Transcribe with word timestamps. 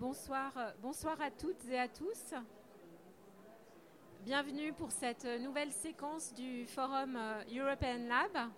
bonsoir, 0.00 0.52
bonsoir 0.80 1.20
à 1.20 1.30
toutes 1.30 1.68
et 1.70 1.78
à 1.78 1.86
tous. 1.86 2.34
Bienvenue 4.24 4.72
pour 4.72 4.90
cette 4.90 5.26
nouvelle 5.42 5.70
séquence 5.70 6.32
du 6.32 6.64
forum 6.64 7.16
euh, 7.16 7.42
European 7.54 8.08
Lab. 8.08 8.48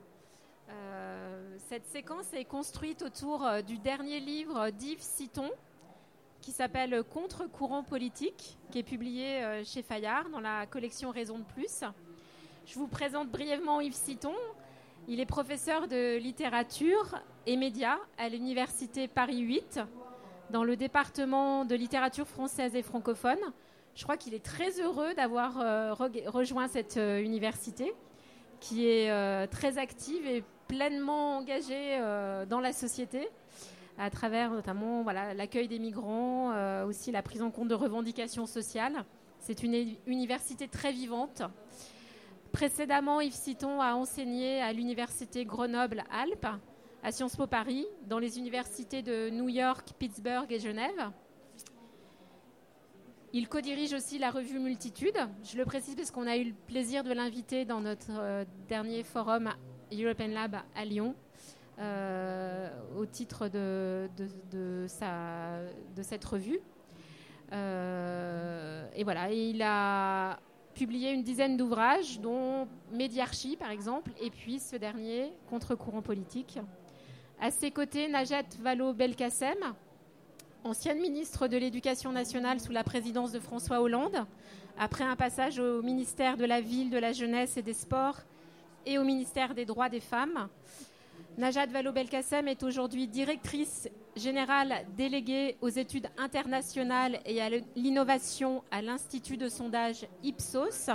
Euh, 0.71 1.57
cette 1.69 1.85
séquence 1.87 2.33
est 2.33 2.45
construite 2.45 3.03
autour 3.03 3.45
euh, 3.45 3.61
du 3.61 3.77
dernier 3.79 4.21
livre 4.21 4.71
d'Yves 4.71 5.03
Citon 5.03 5.51
qui 6.41 6.53
s'appelle 6.53 7.03
Contre-courant 7.03 7.83
politique, 7.83 8.57
qui 8.71 8.79
est 8.79 8.85
publié 8.85 9.63
chez 9.65 9.83
Fayard 9.83 10.29
dans 10.29 10.41
la 10.41 10.67
collection 10.67 11.11
Raison 11.11 11.39
de 11.39 11.45
plus. 11.45 11.85
Je 12.67 12.75
vous 12.81 12.89
présente 12.89 13.31
brièvement 13.31 13.81
Yves 13.81 13.95
Citon. 13.95 14.35
Il 15.07 15.21
est 15.21 15.27
professeur 15.27 15.87
de 15.87 16.17
littérature 16.17 17.21
et 17.47 17.57
médias 17.57 17.99
à 18.19 18.29
l'université 18.29 19.07
Paris 19.07 19.39
8 19.39 19.81
dans 20.53 20.65
le 20.65 20.77
département 20.77 21.65
de 21.65 21.75
littérature 21.75 22.29
française 22.29 22.77
et 22.77 22.83
francophone. 22.83 23.39
Je 23.97 24.05
crois 24.05 24.17
qu'il 24.17 24.35
est 24.35 24.45
très 24.45 24.81
heureux 24.81 25.15
d'avoir 25.15 25.59
euh, 25.59 25.95
rejoint 25.95 26.69
cette 26.69 26.99
euh, 26.99 27.21
université 27.21 27.93
qui 28.61 28.87
est 28.87 29.11
euh, 29.11 29.47
très 29.47 29.79
active 29.79 30.25
et 30.27 30.45
pleinement 30.69 31.39
engagée 31.39 31.99
dans 32.49 32.61
la 32.61 32.73
société 32.73 33.29
à 33.99 34.09
travers 34.09 34.51
notamment 34.51 35.05
l'accueil 35.35 35.69
des 35.69 35.79
migrants, 35.79 36.51
aussi 36.87 37.13
la 37.13 37.21
prise 37.21 37.43
en 37.43 37.51
compte 37.51 37.69
de 37.69 37.75
revendications 37.75 38.47
sociales. 38.47 39.05
C'est 39.39 39.63
une 39.63 39.75
université 40.07 40.69
très 40.69 40.91
vivante. 40.91 41.43
Précédemment, 42.53 43.21
Yves 43.21 43.35
Citon 43.35 43.83
a 43.83 43.93
enseigné 43.93 44.63
à 44.63 44.73
l'université 44.73 45.45
Grenoble-Alpes 45.45 46.47
à 47.03 47.11
Sciences 47.11 47.37
Po 47.37 47.47
Paris, 47.47 47.87
dans 48.07 48.19
les 48.19 48.39
universités 48.39 49.03
de 49.03 49.29
New 49.31 49.49
York, 49.49 49.93
Pittsburgh 49.99 50.51
et 50.51 50.61
Genève. 50.61 51.11
Il 53.33 53.49
co-dirige 53.49 53.93
aussi 53.95 54.19
la 54.19 54.31
revue 54.31 54.61
Multitude. 54.61 55.17
Je 55.43 55.57
le 55.57 55.65
précise 55.65 55.97
parce 55.97 56.11
qu'on 56.11 56.27
a 56.27 56.37
eu 56.37 56.45
le 56.45 56.55
plaisir 56.67 57.03
de 57.03 57.13
l'inviter 57.13 57.65
dans 57.65 57.81
notre 57.81 58.11
euh, 58.11 58.45
dernier 58.69 59.03
forum 59.03 59.51
European 59.91 60.29
Lab 60.29 60.57
à 60.77 60.85
Lyon, 60.85 61.15
euh, 61.79 62.69
au 62.97 63.07
titre 63.07 63.49
de, 63.49 64.09
cette 66.03 66.25
revue. 66.25 66.61
Euh, 67.53 68.87
et 68.95 69.03
voilà, 69.03 69.33
il 69.33 69.61
a 69.63 70.39
publié 70.75 71.11
une 71.11 71.23
dizaine 71.23 71.57
d'ouvrages, 71.57 72.21
dont 72.21 72.69
Médiarchie 72.93 73.57
par 73.57 73.71
exemple, 73.71 74.13
et 74.21 74.31
puis 74.31 74.61
ce 74.61 74.77
dernier, 74.77 75.33
Contre-courant 75.49 76.03
politique. 76.03 76.59
À 77.45 77.51
ses 77.51 77.73
côtés, 77.73 78.07
Najat 78.07 78.45
Vallaud-Belkacem, 78.61 79.75
ancienne 80.63 81.01
ministre 81.01 81.49
de 81.49 81.57
l'Éducation 81.57 82.13
nationale 82.13 82.61
sous 82.61 82.71
la 82.71 82.85
présidence 82.85 83.33
de 83.33 83.41
François 83.41 83.81
Hollande, 83.81 84.25
après 84.79 85.03
un 85.03 85.17
passage 85.17 85.59
au 85.59 85.83
ministère 85.83 86.37
de 86.37 86.45
la 86.45 86.61
Ville, 86.61 86.89
de 86.89 86.99
la 86.99 87.13
Jeunesse 87.13 87.57
et 87.57 87.63
des 87.63 87.73
Sports 87.75 88.21
et 88.87 88.97
au 88.97 89.03
ministère 89.03 89.57
des 89.57 89.65
Droits 89.65 89.89
des 89.89 89.99
Femmes. 89.99 90.49
Najat 91.37 91.67
Vallaud-Belkacem 91.67 92.47
est 92.47 92.63
aujourd'hui 92.63 93.09
directrice 93.09 93.91
générale 94.15 94.87
déléguée 94.97 95.57
aux 95.63 95.69
études 95.69 96.11
internationales 96.19 97.19
et 97.27 97.43
à 97.43 97.49
l'innovation 97.75 98.63
à 98.71 98.83
l'Institut 98.83 99.37
de 99.37 99.49
sondage 99.49 100.07
Ipsos. 100.23 100.91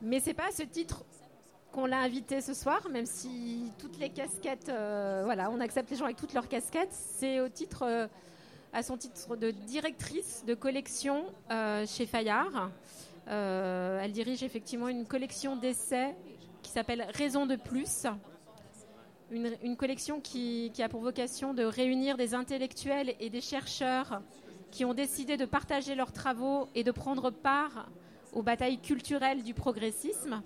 Mais 0.00 0.18
ce 0.18 0.26
n'est 0.26 0.34
pas 0.34 0.48
à 0.48 0.50
ce 0.50 0.64
titre 0.64 1.04
qu'on 1.72 1.86
l'a 1.86 2.00
invité 2.00 2.40
ce 2.40 2.54
soir, 2.54 2.86
même 2.90 3.06
si 3.06 3.72
toutes 3.78 3.98
les 3.98 4.10
casquettes, 4.10 4.68
euh, 4.68 5.22
voilà, 5.24 5.50
on 5.50 5.58
accepte 5.58 5.90
les 5.90 5.96
gens 5.96 6.04
avec 6.04 6.18
toutes 6.18 6.34
leurs 6.34 6.48
casquettes. 6.48 6.92
C'est 6.92 7.40
au 7.40 7.48
titre, 7.48 7.82
euh, 7.82 8.06
à 8.72 8.82
son 8.82 8.96
titre 8.96 9.36
de 9.36 9.50
directrice 9.50 10.44
de 10.46 10.54
collection 10.54 11.24
euh, 11.50 11.86
chez 11.86 12.06
Fayard. 12.06 12.70
elle 13.26 14.12
dirige 14.12 14.42
effectivement 14.42 14.88
une 14.88 15.06
collection 15.06 15.56
d'essais 15.56 16.14
qui 16.62 16.70
s'appelle 16.70 17.06
Raison 17.14 17.46
de 17.46 17.56
plus. 17.56 18.06
Une, 19.30 19.76
collection 19.78 20.20
qui, 20.20 20.70
qui, 20.74 20.82
a 20.82 20.90
pour 20.90 21.00
vocation 21.00 21.54
de 21.54 21.64
réunir 21.64 22.18
des 22.18 22.34
intellectuels 22.34 23.14
et 23.18 23.30
des 23.30 23.40
chercheurs 23.40 24.20
qui 24.70 24.84
ont 24.84 24.92
décidé 24.92 25.38
de 25.38 25.46
partager 25.46 25.94
leurs 25.94 26.12
travaux 26.12 26.68
et 26.74 26.84
de 26.84 26.90
prendre 26.90 27.30
part 27.30 27.88
aux 28.34 28.42
batailles 28.42 28.78
culturelles 28.78 29.42
du 29.42 29.54
progressisme. 29.54 30.42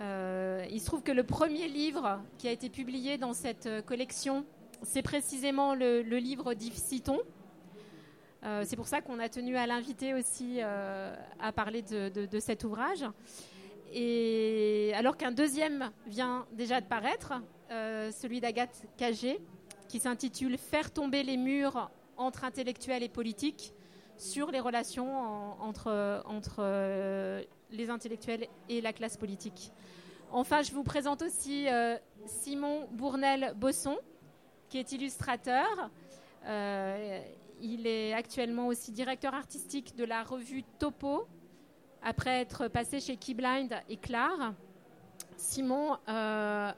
Euh, 0.00 0.66
il 0.70 0.80
se 0.80 0.86
trouve 0.86 1.02
que 1.02 1.12
le 1.12 1.22
premier 1.22 1.68
livre 1.68 2.20
qui 2.38 2.48
a 2.48 2.50
été 2.50 2.68
publié 2.68 3.16
dans 3.16 3.32
cette 3.32 3.66
euh, 3.66 3.82
collection, 3.82 4.44
c'est 4.82 5.02
précisément 5.02 5.74
le, 5.74 6.00
livre 6.00 6.54
d'Yves 6.54 6.76
Citon. 6.76 7.20
Euh, 8.42 8.64
c'est 8.66 8.76
pour 8.76 8.88
ça 8.88 9.00
qu'on 9.00 9.18
a 9.20 9.28
tenu 9.28 9.56
à 9.56 9.66
l'inviter 9.66 10.14
aussi 10.14 10.60
à 10.60 11.52
parler 11.54 11.82
de, 11.82 12.38
cet 12.40 12.64
ouvrage. 12.64 13.04
Et 13.92 14.92
alors 14.94 15.16
qu'un 15.16 15.30
deuxième 15.30 15.90
vient 16.06 16.46
déjà 16.52 16.80
de 16.80 16.86
paraître, 16.86 17.32
celui 17.70 18.40
d'Agathe 18.40 18.84
Cagé, 18.98 19.40
qui 19.88 20.00
s'intitule 20.00 20.58
Faire 20.58 20.90
tomber 20.90 21.22
les 21.22 21.38
murs 21.38 21.90
entre 22.16 22.44
intellectuels 22.44 23.02
et 23.02 23.08
politiques 23.08 23.72
sur 24.18 24.50
les 24.50 24.60
relations 24.60 25.62
entre, 25.62 26.22
entre 26.26 26.60
les 27.74 27.90
intellectuels 27.90 28.46
et 28.68 28.80
la 28.80 28.92
classe 28.92 29.16
politique. 29.16 29.72
Enfin, 30.32 30.62
je 30.62 30.72
vous 30.72 30.82
présente 30.82 31.22
aussi 31.22 31.68
euh, 31.68 31.96
Simon 32.26 32.88
Bournel-Bosson, 32.92 33.96
qui 34.68 34.78
est 34.78 34.92
illustrateur. 34.92 35.90
Euh, 36.46 37.20
il 37.60 37.86
est 37.86 38.12
actuellement 38.12 38.66
aussi 38.66 38.90
directeur 38.90 39.34
artistique 39.34 39.94
de 39.96 40.04
la 40.04 40.22
revue 40.24 40.64
Topo, 40.78 41.26
après 42.02 42.40
être 42.40 42.68
passé 42.68 43.00
chez 43.00 43.16
Keyblind 43.16 43.70
et 43.88 43.96
Clar. 43.96 44.54
Simon, 45.36 45.96
euh, 46.08 46.72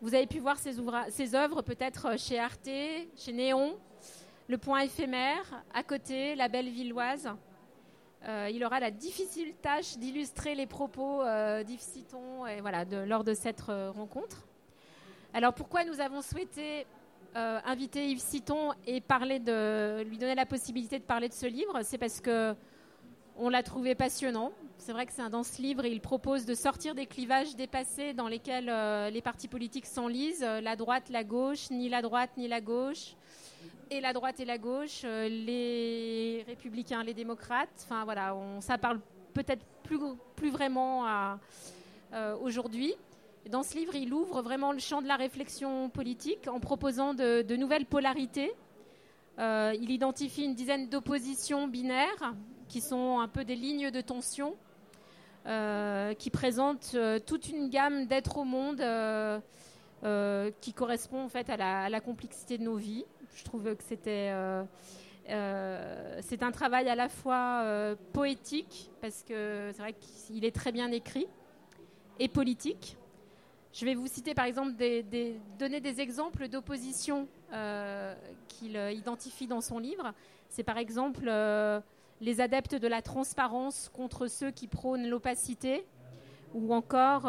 vous 0.00 0.14
avez 0.14 0.26
pu 0.26 0.38
voir 0.38 0.58
ses, 0.58 0.76
ses 1.10 1.34
œuvres 1.34 1.62
peut-être 1.62 2.18
chez 2.18 2.38
Arte, 2.38 2.70
chez 3.16 3.32
Néon, 3.32 3.76
Le 4.48 4.58
Point 4.58 4.80
éphémère, 4.80 5.64
à 5.74 5.82
côté, 5.82 6.36
La 6.36 6.48
Belle 6.48 6.70
Villoise. 6.70 7.28
Euh, 8.28 8.50
il 8.52 8.64
aura 8.64 8.80
la 8.80 8.90
difficile 8.90 9.54
tâche 9.62 9.98
d'illustrer 9.98 10.56
les 10.56 10.66
propos 10.66 11.22
euh, 11.22 11.62
d'Yves 11.62 11.80
Citon 11.80 12.44
et 12.46 12.60
lors 13.06 13.22
de 13.22 13.34
cette 13.34 13.62
euh, 13.68 13.92
rencontre. 13.92 14.44
Alors 15.32 15.54
pourquoi 15.54 15.84
nous 15.84 16.00
avons 16.00 16.22
souhaité 16.22 16.86
inviter 17.34 18.08
Yves 18.08 18.20
Citon 18.20 18.72
et 18.86 19.02
parler 19.02 19.38
de, 19.38 20.02
lui 20.04 20.16
donner 20.16 20.34
la 20.34 20.46
possibilité 20.46 20.98
de 20.98 21.04
parler 21.04 21.28
de 21.28 21.34
ce 21.34 21.44
livre? 21.44 21.82
C'est 21.82 21.98
parce 21.98 22.22
que 22.22 22.54
on 23.36 23.50
l'a 23.50 23.62
trouvé 23.62 23.94
passionnant. 23.94 24.52
C'est 24.78 24.92
vrai 24.92 25.04
que 25.04 25.12
c'est 25.12 25.28
dans 25.28 25.42
ce 25.42 25.60
livre, 25.60 25.84
il 25.84 26.00
propose 26.00 26.46
de 26.46 26.54
sortir 26.54 26.94
des 26.94 27.04
clivages 27.04 27.54
dépassés 27.54 28.14
dans 28.14 28.28
lesquels 28.28 28.72
les 29.12 29.20
partis 29.20 29.48
politiques 29.48 29.84
s'enlisent, 29.84 30.40
la 30.40 30.76
droite, 30.76 31.10
la 31.10 31.24
gauche, 31.24 31.70
ni 31.70 31.90
la 31.90 32.00
droite 32.00 32.30
ni 32.38 32.48
la 32.48 32.62
gauche 32.62 33.16
et 33.90 34.00
la 34.00 34.12
droite 34.12 34.40
et 34.40 34.44
la 34.44 34.58
gauche, 34.58 35.02
euh, 35.04 35.28
les 35.28 36.44
républicains, 36.46 37.02
les 37.02 37.14
démocrates. 37.14 37.68
Enfin 37.84 38.04
voilà, 38.04 38.36
ça 38.60 38.78
parle 38.78 39.00
peut-être 39.34 39.64
plus, 39.84 39.98
plus 40.34 40.50
vraiment 40.50 41.06
euh, 42.12 42.36
aujourd'hui. 42.40 42.94
Dans 43.50 43.62
ce 43.62 43.76
livre, 43.76 43.94
il 43.94 44.12
ouvre 44.12 44.42
vraiment 44.42 44.72
le 44.72 44.80
champ 44.80 45.02
de 45.02 45.06
la 45.06 45.16
réflexion 45.16 45.88
politique 45.88 46.48
en 46.48 46.58
proposant 46.58 47.14
de, 47.14 47.56
nouvelles 47.56 47.86
polarités. 47.86 48.52
Euh, 49.38 49.72
il 49.80 49.90
identifie 49.90 50.44
une 50.44 50.54
dizaine 50.54 50.88
d'oppositions 50.88 51.68
binaires 51.68 52.34
qui 52.68 52.80
sont 52.80 53.20
un 53.20 53.28
peu 53.28 53.44
des 53.44 53.54
lignes 53.54 53.90
de 53.90 54.00
tension, 54.00 54.56
qui 56.18 56.30
présentent 56.30 56.96
toute 57.24 57.48
une 57.48 57.68
gamme 57.68 58.06
d'êtres 58.06 58.38
au 58.38 58.44
monde 58.44 58.80
qui 60.60 60.72
correspond 60.72 61.24
en 61.24 61.28
fait 61.28 61.50
à 61.50 61.88
la, 61.88 62.00
complexité 62.00 62.58
de 62.58 62.62
nos 62.62 62.76
vies. 62.76 63.04
Je 63.34 63.44
trouve 63.44 63.74
que 63.74 63.82
c'était 63.82 64.30
euh, 64.32 64.62
euh, 65.28 66.18
c'est 66.22 66.42
un 66.42 66.52
travail 66.52 66.88
à 66.88 66.94
la 66.94 67.08
fois 67.08 67.60
euh, 67.64 67.96
poétique, 68.12 68.90
parce 69.00 69.22
que 69.22 69.70
c'est 69.72 69.82
vrai 69.82 69.94
qu'il 69.94 70.44
est 70.44 70.54
très 70.54 70.72
bien 70.72 70.90
écrit, 70.90 71.26
et 72.18 72.28
politique. 72.28 72.96
Je 73.72 73.84
vais 73.84 73.94
vous 73.94 74.06
citer 74.06 74.34
par 74.34 74.46
exemple, 74.46 74.72
donner 75.58 75.80
des 75.80 76.00
exemples 76.00 76.48
d'opposition 76.48 77.28
qu'il 78.48 78.76
identifie 78.76 79.46
dans 79.46 79.60
son 79.60 79.78
livre. 79.78 80.14
C'est 80.48 80.62
par 80.62 80.78
exemple 80.78 81.30
les 82.22 82.40
adeptes 82.40 82.74
de 82.74 82.88
la 82.88 83.02
transparence 83.02 83.90
contre 83.92 84.28
ceux 84.28 84.50
qui 84.50 84.66
prônent 84.66 85.08
l'opacité, 85.08 85.84
ou 86.54 86.72
encore 86.72 87.24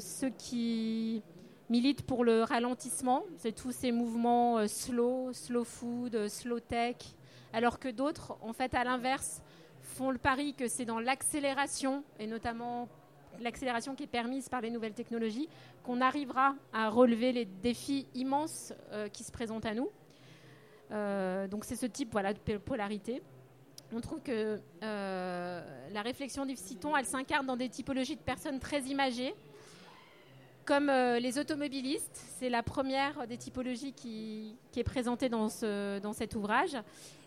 ceux 0.00 0.30
qui 0.30 1.22
milite 1.72 2.02
pour 2.02 2.22
le 2.22 2.42
ralentissement, 2.42 3.24
c'est 3.38 3.52
tous 3.52 3.72
ces 3.72 3.92
mouvements 3.92 4.58
euh, 4.58 4.66
slow, 4.66 5.32
slow 5.32 5.64
food, 5.64 6.14
euh, 6.14 6.28
slow 6.28 6.60
tech, 6.60 6.96
alors 7.54 7.78
que 7.78 7.88
d'autres, 7.88 8.36
en 8.42 8.52
fait, 8.52 8.74
à 8.74 8.84
l'inverse, 8.84 9.40
font 9.80 10.10
le 10.10 10.18
pari 10.18 10.52
que 10.52 10.68
c'est 10.68 10.84
dans 10.84 11.00
l'accélération, 11.00 12.04
et 12.18 12.26
notamment 12.26 12.90
l'accélération 13.40 13.94
qui 13.94 14.02
est 14.02 14.06
permise 14.06 14.50
par 14.50 14.60
les 14.60 14.68
nouvelles 14.68 14.92
technologies, 14.92 15.48
qu'on 15.82 16.02
arrivera 16.02 16.54
à 16.74 16.90
relever 16.90 17.32
les 17.32 17.46
défis 17.46 18.06
immenses 18.14 18.74
euh, 18.90 19.08
qui 19.08 19.24
se 19.24 19.32
présentent 19.32 19.64
à 19.64 19.74
nous. 19.74 19.88
donc 21.48 21.64
c'est 21.64 21.76
ce 21.76 21.86
type 21.86 22.12
voilà, 22.12 22.34
de 22.34 22.58
polarité. 22.58 23.22
On 23.94 24.00
trouve 24.02 24.20
que 24.20 24.60
la 24.82 26.02
réflexion 26.02 26.44
d'Yves 26.44 26.58
Citon, 26.58 26.94
elle 26.94 27.06
s'incarne 27.06 27.46
dans 27.46 27.56
des 27.56 27.70
typologies 27.70 28.16
de 28.16 28.22
personnes 28.22 28.60
très 28.60 28.82
imagées, 28.82 29.34
comme 30.64 30.86
les 30.88 31.38
automobilistes. 31.38 32.20
C'est 32.38 32.48
la 32.48 32.62
première 32.62 33.26
des 33.26 33.36
typologies 33.36 33.92
qui, 33.92 34.56
est 34.76 34.84
présentée 34.84 35.28
dans, 35.28 35.48
ce, 35.48 35.98
dans 36.00 36.12
cet 36.12 36.34
ouvrage 36.34 36.76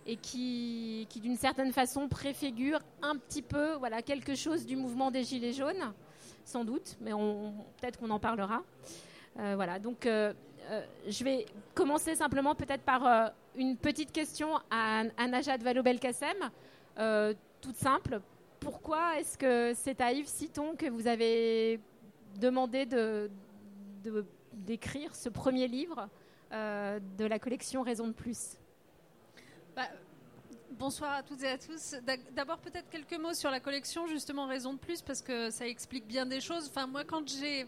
et 0.05 0.17
qui, 0.17 1.07
qui 1.09 1.19
d'une 1.19 1.35
certaine 1.35 1.73
façon 1.73 2.07
préfigure 2.07 2.79
un 3.01 3.15
petit 3.17 3.41
peu 3.41 3.73
voilà, 3.73 4.01
quelque 4.01 4.35
chose 4.35 4.65
du 4.65 4.75
mouvement 4.75 5.11
des 5.11 5.23
Gilets 5.23 5.53
jaunes, 5.53 5.93
sans 6.43 6.63
doute, 6.63 6.95
mais 7.01 7.11
peut-être 7.11 7.99
qu'on 7.99 8.11
en 8.11 8.19
parlera. 8.19 8.61
Euh, 9.39 9.53
voilà, 9.55 9.79
donc 9.79 10.05
euh, 10.05 10.33
euh, 10.69 10.81
je 11.07 11.23
vais 11.23 11.45
commencer 11.73 12.15
simplement 12.15 12.55
peut-être 12.55 12.83
par 12.83 13.33
une 13.55 13.77
petite 13.77 14.11
question 14.11 14.57
à, 14.69 15.03
à 15.17 15.27
Najat 15.27 15.57
Vallaud-Belkacem, 15.57 16.49
toute 17.61 17.75
simple. 17.75 18.21
Pourquoi 18.59 19.19
est-ce 19.19 19.37
que 19.37 19.73
c'est 19.75 20.01
à 20.01 20.11
Yves 20.11 20.27
Citon 20.27 20.75
que 20.75 20.89
vous 20.89 21.07
avez 21.07 21.79
demandé 22.35 22.85
de, 22.85 23.29
d'écrire 24.53 25.15
ce 25.15 25.29
premier 25.29 25.67
livre 25.67 26.09
de 26.51 27.25
la 27.25 27.39
collection 27.39 27.81
Raison 27.81 28.07
de 28.07 28.13
plus 28.13 28.57
bah, 29.75 29.89
bonsoir 30.71 31.13
à 31.13 31.23
toutes 31.23 31.43
et 31.43 31.49
à 31.49 31.57
tous. 31.57 31.95
D'abord, 32.33 32.59
peut-être 32.59 32.89
quelques 32.89 33.19
mots 33.19 33.33
sur 33.33 33.51
la 33.51 33.59
collection, 33.59 34.07
justement, 34.07 34.47
Raison 34.47 34.73
de 34.73 34.79
plus, 34.79 35.01
parce 35.01 35.21
que 35.21 35.49
ça 35.49 35.67
explique 35.67 36.07
bien 36.07 36.25
des 36.25 36.39
choses. 36.39 36.67
Enfin, 36.69 36.87
moi, 36.87 37.03
quand 37.03 37.27
j'ai 37.27 37.65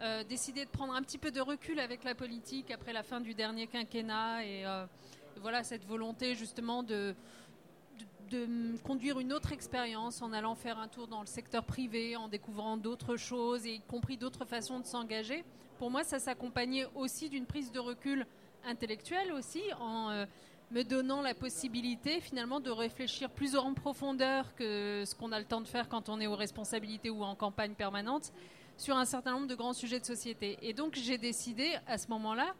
euh, 0.00 0.24
décidé 0.24 0.64
de 0.64 0.70
prendre 0.70 0.94
un 0.94 1.02
petit 1.02 1.18
peu 1.18 1.30
de 1.30 1.40
recul 1.40 1.78
avec 1.80 2.04
la 2.04 2.14
politique 2.14 2.70
après 2.70 2.92
la 2.92 3.02
fin 3.02 3.20
du 3.20 3.34
dernier 3.34 3.66
quinquennat 3.66 4.44
et, 4.44 4.66
euh, 4.66 4.86
voilà 5.36 5.62
cette 5.62 5.84
volonté, 5.84 6.34
justement, 6.34 6.82
de, 6.82 7.14
de, 8.28 8.76
conduire 8.84 9.18
une 9.18 9.32
autre 9.32 9.52
expérience 9.52 10.22
en 10.22 10.32
allant 10.32 10.54
faire 10.54 10.78
un 10.78 10.88
tour 10.88 11.06
dans 11.08 11.20
le 11.20 11.26
secteur 11.26 11.64
privé, 11.64 12.16
en 12.16 12.28
découvrant 12.28 12.76
d'autres 12.76 13.16
choses 13.16 13.66
et 13.66 13.74
y 13.74 13.80
compris 13.80 14.16
d'autres 14.16 14.44
façons 14.44 14.80
de 14.80 14.86
s'engager. 14.86 15.44
Pour 15.78 15.90
moi, 15.90 16.04
ça 16.04 16.18
s'accompagnait 16.18 16.86
aussi 16.94 17.28
d'une 17.28 17.46
prise 17.46 17.72
de 17.72 17.78
recul 17.78 18.26
intellectuelle 18.64 19.32
aussi, 19.32 19.62
en 19.80 20.10
euh, 20.10 20.26
me 20.70 20.82
donnant 20.82 21.22
la 21.22 21.34
possibilité 21.34 22.20
finalement 22.20 22.60
de 22.60 22.70
réfléchir 22.70 23.30
plus 23.30 23.56
en 23.56 23.74
profondeur 23.74 24.54
que 24.54 25.04
ce 25.06 25.14
qu'on 25.14 25.32
a 25.32 25.38
le 25.38 25.44
temps 25.44 25.60
de 25.60 25.68
faire 25.68 25.88
quand 25.88 26.08
on 26.08 26.20
est 26.20 26.26
aux 26.26 26.36
responsabilités 26.36 27.10
ou 27.10 27.22
en 27.22 27.34
campagne 27.34 27.74
permanente 27.74 28.32
sur 28.76 28.96
un 28.96 29.04
certain 29.04 29.32
nombre 29.32 29.46
de 29.46 29.54
grands 29.54 29.72
sujets 29.72 29.98
de 29.98 30.04
société. 30.04 30.58
Et 30.62 30.72
donc 30.72 30.94
j'ai 30.94 31.18
décidé 31.18 31.76
à 31.86 31.98
ce 31.98 32.08
moment-là 32.08 32.54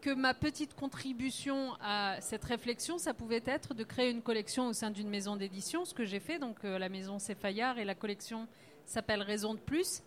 que 0.00 0.10
ma 0.10 0.34
petite 0.34 0.74
contribution 0.74 1.74
à 1.80 2.20
cette 2.20 2.44
réflexion, 2.44 2.98
ça 2.98 3.14
pouvait 3.14 3.42
être 3.44 3.74
de 3.74 3.84
créer 3.84 4.10
une 4.10 4.22
collection 4.22 4.66
au 4.68 4.72
sein 4.72 4.90
d'une 4.90 5.08
maison 5.08 5.36
d'édition, 5.36 5.84
ce 5.84 5.94
que 5.94 6.04
j'ai 6.04 6.20
fait. 6.20 6.38
Donc 6.38 6.64
euh, 6.64 6.78
la 6.78 6.88
maison 6.88 7.18
Fayard 7.18 7.78
et 7.78 7.84
la 7.84 7.94
collection 7.94 8.48
s'appelle 8.86 9.22
Raison 9.22 9.54
de 9.54 9.60
plus. 9.60 10.02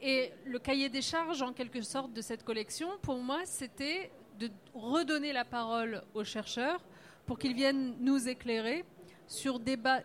Et 0.00 0.32
le 0.46 0.58
cahier 0.58 0.88
des 0.88 1.02
charges, 1.02 1.42
en 1.42 1.52
quelque 1.52 1.82
sorte, 1.82 2.12
de 2.12 2.20
cette 2.20 2.44
collection, 2.44 2.88
pour 3.02 3.18
moi, 3.18 3.40
c'était 3.44 4.10
de 4.38 4.50
redonner 4.74 5.32
la 5.32 5.44
parole 5.44 6.02
aux 6.14 6.24
chercheurs 6.24 6.80
pour 7.26 7.38
qu'ils 7.38 7.54
viennent 7.54 7.96
nous 8.00 8.28
éclairer 8.28 8.84
sur, 9.26 9.60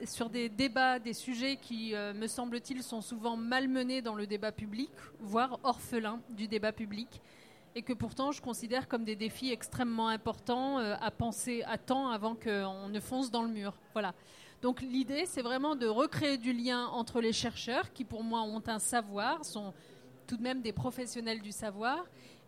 sur 0.05 0.29
des 0.29 0.49
débats, 0.49 0.99
des 0.99 1.13
sujets 1.13 1.55
qui, 1.55 1.95
euh, 1.95 2.13
me 2.13 2.27
semble-t-il, 2.27 2.83
sont 2.83 3.01
souvent 3.01 3.37
malmenés 3.37 4.01
dans 4.01 4.15
le 4.15 4.27
débat 4.27 4.51
public, 4.51 4.91
voire 5.19 5.59
orphelins 5.63 6.19
du 6.29 6.47
débat 6.47 6.73
public, 6.73 7.21
et 7.75 7.81
que 7.81 7.93
pourtant 7.93 8.31
je 8.31 8.41
considère 8.41 8.87
comme 8.87 9.03
des 9.03 9.15
défis 9.15 9.51
extrêmement 9.51 10.07
importants 10.07 10.79
euh, 10.79 10.95
à 11.01 11.11
penser 11.11 11.63
à 11.63 11.77
temps 11.77 12.09
avant 12.09 12.35
qu'on 12.35 12.89
ne 12.89 12.99
fonce 12.99 13.31
dans 13.31 13.43
le 13.43 13.49
mur. 13.49 13.73
Voilà. 13.93 14.13
Donc 14.61 14.81
l'idée, 14.81 15.25
c'est 15.25 15.41
vraiment 15.41 15.75
de 15.75 15.87
recréer 15.87 16.37
du 16.37 16.53
lien 16.53 16.85
entre 16.87 17.19
les 17.19 17.33
chercheurs, 17.33 17.91
qui 17.91 18.05
pour 18.05 18.23
moi 18.23 18.41
ont 18.41 18.63
un 18.67 18.79
savoir, 18.79 19.43
sont 19.43 19.73
tout 20.25 20.37
de 20.37 20.43
même 20.43 20.61
des 20.61 20.71
professionnels 20.71 21.41
du 21.41 21.51
savoir, 21.51 22.05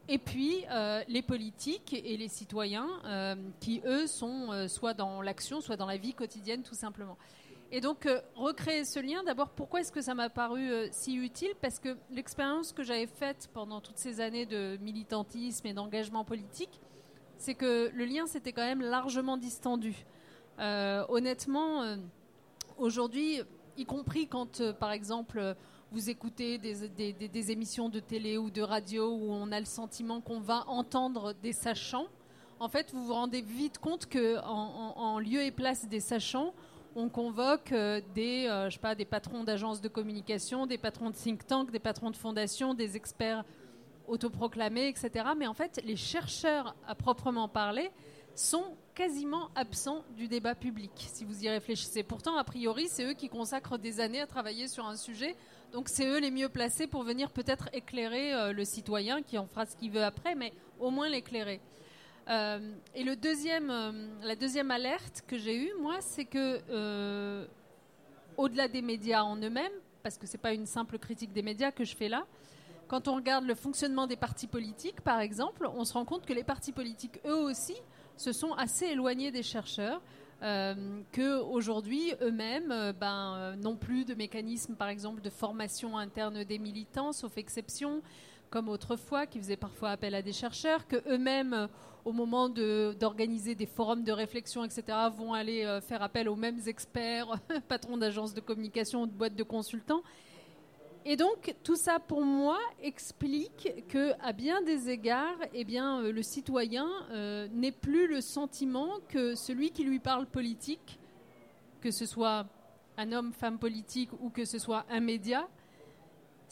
et 0.07 0.17
puis 0.17 0.63
euh, 0.71 1.03
les 1.09 1.21
politiques 1.21 1.93
et 1.93 2.15
les 2.15 2.29
citoyens 2.29 2.87
euh, 3.05 3.35
qui, 3.59 3.81
eux, 3.85 4.07
sont 4.07 4.67
soit 4.69 4.93
dans 4.93 5.21
l'action, 5.21 5.59
soit 5.59 5.75
dans 5.75 5.87
la 5.87 5.97
vie 5.97 6.13
quotidienne, 6.13 6.63
tout 6.63 6.75
simplement. 6.75 7.17
Et 7.75 7.81
donc, 7.81 8.07
recréer 8.37 8.85
ce 8.85 9.01
lien, 9.01 9.21
d'abord, 9.25 9.49
pourquoi 9.49 9.81
est-ce 9.81 9.91
que 9.91 9.99
ça 9.99 10.15
m'a 10.15 10.29
paru 10.29 10.71
si 10.91 11.15
utile? 11.15 11.51
Parce 11.61 11.77
que 11.77 11.97
l'expérience 12.09 12.71
que 12.71 12.83
j'avais 12.83 13.05
faite 13.05 13.49
pendant 13.53 13.81
toutes 13.81 13.97
ces 13.97 14.21
années 14.21 14.45
de 14.45 14.77
militantisme 14.77 15.67
et 15.67 15.73
d'engagement 15.73 16.23
politique, 16.23 16.79
c'est 17.37 17.53
que 17.53 17.91
le 17.93 18.05
lien 18.05 18.27
s'était 18.27 18.53
quand 18.53 18.65
même 18.65 18.79
largement 18.79 19.35
distendu. 19.35 20.05
honnêtement, 20.57 21.97
aujourd'hui, 22.77 23.41
y 23.75 23.83
compris 23.83 24.29
quand, 24.29 24.71
par 24.79 24.93
exemple, 24.93 25.57
vous 25.91 26.09
écoutez 26.09 26.57
des, 26.57 27.51
émissions 27.51 27.89
de 27.89 27.99
télé 27.99 28.37
ou 28.37 28.51
de 28.51 28.61
radio 28.61 29.09
où 29.09 29.33
on 29.33 29.51
a 29.51 29.59
le 29.59 29.65
sentiment 29.65 30.21
qu'on 30.21 30.39
va 30.39 30.63
entendre 30.67 31.33
des 31.43 31.51
sachants, 31.51 32.07
en 32.61 32.69
fait, 32.69 32.93
vous 32.93 33.07
vous 33.07 33.13
rendez 33.13 33.41
vite 33.41 33.79
compte 33.79 34.05
que 34.05 34.39
en, 34.45 35.19
lieu 35.19 35.41
et 35.41 35.51
place 35.51 35.89
des 35.89 35.99
sachants, 35.99 36.53
on 36.95 37.09
convoque 37.09 37.71
euh, 37.71 38.01
des, 38.13 38.47
euh, 38.47 38.69
je 38.69 38.75
sais 38.75 38.79
pas, 38.79 38.95
des 38.95 39.05
patrons 39.05 39.43
d'agences 39.43 39.81
de 39.81 39.87
communication, 39.87 40.65
des 40.65 40.77
patrons 40.77 41.09
de 41.09 41.15
think 41.15 41.45
tank, 41.45 41.71
des 41.71 41.79
patrons 41.79 42.09
de 42.09 42.15
fondations, 42.15 42.73
des 42.73 42.95
experts 42.95 43.43
autoproclamés, 44.07 44.87
etc. 44.87 45.25
Mais 45.37 45.47
en 45.47 45.53
fait, 45.53 45.81
les 45.83 45.95
chercheurs 45.95 46.75
à 46.87 46.95
proprement 46.95 47.47
parler 47.47 47.91
sont 48.33 48.75
quasiment 48.93 49.49
absents 49.55 50.03
du 50.15 50.27
débat 50.27 50.55
public, 50.55 50.91
si 50.95 51.25
vous 51.25 51.43
y 51.43 51.49
réfléchissez. 51.49 52.03
Pourtant, 52.03 52.37
a 52.37 52.43
priori, 52.43 52.87
c'est 52.87 53.05
eux 53.05 53.13
qui 53.13 53.29
consacrent 53.29 53.77
des 53.77 53.99
années 53.99 54.21
à 54.21 54.27
travailler 54.27 54.67
sur 54.67 54.85
un 54.85 54.95
sujet 54.95 55.35
donc 55.75 55.89
c'est 55.89 56.05
eux 56.05 56.19
les 56.19 56.31
mieux 56.31 56.47
placés 56.47 56.87
pour 56.87 57.03
venir 57.03 57.31
peut-être 57.31 57.67
éclairer 57.73 58.33
euh, 58.33 58.53
le 58.53 58.63
citoyen 58.63 59.21
qui 59.21 59.37
en 59.37 59.45
fera 59.45 59.65
ce 59.65 59.75
qu'il 59.75 59.91
veut 59.91 60.05
après, 60.05 60.33
mais 60.33 60.53
au 60.79 60.89
moins 60.89 61.09
l'éclairer. 61.09 61.59
Euh, 62.27 62.73
et 62.95 63.03
le 63.03 63.15
deuxième, 63.15 63.69
euh, 63.69 63.91
la 64.23 64.35
deuxième 64.35 64.71
alerte 64.71 65.23
que 65.27 65.37
j'ai 65.37 65.55
eue, 65.55 65.71
moi, 65.79 65.97
c'est 66.01 66.25
que 66.25 67.45
au-delà 68.37 68.67
des 68.67 68.81
médias 68.81 69.23
en 69.23 69.37
eux-mêmes, 69.37 69.71
parce 70.03 70.17
que 70.17 70.27
c'est 70.27 70.37
pas 70.37 70.53
une 70.53 70.65
simple 70.65 70.99
critique 70.99 71.31
des 71.31 71.41
médias 71.41 71.71
que 71.71 71.83
je 71.83 71.95
fais 71.95 72.09
là, 72.09 72.25
quand 72.87 73.07
on 73.07 73.15
regarde 73.15 73.45
le 73.45 73.55
fonctionnement 73.55 74.07
des 74.07 74.15
partis 74.15 74.47
politiques, 74.47 75.01
par 75.01 75.19
exemple, 75.19 75.67
on 75.75 75.85
se 75.85 75.93
rend 75.93 76.05
compte 76.05 76.25
que 76.25 76.33
les 76.33 76.43
partis 76.43 76.71
politiques, 76.71 77.19
eux 77.25 77.35
aussi, 77.35 77.75
se 78.17 78.31
sont 78.31 78.53
assez 78.53 78.85
éloignés 78.85 79.31
des 79.31 79.43
chercheurs. 79.43 80.01
Euh, 80.43 81.01
qu'aujourd'hui, 81.13 82.13
eux-mêmes 82.21 82.71
euh, 82.71 82.93
ben, 82.93 83.35
euh, 83.37 83.55
n'ont 83.55 83.77
plus 83.77 84.05
de 84.05 84.13
mécanismes, 84.13 84.75
par 84.75 84.89
exemple, 84.89 85.21
de 85.21 85.29
formation 85.29 85.97
interne 85.97 86.43
des 86.43 86.59
militants, 86.59 87.13
sauf 87.13 87.37
exception, 87.37 88.01
comme 88.55 88.69
autrefois, 88.69 89.25
qui 89.25 89.37
faisaient 89.37 89.57
parfois 89.57 89.89
appel 89.89 90.15
à 90.15 90.21
des 90.21 90.31
chercheurs, 90.31 90.87
que 90.87 90.95
eux-mêmes, 91.11 91.67
au 92.05 92.13
moment 92.13 92.47
d'organiser 92.47 93.53
des 93.53 93.65
forums 93.65 94.05
de 94.05 94.13
réflexion, 94.13 94.63
etc., 94.63 94.97
vont 95.13 95.33
aller 95.33 95.79
faire 95.81 96.01
appel 96.01 96.29
aux 96.29 96.37
mêmes 96.37 96.61
experts, 96.65 97.27
patrons 97.67 97.97
d'agences 97.97 98.33
de 98.33 98.39
communication 98.39 99.01
ou 99.01 99.07
de 99.07 99.11
boîtes 99.11 99.35
de 99.35 99.43
consultants. 99.43 100.03
Et 101.03 101.17
donc, 101.17 101.53
tout 101.65 101.75
ça, 101.75 101.99
pour 101.99 102.23
moi, 102.23 102.57
explique 102.81 103.83
que, 103.89 104.13
à 104.21 104.31
bien 104.31 104.61
des 104.61 104.89
égards, 104.89 105.37
eh 105.53 105.65
bien, 105.65 105.99
euh, 105.99 106.13
le 106.13 106.23
citoyen 106.23 106.87
euh, 107.11 107.49
n'ait 107.51 107.73
plus 107.73 108.07
le 108.07 108.21
sentiment 108.21 109.01
que 109.09 109.35
celui 109.35 109.71
qui 109.71 109.83
lui 109.83 109.99
parle 109.99 110.27
politique, 110.27 110.97
que 111.81 111.91
ce 111.91 112.05
soit 112.05 112.45
un 112.95 113.11
homme, 113.11 113.33
femme 113.33 113.59
politique 113.59 114.11
ou 114.21 114.29
que 114.29 114.45
ce 114.45 114.59
soit 114.59 114.85
un 114.89 115.01
média, 115.01 115.45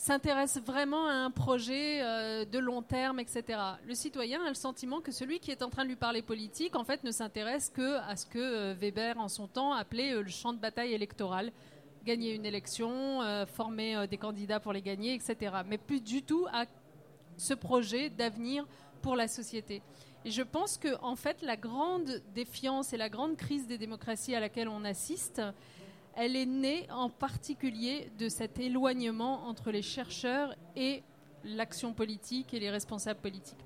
s'intéresse 0.04 0.60
vraiment 0.60 1.08
à 1.08 1.14
un 1.14 1.32
projet 1.32 2.02
euh, 2.02 2.44
de 2.44 2.60
long 2.60 2.82
terme, 2.82 3.22
etc. 3.22 3.58
Le 3.88 3.94
citoyen 3.96 4.44
a 4.44 4.50
le 4.50 4.54
sentiment 4.54 5.00
que 5.00 5.14
celui 5.14 5.40
qui 5.40 5.50
est 5.50 5.64
en 5.64 5.70
train 5.70 5.84
de 5.84 5.88
lui 5.88 5.96
parler 5.96 6.22
politique, 6.22 6.76
en 6.76 6.84
fait, 6.84 7.06
ne 7.06 7.12
s'intéresse 7.12 7.70
que 7.70 8.00
à 8.10 8.18
ce 8.18 8.26
que 8.26 8.74
Weber, 8.74 9.18
en 9.18 9.30
son 9.30 9.48
temps, 9.48 9.72
appelait 9.72 10.22
le 10.22 10.28
champ 10.28 10.52
de 10.52 10.60
bataille 10.60 10.94
électoral 10.94 11.54
gagner 12.04 12.36
une 12.36 12.46
élection, 12.46 13.22
euh, 13.22 13.46
former 13.46 13.96
euh, 13.96 14.06
des 14.06 14.18
candidats 14.18 14.60
pour 14.60 14.74
les 14.74 14.82
gagner, 14.82 15.14
etc. 15.14 15.56
Mais 15.66 15.78
plus 15.78 16.02
du 16.02 16.22
tout 16.22 16.48
à 16.52 16.66
ce 17.38 17.54
projet 17.54 18.10
d'avenir 18.10 18.68
pour 19.02 19.16
la 19.16 19.30
société. 19.30 19.82
Et 20.26 20.32
je 20.32 20.42
pense 20.42 20.78
que, 20.78 21.02
en 21.02 21.16
fait, 21.16 21.42
la 21.42 21.56
grande 21.56 22.22
défiance 22.36 22.92
et 22.92 22.98
la 22.98 23.08
grande 23.08 23.38
crise 23.38 23.68
des 23.68 23.78
démocraties 23.78 24.36
à 24.36 24.42
laquelle 24.42 24.68
on 24.68 24.84
assiste, 24.84 25.42
elle 26.16 26.36
est 26.36 26.46
née 26.46 26.88
en 26.92 27.10
particulier 27.10 28.12
de 28.18 28.30
cet 28.30 28.60
éloignement 28.60 29.48
entre 29.48 29.72
les 29.72 29.82
chercheurs 29.82 30.56
et 30.76 31.04
l'action 31.44 31.94
politique 31.94 32.54
et 32.54 32.60
les 32.60 32.70
responsables 32.70 33.20
politiques. 33.20 33.60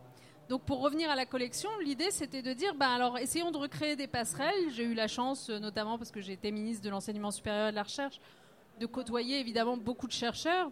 Donc 0.50 0.62
pour 0.62 0.80
revenir 0.80 1.10
à 1.10 1.16
la 1.16 1.26
collection, 1.26 1.70
l'idée 1.84 2.10
c'était 2.10 2.42
de 2.42 2.54
dire, 2.54 2.74
ben 2.76 2.90
alors 2.90 3.18
essayons 3.18 3.52
de 3.52 3.58
recréer 3.58 3.98
des 3.98 4.08
passerelles. 4.08 4.72
J'ai 4.72 4.84
eu 4.84 4.94
la 4.94 5.08
chance, 5.08 5.50
euh, 5.50 5.60
notamment 5.60 5.98
parce 5.98 6.12
que 6.12 6.22
j'ai 6.22 6.34
été 6.34 6.52
ministre 6.52 6.84
de 6.84 6.90
l'enseignement 6.90 7.32
supérieur 7.32 7.68
et 7.68 7.72
de 7.72 7.76
la 7.76 7.84
recherche, 7.84 8.22
de 8.80 8.86
côtoyer 8.86 9.40
évidemment 9.40 9.76
beaucoup 9.76 10.08
de 10.08 10.14
chercheurs, 10.14 10.72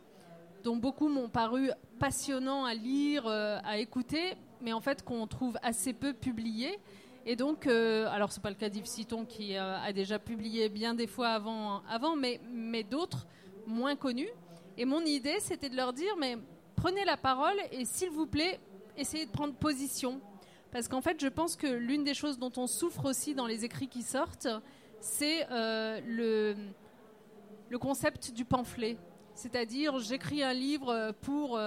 dont 0.64 0.78
beaucoup 0.78 1.10
m'ont 1.10 1.28
paru 1.28 1.72
passionnants 2.00 2.64
à 2.64 2.74
lire, 2.74 3.28
euh, 3.28 3.60
à 3.66 3.78
écouter, 3.78 4.36
mais 4.62 4.72
en 4.72 4.80
fait 4.80 5.04
qu'on 5.04 5.28
trouve 5.28 5.58
assez 5.62 5.92
peu 5.92 6.14
publiés. 6.14 6.80
Et 7.28 7.36
donc, 7.36 7.66
euh, 7.66 8.08
alors 8.12 8.32
c'est 8.32 8.42
pas 8.42 8.52
le 8.52 8.56
cas 8.56 8.70
d'Yves 8.70 8.86
Citon 8.86 9.26
qui 9.26 9.58
euh, 9.58 9.80
a 9.80 9.92
déjà 9.94 10.20
publié 10.20 10.70
bien 10.70 10.94
des 10.94 11.08
fois 11.08 11.30
avant, 11.30 11.82
avant 11.90 12.16
mais, 12.16 12.40
mais 12.52 12.84
d'autres 12.84 13.26
moins 13.66 13.96
connus. 13.96 14.30
Et 14.78 14.86
mon 14.86 15.02
idée, 15.02 15.38
c'était 15.40 15.70
de 15.70 15.76
leur 15.76 15.92
dire, 15.92 16.16
mais 16.20 16.38
prenez 16.76 17.04
la 17.04 17.18
parole 17.18 17.56
et 17.72 17.84
s'il 17.86 18.12
vous 18.12 18.28
plaît, 18.28 18.60
essayez 18.96 19.26
de 19.26 19.32
prendre 19.32 19.56
position. 19.56 20.22
Parce 20.72 20.88
qu'en 20.88 21.02
fait, 21.02 21.20
je 21.20 21.28
pense 21.28 21.56
que 21.56 21.66
l'une 21.66 22.04
des 22.04 22.14
choses 22.14 22.38
dont 22.38 22.52
on 22.58 22.68
souffre 22.68 23.06
aussi 23.06 23.34
dans 23.34 23.48
les 23.48 23.66
écrits 23.66 23.88
qui 23.88 24.04
sortent, 24.04 24.48
c'est 25.00 25.48
euh, 25.50 26.00
le, 26.06 26.56
le 27.70 27.80
concept 27.80 28.34
du 28.34 28.46
pamphlet. 28.46 28.98
C'est-à-dire, 29.34 29.98
j'écris 29.98 30.44
un 30.44 30.54
livre 30.54 31.12
pour 31.22 31.60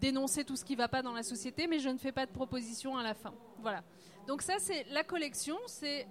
dénoncer 0.00 0.44
tout 0.44 0.56
ce 0.56 0.64
qui 0.64 0.72
ne 0.72 0.78
va 0.78 0.88
pas 0.88 1.02
dans 1.02 1.12
la 1.12 1.22
société, 1.22 1.68
mais 1.68 1.78
je 1.78 1.88
ne 1.88 1.96
fais 1.96 2.10
pas 2.10 2.26
de 2.26 2.32
proposition 2.32 2.96
à 2.96 3.04
la 3.04 3.14
fin. 3.14 3.32
Voilà. 3.60 3.84
Donc 4.26 4.42
ça, 4.42 4.54
c'est 4.58 4.84
la 4.90 5.02
collection, 5.04 5.56
c'est 5.66 6.06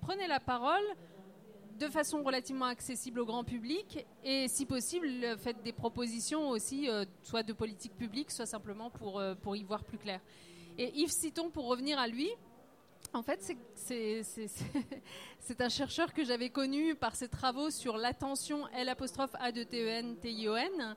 prenez 0.00 0.26
la 0.26 0.40
parole 0.40 0.84
de 1.78 1.88
façon 1.88 2.22
relativement 2.22 2.66
accessible 2.66 3.20
au 3.20 3.26
grand 3.26 3.42
public 3.42 4.06
et 4.22 4.46
si 4.48 4.66
possible, 4.66 5.08
faites 5.38 5.62
des 5.62 5.72
propositions 5.72 6.50
aussi, 6.50 6.88
euh, 6.88 7.04
soit 7.22 7.42
de 7.42 7.52
politique 7.52 7.96
publique, 7.96 8.30
soit 8.30 8.46
simplement 8.46 8.90
pour, 8.90 9.18
euh, 9.18 9.34
pour 9.34 9.56
y 9.56 9.64
voir 9.64 9.82
plus 9.82 9.98
clair. 9.98 10.20
Et 10.78 10.92
Yves 11.00 11.10
Citon, 11.10 11.50
pour 11.50 11.66
revenir 11.66 11.98
à 11.98 12.06
lui, 12.06 12.30
en 13.12 13.22
fait, 13.22 13.40
c'est 13.76 15.60
un 15.60 15.68
chercheur 15.68 16.12
que 16.12 16.24
j'avais 16.24 16.50
connu 16.50 16.94
par 16.94 17.14
ses 17.14 17.28
travaux 17.28 17.70
sur 17.70 17.96
l'attention 17.96 18.66
L 18.68 18.88
apostrophe 18.88 19.34
A 19.38 19.52
de 19.52 19.62
T 19.62 19.84
E 19.84 19.88
N 19.88 20.16
T 20.16 20.32
I 20.32 20.48
O 20.48 20.56
N 20.56 20.96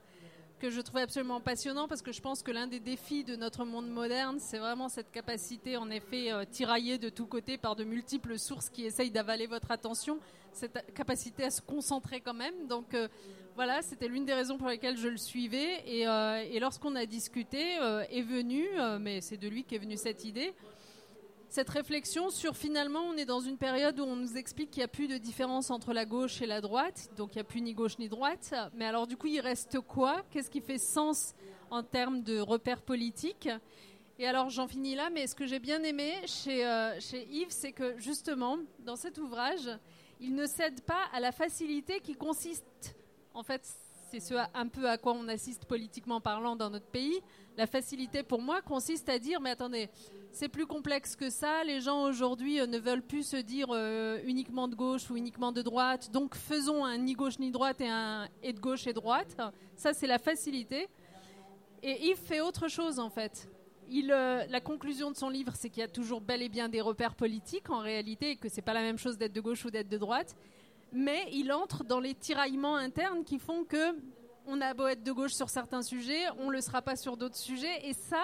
que 0.57 0.69
je 0.69 0.81
trouvais 0.81 1.01
absolument 1.01 1.39
passionnant 1.39 1.87
parce 1.87 2.01
que 2.01 2.11
je 2.11 2.21
pense 2.21 2.41
que 2.41 2.51
l'un 2.51 2.67
des 2.67 2.79
défis 2.79 3.23
de 3.23 3.35
notre 3.35 3.65
monde 3.65 3.89
moderne, 3.89 4.37
c'est 4.39 4.57
vraiment 4.57 4.89
cette 4.89 5.11
capacité, 5.11 5.77
en 5.77 5.89
effet, 5.89 6.31
euh, 6.31 6.45
tiraillée 6.45 6.97
de 6.97 7.09
tous 7.09 7.27
côtés 7.27 7.57
par 7.57 7.75
de 7.75 7.83
multiples 7.83 8.39
sources 8.39 8.69
qui 8.69 8.85
essayent 8.85 9.11
d'avaler 9.11 9.45
votre 9.45 9.71
attention, 9.71 10.19
cette 10.53 10.93
capacité 10.93 11.43
à 11.43 11.51
se 11.51 11.61
concentrer 11.61 12.21
quand 12.21 12.33
même. 12.33 12.67
Donc 12.67 12.93
euh, 12.93 13.07
voilà, 13.55 13.81
c'était 13.81 14.07
l'une 14.07 14.25
des 14.25 14.33
raisons 14.33 14.57
pour 14.57 14.67
lesquelles 14.67 14.97
je 14.97 15.07
le 15.07 15.17
suivais. 15.17 15.83
Et, 15.85 16.07
euh, 16.07 16.43
et 16.49 16.59
lorsqu'on 16.59 16.95
a 16.95 17.05
discuté, 17.05 17.75
est 18.11 18.21
venu, 18.21 18.65
mais 18.99 19.21
c'est 19.21 19.37
de 19.37 19.47
lui 19.47 19.63
qu'est 19.63 19.77
venue 19.77 19.97
cette 19.97 20.25
idée, 20.25 20.53
cette 21.49 21.69
réflexion 21.69 22.29
sur 22.29 22.55
finalement 22.55 23.01
on 23.01 23.15
est 23.15 23.25
dans 23.25 23.39
une 23.39 23.57
période 23.57 23.99
où 23.99 24.03
on 24.03 24.15
nous 24.15 24.37
explique 24.37 24.71
qu'il 24.71 24.81
n'y 24.81 24.85
a 24.85 24.89
plus 24.89 25.07
de 25.07 25.17
différence 25.17 25.71
entre 25.71 25.93
la 25.93 26.05
gauche 26.05 26.41
et 26.41 26.45
la 26.45 26.61
droite, 26.61 27.09
donc 27.15 27.31
il 27.33 27.37
n'y 27.37 27.41
a 27.41 27.45
plus 27.45 27.61
ni 27.61 27.73
gauche 27.73 27.97
ni 27.99 28.09
droite, 28.09 28.53
mais 28.73 28.85
alors 28.85 29.07
du 29.07 29.17
coup 29.17 29.27
il 29.27 29.39
reste 29.39 29.79
quoi? 29.79 30.23
Qu'est-ce 30.31 30.49
qui 30.49 30.61
fait 30.61 30.77
sens 30.77 31.33
en 31.71 31.83
termes 31.83 32.21
de 32.21 32.39
repères 32.39 32.81
politiques? 32.81 33.49
Et 34.19 34.27
alors 34.27 34.49
j'en 34.49 34.67
finis 34.67 34.95
là, 34.95 35.09
mais 35.09 35.27
ce 35.27 35.35
que 35.35 35.45
j'ai 35.45 35.59
bien 35.59 35.83
aimé 35.83 36.13
chez, 36.25 36.65
euh, 36.65 36.99
chez 36.99 37.27
Yves, 37.29 37.51
c'est 37.51 37.71
que 37.71 37.97
justement 37.97 38.57
dans 38.79 38.95
cet 38.95 39.17
ouvrage, 39.17 39.69
il 40.19 40.35
ne 40.35 40.45
cède 40.47 40.81
pas 40.81 41.03
à 41.13 41.19
la 41.19 41.31
facilité 41.31 41.99
qui 42.01 42.15
consiste, 42.15 42.95
en 43.33 43.43
fait 43.43 43.63
c'est 44.09 44.19
ce 44.19 44.33
un 44.53 44.67
peu 44.67 44.89
à 44.89 44.97
quoi 44.97 45.13
on 45.13 45.27
assiste 45.27 45.65
politiquement 45.65 46.21
parlant 46.21 46.55
dans 46.55 46.69
notre 46.69 46.85
pays, 46.85 47.19
la 47.57 47.67
facilité 47.67 48.23
pour 48.23 48.41
moi 48.41 48.61
consiste 48.61 49.09
à 49.09 49.19
dire 49.19 49.41
mais 49.41 49.49
attendez, 49.49 49.89
c'est 50.31 50.47
plus 50.47 50.65
complexe 50.65 51.15
que 51.15 51.29
ça. 51.29 51.63
Les 51.63 51.81
gens 51.81 52.03
aujourd'hui 52.03 52.61
euh, 52.61 52.67
ne 52.67 52.77
veulent 52.77 53.01
plus 53.01 53.27
se 53.27 53.37
dire 53.37 53.67
euh, 53.71 54.19
uniquement 54.25 54.67
de 54.67 54.75
gauche 54.75 55.09
ou 55.09 55.17
uniquement 55.17 55.51
de 55.51 55.61
droite. 55.61 56.11
Donc 56.11 56.35
faisons 56.35 56.85
un 56.85 56.97
ni 56.97 57.13
gauche 57.13 57.39
ni 57.39 57.51
droite 57.51 57.81
et 57.81 57.89
un 57.89 58.27
et 58.43 58.53
de 58.53 58.59
gauche 58.59 58.87
et 58.87 58.93
droite. 58.93 59.35
Ça, 59.75 59.93
c'est 59.93 60.07
la 60.07 60.19
facilité. 60.19 60.87
Et 61.83 62.07
Yves 62.07 62.17
fait 62.17 62.41
autre 62.41 62.67
chose 62.67 62.99
en 62.99 63.09
fait. 63.09 63.49
Il, 63.89 64.11
euh, 64.11 64.45
la 64.49 64.59
conclusion 64.59 65.11
de 65.11 65.15
son 65.15 65.29
livre, 65.29 65.53
c'est 65.55 65.69
qu'il 65.69 65.79
y 65.79 65.83
a 65.83 65.87
toujours 65.87 66.21
bel 66.21 66.41
et 66.41 66.49
bien 66.49 66.69
des 66.69 66.81
repères 66.81 67.15
politiques 67.15 67.69
en 67.69 67.79
réalité 67.79 68.31
et 68.31 68.35
que 68.35 68.49
c'est 68.49 68.61
pas 68.61 68.73
la 68.73 68.81
même 68.81 68.97
chose 68.97 69.17
d'être 69.17 69.33
de 69.33 69.41
gauche 69.41 69.63
ou 69.65 69.71
d'être 69.71 69.89
de 69.89 69.97
droite. 69.97 70.35
Mais 70.91 71.27
il 71.31 71.51
entre 71.51 71.83
dans 71.83 71.99
les 71.99 72.13
tiraillements 72.13 72.75
internes 72.75 73.23
qui 73.23 73.39
font 73.39 73.63
que 73.63 73.95
on 74.47 74.61
a 74.61 74.73
beau 74.73 74.87
être 74.87 75.03
de 75.03 75.11
gauche 75.11 75.33
sur 75.33 75.49
certains 75.49 75.81
sujets, 75.81 76.23
on 76.39 76.49
le 76.49 76.61
sera 76.61 76.81
pas 76.81 76.95
sur 76.95 77.17
d'autres 77.17 77.35
sujets. 77.35 77.85
Et 77.87 77.93
ça, 77.93 78.23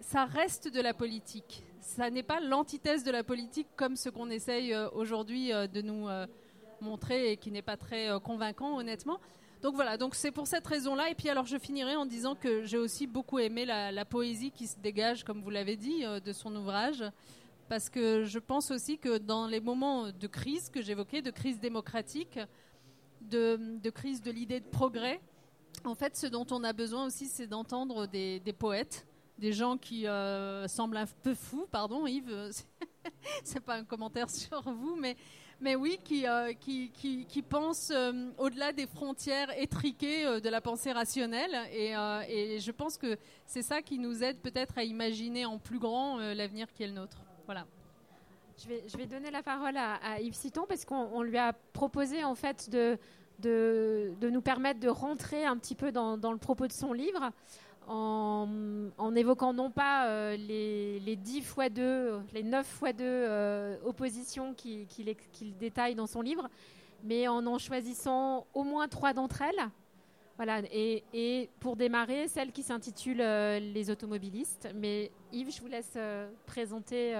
ça 0.00 0.24
reste 0.24 0.68
de 0.68 0.80
la 0.80 0.94
politique. 0.94 1.64
Ça 1.80 2.10
n'est 2.10 2.22
pas 2.22 2.40
l'antithèse 2.40 3.04
de 3.04 3.10
la 3.10 3.22
politique 3.22 3.68
comme 3.76 3.96
ce 3.96 4.08
qu'on 4.08 4.30
essaye 4.30 4.72
euh, 4.72 4.88
aujourd'hui 4.90 5.52
euh, 5.52 5.66
de 5.66 5.80
nous 5.80 6.08
euh, 6.08 6.26
montrer 6.80 7.32
et 7.32 7.36
qui 7.36 7.50
n'est 7.50 7.62
pas 7.62 7.76
très 7.76 8.08
convaincant, 8.24 8.78
honnêtement. 8.78 9.20
Donc 9.62 9.76
voilà, 9.76 9.96
donc 9.96 10.16
c'est 10.16 10.32
pour 10.32 10.48
cette 10.48 10.66
raison-là. 10.66 11.10
Et 11.10 11.14
puis 11.14 11.28
alors 11.28 11.46
je 11.46 11.56
finirai 11.56 11.94
en 11.94 12.06
disant 12.06 12.34
que 12.34 12.64
j'ai 12.64 12.78
aussi 12.78 13.06
beaucoup 13.06 13.38
aimé 13.38 13.64
la, 13.64 14.04
poésie 14.04 14.50
qui 14.50 14.66
se 14.66 14.76
dégage, 14.78 15.22
comme 15.22 15.40
vous 15.40 15.50
l'avez 15.50 15.76
dit, 15.76 16.02
de 16.02 16.32
son 16.32 16.54
ouvrage. 16.56 17.04
Parce 17.68 17.88
que 17.88 18.24
je 18.24 18.38
pense 18.38 18.70
aussi 18.70 18.98
que 18.98 19.18
dans 19.18 19.46
les 19.46 19.60
moments 19.60 20.10
de 20.10 20.26
crise 20.26 20.68
que 20.68 20.82
j'évoquais, 20.82 21.22
de 21.22 21.30
crise 21.30 21.58
démocratique, 21.58 22.38
de, 23.30 23.90
crise 23.90 24.22
de 24.22 24.30
l'idée 24.30 24.60
de 24.60 24.66
progrès, 24.66 25.20
en 25.84 25.94
fait, 25.94 26.16
ce 26.16 26.26
dont 26.26 26.46
on 26.50 26.64
a 26.64 26.72
besoin 26.72 27.06
aussi, 27.06 27.26
c'est 27.26 27.46
d'entendre 27.46 28.06
des, 28.06 28.40
poètes 28.58 29.06
des 29.38 29.52
gens 29.52 29.76
qui 29.76 30.06
euh, 30.06 30.68
semblent 30.68 30.98
un 30.98 31.06
peu 31.22 31.34
fous, 31.34 31.66
pardon 31.70 32.06
Yves, 32.06 32.50
c'est 33.44 33.60
pas 33.60 33.76
un 33.76 33.84
commentaire 33.84 34.30
sur 34.30 34.60
vous, 34.62 34.96
mais, 34.96 35.74
oui, 35.74 35.98
qui, 36.04 36.26
euh, 36.26 36.52
pensent 37.48 37.90
euh, 37.92 38.30
au-delà 38.38 38.72
des 38.72 38.86
frontières 38.86 39.50
étriquées 39.58 40.40
de 40.40 40.48
la 40.48 40.60
pensée 40.60 40.92
rationnelle. 40.92 41.56
Et 41.72 42.60
je 42.60 42.70
pense 42.70 42.98
que 42.98 43.16
c'est 43.46 43.62
ça 43.62 43.82
qui 43.82 43.98
nous 43.98 44.22
aide 44.22 44.38
peut-être 44.38 44.76
à 44.76 44.84
imaginer 44.84 45.46
en 45.46 45.58
plus 45.58 45.78
grand 45.78 46.18
l'avenir 46.18 46.72
qui 46.72 46.82
est 46.82 46.88
le 46.88 46.94
nôtre. 46.94 47.18
Voilà. 47.46 47.66
Je 48.58 48.96
vais, 48.96 49.06
donner 49.06 49.30
la 49.30 49.42
parole 49.42 49.76
à, 49.76 50.20
Yves 50.20 50.34
Citon 50.34 50.66
parce 50.68 50.84
qu'on 50.84 51.22
lui 51.22 51.38
a 51.38 51.52
proposé 51.72 52.22
en 52.22 52.34
fait 52.34 52.70
de, 52.70 52.98
nous 54.22 54.42
permettre 54.42 54.78
de 54.78 54.88
rentrer 54.88 55.44
un 55.44 55.56
petit 55.56 55.74
peu 55.74 55.90
dans, 55.90 56.16
le 56.16 56.38
propos 56.38 56.66
de 56.66 56.72
son 56.72 56.92
livre 56.92 57.30
en, 57.88 59.14
évoquant 59.16 59.52
non 59.52 59.70
pas 59.70 60.06
euh, 60.06 60.36
les, 60.36 61.00
les, 61.00 61.16
10 61.16 61.42
fois 61.42 61.68
2, 61.68 62.20
les 62.32 62.42
9 62.44 62.64
fois 62.66 62.92
2 62.92 63.04
euh, 63.04 63.76
oppositions 63.84 64.54
qu'il 64.54 64.86
détaille 65.58 65.96
dans 65.96 66.06
son 66.06 66.20
livre, 66.20 66.48
mais 67.02 67.26
en 67.26 67.44
en 67.46 67.58
choisissant 67.58 68.46
au 68.54 68.62
moins 68.62 68.86
trois 68.86 69.12
d'entre 69.12 69.42
elles. 69.42 69.70
Voilà, 70.36 70.62
et, 70.72 71.50
pour 71.60 71.76
démarrer, 71.76 72.26
celle 72.28 72.52
qui 72.52 72.62
s'intitule 72.62 73.20
euh, 73.20 73.58
Les 73.58 73.90
automobilistes. 73.90 74.68
Mais 74.74 75.10
Yves, 75.32 75.54
je 75.54 75.60
vous 75.60 75.68
laisse 75.68 75.96
présenter 76.46 77.14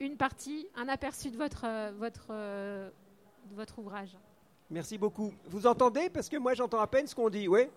une 0.00 0.16
partie, 0.16 0.66
un 0.74 0.88
aperçu 0.88 1.30
de 1.30 1.36
votre, 1.36 1.66
votre, 1.98 2.28
de 2.28 3.54
votre 3.54 3.78
ouvrage. 3.78 4.16
Merci 4.70 4.96
beaucoup. 4.96 5.32
Vous 5.48 5.66
entendez? 5.66 6.08
Parce 6.08 6.30
que 6.30 6.38
moi 6.38 6.54
j'entends 6.54 6.80
à 6.80 6.86
peine 6.86 7.06
ce 7.06 7.14
qu'on 7.14 7.28
dit, 7.28 7.46
oui? 7.46 7.68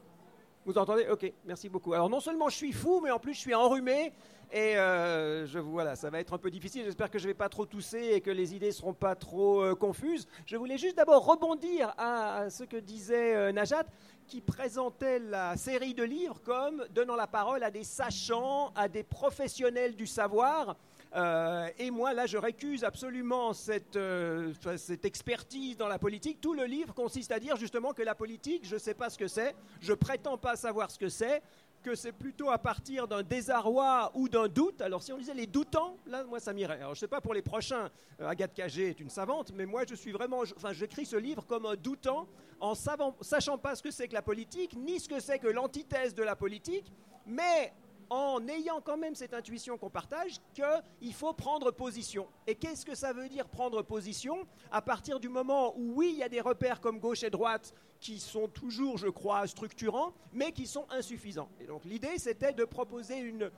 Vous 0.65 0.77
entendez? 0.77 1.05
Ok, 1.11 1.31
merci 1.45 1.67
beaucoup. 1.69 1.93
Alors 1.93 2.09
non 2.09 2.21
seulement 2.21 2.47
je 2.49 2.55
suis 2.55 2.71
fou, 2.71 3.01
mais 3.03 3.11
en 3.11 3.19
plus 3.19 3.33
je 3.33 3.39
suis 3.39 3.53
enrhumé. 3.53 4.13
Et 4.51 4.77
euh, 4.77 5.45
je, 5.45 5.59
voilà, 5.59 5.95
ça 5.95 6.09
va 6.09 6.19
être 6.19 6.33
un 6.33 6.37
peu 6.37 6.49
difficile. 6.49 6.83
J'espère 6.85 7.11
que 7.11 7.19
je 7.19 7.25
ne 7.25 7.31
vais 7.31 7.35
pas 7.35 7.49
trop 7.49 7.65
tousser 7.65 8.11
et 8.13 8.21
que 8.21 8.31
les 8.31 8.55
idées 8.55 8.67
ne 8.67 8.71
seront 8.71 8.93
pas 8.93 9.15
trop 9.15 9.61
euh, 9.61 9.75
confuses. 9.75 10.27
Je 10.45 10.55
voulais 10.55 10.77
juste 10.77 10.95
d'abord 10.95 11.25
rebondir 11.25 11.93
à, 11.97 12.49
ce 12.49 12.63
que 12.63 12.77
disait 12.77 13.35
euh, 13.35 13.51
Najat, 13.51 13.83
qui 14.27 14.41
présentait 14.41 15.19
la 15.19 15.55
série 15.57 15.93
de 15.93 16.03
livres 16.03 16.41
comme 16.43 16.83
donnant 16.93 17.15
la 17.15 17.27
parole 17.27 17.63
à 17.63 17.71
des 17.71 17.83
sachants, 17.83 18.71
à 18.75 18.87
des 18.87 19.03
professionnels 19.03 19.95
du 19.95 20.07
savoir. 20.07 20.75
Euh, 21.15 21.69
et 21.77 21.91
moi, 21.91 22.13
là, 22.13 22.25
je 22.25 22.37
récuse 22.37 22.83
absolument 22.83 23.53
cette, 23.53 23.95
euh, 23.95 24.53
cette, 24.77 25.05
expertise 25.05 25.77
dans 25.77 25.87
la 25.87 25.97
politique. 25.97 26.41
Tout 26.41 26.53
le 26.53 26.65
livre 26.65 26.93
consiste 26.93 27.31
à 27.31 27.39
dire 27.39 27.55
justement 27.55 27.93
que 27.93 28.01
la 28.01 28.15
politique, 28.15 28.65
je 28.65 28.73
ne 28.73 28.79
sais 28.79 28.93
pas 28.93 29.09
ce 29.09 29.17
que 29.17 29.27
c'est, 29.27 29.55
je 29.79 29.93
prétends 29.93 30.37
pas 30.37 30.55
savoir 30.57 30.91
ce 30.91 30.99
que 30.99 31.07
c'est, 31.07 31.41
que 31.85 31.93
c'est 31.93 32.11
plutôt 32.11 32.49
à 32.49 32.57
partir 32.57 33.07
d'un 33.07 33.21
désarroi 33.21 34.11
ou 34.15 34.27
d'un 34.27 34.47
doute. 34.47 34.81
Alors, 34.81 35.03
si 35.03 35.13
on 35.13 35.19
disait 35.19 35.35
les 35.35 35.45
doutants, 35.45 35.97
là, 36.07 36.23
moi, 36.23 36.39
ça 36.39 36.51
m'irait. 36.51 36.79
Alors, 36.79 36.95
je 36.95 36.99
sais 36.99 37.07
pas 37.07 37.21
pour 37.21 37.35
les 37.35 37.43
prochains, 37.43 37.91
euh, 38.19 38.27
Agathe 38.27 38.55
Cagé 38.55 38.89
est 38.89 38.99
une 38.99 39.11
savante, 39.11 39.51
mais 39.53 39.67
moi, 39.67 39.83
je 39.87 39.93
suis 39.93 40.11
vraiment. 40.11 40.39
Enfin, 40.57 40.73
j'écris 40.73 41.05
ce 41.05 41.15
livre 41.15 41.45
comme 41.45 41.67
un 41.67 41.75
doutant, 41.75 42.27
en 42.59 42.73
savant, 42.73 43.15
sachant 43.21 43.59
pas 43.59 43.75
ce 43.75 43.83
que 43.83 43.91
c'est 43.91 44.07
que 44.07 44.15
la 44.15 44.23
politique, 44.23 44.75
ni 44.75 44.99
ce 44.99 45.07
que 45.07 45.19
c'est 45.19 45.37
que 45.37 45.47
l'antithèse 45.47 46.15
de 46.15 46.23
la 46.23 46.35
politique, 46.35 46.91
mais 47.27 47.71
en 48.09 48.47
ayant 48.47 48.81
quand 48.81 48.97
même 48.97 49.15
cette 49.15 49.33
intuition 49.33 49.77
qu'on 49.77 49.89
partage 49.89 50.39
qu'il 50.53 51.13
faut 51.13 51.33
prendre 51.33 51.71
position. 51.71 52.27
Et 52.47 52.55
qu'est-ce 52.55 52.85
que 52.85 52.95
ça 52.95 53.13
veut 53.13 53.29
dire 53.29 53.47
prendre 53.47 53.81
position? 53.81 54.45
À 54.71 54.81
partir 54.81 55.19
du 55.19 55.29
moment 55.29 55.73
où, 55.77 55.93
oui, 55.95 56.11
il 56.13 56.19
y 56.19 56.23
a 56.23 56.29
des 56.29 56.41
repères 56.41 56.81
comme 56.81 56.99
gauche 56.99 57.23
et 57.23 57.29
droite 57.29 57.73
qui 57.99 58.19
sont 58.19 58.47
toujours, 58.47 58.97
je 58.97 59.07
crois, 59.07 59.47
structurants, 59.47 60.13
mais 60.31 60.51
qui 60.51 60.67
sont 60.67 60.85
insuffisants. 60.89 61.49
Et 61.59 61.65
donc 61.65 61.85
l'idée, 61.85 62.17
c'était 62.17 62.53
de 62.53 62.63
proposer 62.63 63.17
une, 63.17 63.49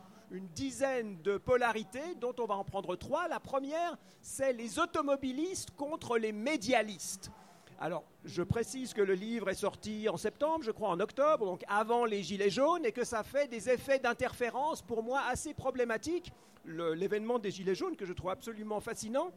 dizaine 0.53 1.21
de 1.21 1.37
polarités 1.37 2.15
dont 2.19 2.35
on 2.39 2.45
va 2.45 2.55
en 2.55 2.65
prendre 2.65 2.97
trois. 2.97 3.29
La 3.29 3.39
première, 3.39 3.97
c'est 4.21 4.51
les 4.51 4.77
automobilistes 4.77 5.71
contre 5.71 6.17
les 6.17 6.33
médialistes. 6.33 7.31
Alors, 7.79 8.03
je 8.25 8.41
précise 8.41 8.93
que 8.93 9.01
le 9.01 9.13
livre 9.13 9.49
est 9.49 9.55
sorti 9.55 10.09
en 10.09 10.17
septembre, 10.17 10.63
je 10.63 10.71
crois 10.71 10.89
en 10.89 10.99
octobre, 10.99 11.45
donc 11.45 11.63
avant 11.67 12.05
les 12.05 12.23
Gilets 12.23 12.49
jaunes, 12.49 12.83
et 12.85 12.91
que 12.91 13.03
ça 13.03 13.21
fait 13.21 13.47
des 13.47 13.69
effets 13.69 13.99
d'interférence 13.99 14.81
pour 14.81 15.03
moi 15.03 15.21
assez 15.29 15.53
problématiques. 15.53 16.31
L'événement 16.65 17.37
des 17.37 17.51
Gilets 17.51 17.75
jaunes 17.75 17.95
que 17.95 18.05
je 18.05 18.13
trouve 18.13 18.31
absolument 18.31 18.79
fascinant, 18.79 19.31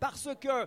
parce 0.00 0.28
que 0.36 0.66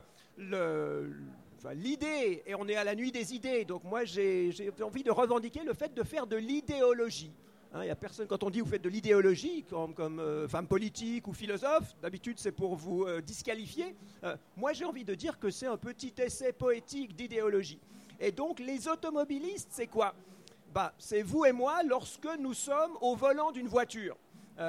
l'idée, 1.73 2.41
et 2.45 2.55
on 2.55 2.67
est 2.67 2.75
à 2.75 2.83
la 2.83 2.95
nuit 2.95 3.11
des 3.11 3.35
idées, 3.35 3.65
donc 3.65 3.83
moi 3.83 4.03
j'ai 4.03 4.51
envie 4.81 5.03
de 5.03 5.11
revendiquer 5.11 5.63
le 5.63 5.75
fait 5.75 5.93
de 5.93 6.03
faire 6.03 6.25
de 6.25 6.37
l'idéologie. 6.37 7.31
Hein, 7.75 7.89
a 7.89 7.95
personne, 7.95 8.25
quand 8.25 8.41
on 8.43 8.49
dit 8.49 8.61
vous 8.61 8.69
faites 8.69 8.81
de 8.81 8.87
l'idéologie 8.87 9.65
comme, 9.67 10.19
euh, 10.19 10.47
femme 10.47 10.65
politique 10.65 11.27
ou 11.27 11.33
philosophe, 11.33 11.93
d'habitude 12.01 12.39
c'est 12.39 12.53
pour 12.53 12.77
vous 12.77 13.03
euh, 13.03 13.19
disqualifier. 13.19 13.97
Euh, 14.23 14.37
moi 14.55 14.71
j'ai 14.71 14.85
envie 14.85 15.03
de 15.03 15.13
dire 15.13 15.37
que 15.39 15.49
c'est 15.49 15.67
un 15.67 15.75
petit 15.75 16.13
essai 16.17 16.53
poétique 16.53 17.17
d'idéologie. 17.17 17.81
Et 18.21 18.31
donc 18.31 18.61
les 18.61 18.87
automobilistes, 18.87 19.67
c'est 19.71 19.87
quoi? 19.87 20.15
Bah, 20.73 20.93
C'est 20.97 21.21
vous 21.21 21.43
et 21.43 21.51
moi 21.51 21.83
lorsque 21.83 22.29
nous 22.39 22.53
sommes 22.53 22.93
au 23.01 23.13
volant 23.13 23.51
d'une 23.51 23.67
voiture. 23.67 24.15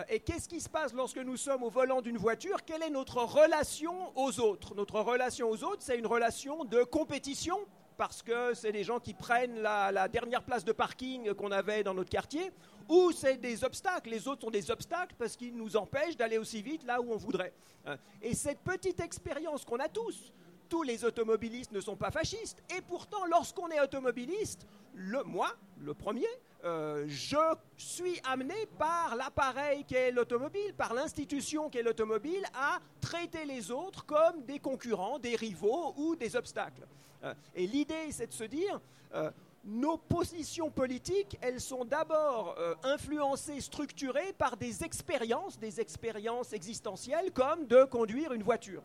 et 0.09 0.19
qu'est-ce 0.19 0.49
qui 0.49 0.61
se 0.61 0.69
passe 0.69 0.93
lorsque 0.93 1.19
nous 1.19 1.37
sommes 1.37 1.63
au 1.63 1.71
volant 1.71 2.03
d'une 2.03 2.19
voiture? 2.19 2.65
Quelle 2.65 2.83
est 2.83 2.91
notre 2.91 3.19
relation 3.23 3.95
aux 4.17 4.41
autres? 4.41 4.75
Notre 4.75 5.01
relation 5.01 5.49
aux 5.49 5.63
autres, 5.63 5.83
c'est 5.83 5.97
une 5.97 6.09
relation 6.09 6.65
de 6.65 6.83
compétition 6.83 7.57
parce 7.97 8.23
que 8.23 8.55
c'est 8.55 8.73
des 8.73 8.85
gens 8.85 9.01
qui 9.01 9.15
prennent 9.15 9.61
la, 9.61 10.09
dernière 10.09 10.43
place 10.43 10.65
de 10.65 10.73
parking 10.73 11.35
qu'on 11.35 11.53
avait 11.53 11.83
dans 11.83 11.95
notre 11.95 12.11
quartier, 12.11 12.51
ou 12.89 13.13
c'est 13.13 13.37
des 13.37 13.65
obstacles. 13.65 14.11
Les 14.11 14.29
autres 14.29 14.43
sont 14.43 14.51
des 14.51 14.71
obstacles 14.71 15.15
parce 15.19 15.37
qu'ils 15.37 15.57
nous 15.57 15.77
empêchent 15.77 16.17
d'aller 16.17 16.39
aussi 16.39 16.63
vite 16.63 16.85
là 16.85 17.01
où 17.01 17.13
on 17.13 17.17
voudrait. 17.17 17.53
Hein. 17.87 17.97
Et 18.23 18.35
cette 18.35 18.61
petite 18.61 19.01
expérience 19.01 19.65
qu'on 19.65 19.79
a 19.79 19.89
tous, 19.89 20.33
tous 20.69 20.83
les 20.83 21.05
automobilistes 21.05 21.73
ne 21.73 21.81
sont 21.81 21.97
pas 21.97 22.11
fascistes, 22.11 22.63
et 22.77 22.81
pourtant 22.81 23.25
lorsqu'on 23.27 23.69
est 23.69 23.81
automobiliste, 23.81 24.67
le, 24.95 25.23
moi, 25.25 25.53
le 25.79 25.95
premier, 25.95 26.27
euh, 26.65 27.05
je 27.07 27.37
suis 27.77 28.21
amené 28.25 28.55
par 28.79 29.15
l'appareil 29.15 29.85
qu'est 29.85 30.11
l'automobile, 30.11 30.75
par 30.75 30.95
l'institution 30.95 31.69
qu'est 31.69 31.83
l'automobile, 31.83 32.45
à 32.55 32.81
traiter 33.01 33.45
les 33.45 33.71
autres 33.71 34.05
comme 34.07 34.43
des 34.45 34.59
concurrents, 34.59 35.19
des 35.19 35.37
rivaux 35.37 35.95
ou 35.97 36.17
des 36.17 36.35
obstacles. 36.35 36.87
Euh, 37.27 37.35
et 37.55 37.67
l'idée, 37.67 38.11
c'est 38.11 38.29
de 38.29 38.33
se 38.33 38.45
dire, 38.45 38.81
euh, 39.15 39.31
nos 39.65 39.97
positions 39.97 40.71
politiques, 40.71 41.37
elles 41.41 41.61
sont 41.61 41.85
d'abord 41.85 42.55
euh, 42.59 42.75
influencées, 42.85 43.61
structurées 43.61 44.33
par 44.39 44.57
des 44.57 44.85
expériences, 44.85 45.59
des 45.59 45.81
expériences 45.81 46.53
existentielles, 46.53 47.33
comme 47.33 47.67
de 47.67 47.85
conduire 47.85 48.33
une 48.33 48.43
voiture. 48.43 48.83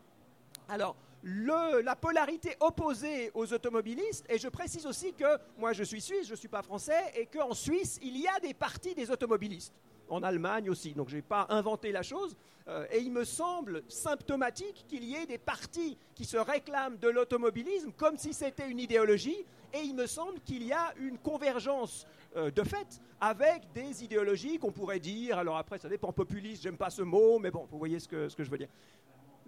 Alors, 0.68 0.96
la 1.24 1.94
polarité 1.94 2.56
opposée 2.58 3.30
aux 3.34 3.52
automobilistes, 3.52 4.26
et 4.28 4.38
je 4.38 4.48
précise 4.48 4.86
aussi 4.86 5.12
que 5.12 5.38
moi 5.56 5.72
je 5.72 5.84
suis 5.84 6.00
suisse, 6.00 6.26
je 6.26 6.32
ne 6.32 6.36
suis 6.36 6.48
pas 6.48 6.62
français, 6.62 7.12
et 7.14 7.26
qu'en 7.26 7.54
Suisse, 7.54 8.00
il 8.02 8.16
y 8.16 8.26
a 8.26 8.40
des 8.40 8.54
partis 8.54 8.94
des 8.94 9.08
automobilistes 9.08 9.72
en 10.08 10.22
Allemagne 10.22 10.70
aussi. 10.70 10.92
Donc 10.92 11.08
je 11.08 11.16
n'ai 11.16 11.22
pas 11.22 11.46
inventé 11.50 11.92
la 11.92 12.02
chose. 12.02 12.36
Euh, 12.68 12.86
et 12.92 12.98
il 13.00 13.12
me 13.12 13.24
semble 13.24 13.82
symptomatique 13.88 14.84
qu'il 14.88 15.04
y 15.04 15.16
ait 15.16 15.26
des 15.26 15.38
partis 15.38 15.98
qui 16.14 16.24
se 16.24 16.36
réclament 16.36 16.96
de 16.98 17.08
l'automobilisme 17.08 17.92
comme 17.96 18.16
si 18.16 18.32
c'était 18.32 18.68
une 18.68 18.78
idéologie. 18.78 19.44
Et 19.74 19.80
il 19.80 19.94
me 19.94 20.06
semble 20.06 20.40
qu'il 20.40 20.64
y 20.64 20.72
a 20.72 20.92
une 20.98 21.18
convergence 21.18 22.06
euh, 22.36 22.50
de 22.50 22.62
fait 22.62 23.00
avec 23.20 23.72
des 23.72 24.04
idéologies 24.04 24.58
qu'on 24.58 24.72
pourrait 24.72 24.98
dire, 24.98 25.38
alors 25.38 25.56
après 25.56 25.78
ça 25.78 25.88
dépend 25.88 26.12
populiste, 26.12 26.62
j'aime 26.62 26.76
pas 26.76 26.90
ce 26.90 27.02
mot, 27.02 27.38
mais 27.38 27.50
bon, 27.50 27.66
vous 27.70 27.78
voyez 27.78 28.00
ce 28.00 28.08
que, 28.08 28.28
je 28.36 28.50
veux 28.50 28.58
dire. 28.58 28.68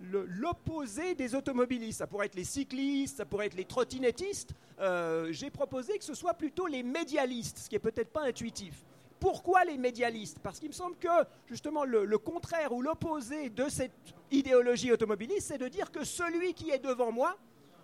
L'opposé 0.00 1.14
des 1.14 1.34
automobilistes, 1.34 1.98
ça 1.98 2.06
pourrait 2.06 2.26
être 2.26 2.34
les 2.34 2.44
cyclistes, 2.44 3.18
ça 3.18 3.24
pourrait 3.24 3.46
être 3.46 3.54
les 3.54 3.64
trottinettistes. 3.64 4.54
Euh, 4.80 5.28
j'ai 5.30 5.50
proposé 5.50 5.98
que 5.98 6.04
ce 6.04 6.14
soit 6.14 6.34
plutôt 6.34 6.66
les 6.66 6.82
médialistes, 6.82 7.58
ce 7.58 7.68
qui 7.68 7.76
est 7.76 7.80
peut-être 7.80 8.12
pas 8.12 8.24
intuitif. 8.24 8.84
Pourquoi 9.24 9.64
les 9.64 9.78
médialistes? 9.78 10.38
Parce 10.42 10.60
qu'il 10.60 10.68
me 10.68 10.74
semble 10.74 10.96
que 10.96 11.08
justement 11.46 11.86
le, 11.86 12.18
contraire 12.18 12.74
ou 12.74 12.82
l'opposé 12.82 13.48
de 13.48 13.70
cette 13.70 13.90
idéologie 14.30 14.92
automobiliste, 14.92 15.48
c'est 15.48 15.56
de 15.56 15.66
dire 15.66 15.90
que 15.90 16.04
celui 16.04 16.52
qui 16.52 16.68
est 16.70 16.78
devant 16.78 17.10
moi, 17.10 17.34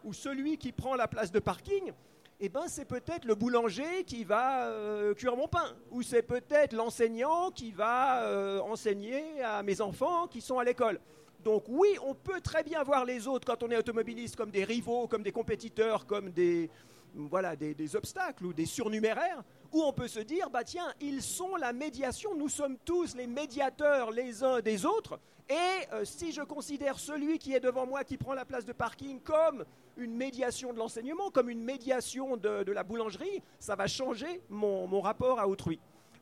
ou 0.05 0.13
celui 0.13 0.59
qui 0.59 0.71
prend 0.71 0.97
la 0.97 1.09
place 1.09 1.33
de 1.33 1.39
parking, 1.39 1.95
eh 2.41 2.51
ben, 2.51 2.65
c'est 2.67 2.85
peut-être 2.85 3.25
le 3.25 3.35
boulanger 3.35 4.05
qui 4.05 4.23
va 4.23 4.67
euh, 4.67 5.15
cuire 5.15 5.35
mon 5.35 5.49
pain, 5.49 5.75
ou 5.91 6.03
c'est 6.03 6.21
peut-être 6.21 6.75
l'enseignant 6.75 7.51
qui 7.51 7.71
va 7.71 8.25
euh, 8.25 8.61
enseigner 8.61 9.43
à 9.43 9.63
mes 9.63 9.81
enfants 9.81 10.27
qui 10.27 10.43
sont 10.43 10.59
à 10.59 10.65
l'école. 10.65 11.01
Donc 11.43 11.65
oui, 11.69 11.97
on 12.05 12.15
peut 12.15 12.43
très 12.43 12.63
bien 12.63 12.83
voir 12.83 13.07
les 13.07 13.27
autres 13.27 13.47
quand 13.47 13.63
on 13.63 13.71
est 13.71 13.79
automobiliste 13.79 14.37
comme 14.37 14.51
des 14.51 14.65
rivaux, 14.65 15.09
comme 15.09 15.23
des 15.23 15.33
compétiteurs, 15.33 16.05
comme 16.05 16.33
des, 16.33 16.69
voilà, 17.15 17.57
des, 17.57 17.97
obstacles 17.97 18.47
ou 18.47 18.53
des 18.53 18.67
surnuméraires, 18.67 19.43
où 19.73 19.83
on 19.83 19.93
peut 19.93 20.09
se 20.09 20.21
dire, 20.21 20.51
bah 20.51 20.65
tiens, 20.65 20.93
ils 21.01 21.23
sont 21.23 21.57
la 21.57 21.73
médiation, 21.73 22.35
nous 22.35 22.49
sommes 22.49 22.77
tous 22.85 23.15
les 23.15 23.27
médiateurs 23.27 24.11
les 24.11 24.43
uns 24.43 24.61
des 24.61 24.85
autres, 24.85 25.19
et 25.49 25.87
euh, 25.93 26.05
si 26.05 26.33
je 26.33 26.43
considère 26.43 26.99
celui 26.99 27.39
qui 27.39 27.55
est 27.55 27.61
devant 27.61 27.87
moi, 27.87 28.05
qui 28.05 28.17
prend 28.17 28.35
la 28.35 28.45
place 28.45 28.65
de 28.65 28.73
parking, 28.73 29.21
comme 29.21 29.65
une 29.97 30.15
médiation 30.15 30.73
de 30.73 30.79
l'enseignement, 30.79 31.31
comme 31.31 31.51
une 31.51 31.63
médiation 31.63 32.37
de, 32.37 32.71
la 32.71 32.85
boulangerie, 32.85 33.43
ça 33.59 33.75
va 33.75 33.87
changer 33.87 34.41
mon 34.49 35.01
rapport 35.01 35.41
à 35.41 35.49
autrui 35.49 35.81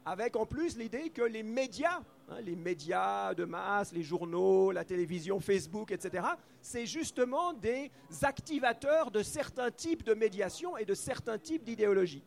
avec 0.08 0.36
en 0.36 0.46
plus 0.46 0.78
l'idée 0.78 1.10
que 1.10 1.22
les 1.22 1.42
médias, 1.42 2.00
hein, 2.30 2.40
les 2.40 2.56
médias 2.56 3.34
de 3.34 3.44
masse, 3.44 3.92
les 3.92 4.02
journaux, 4.02 4.72
la 4.72 4.84
télévision, 4.84 5.38
Facebook, 5.38 5.92
etc., 5.92 6.26
c'est 6.62 6.86
justement 6.86 7.52
des 7.52 7.90
activateurs 8.22 9.10
de 9.10 9.22
certains 9.22 9.70
types 9.70 10.04
de 10.04 10.14
médiation 10.14 10.78
et 10.78 10.86
de 10.86 10.94
certains 10.94 11.38
types 11.38 11.62
d'idéologie. 11.62 12.22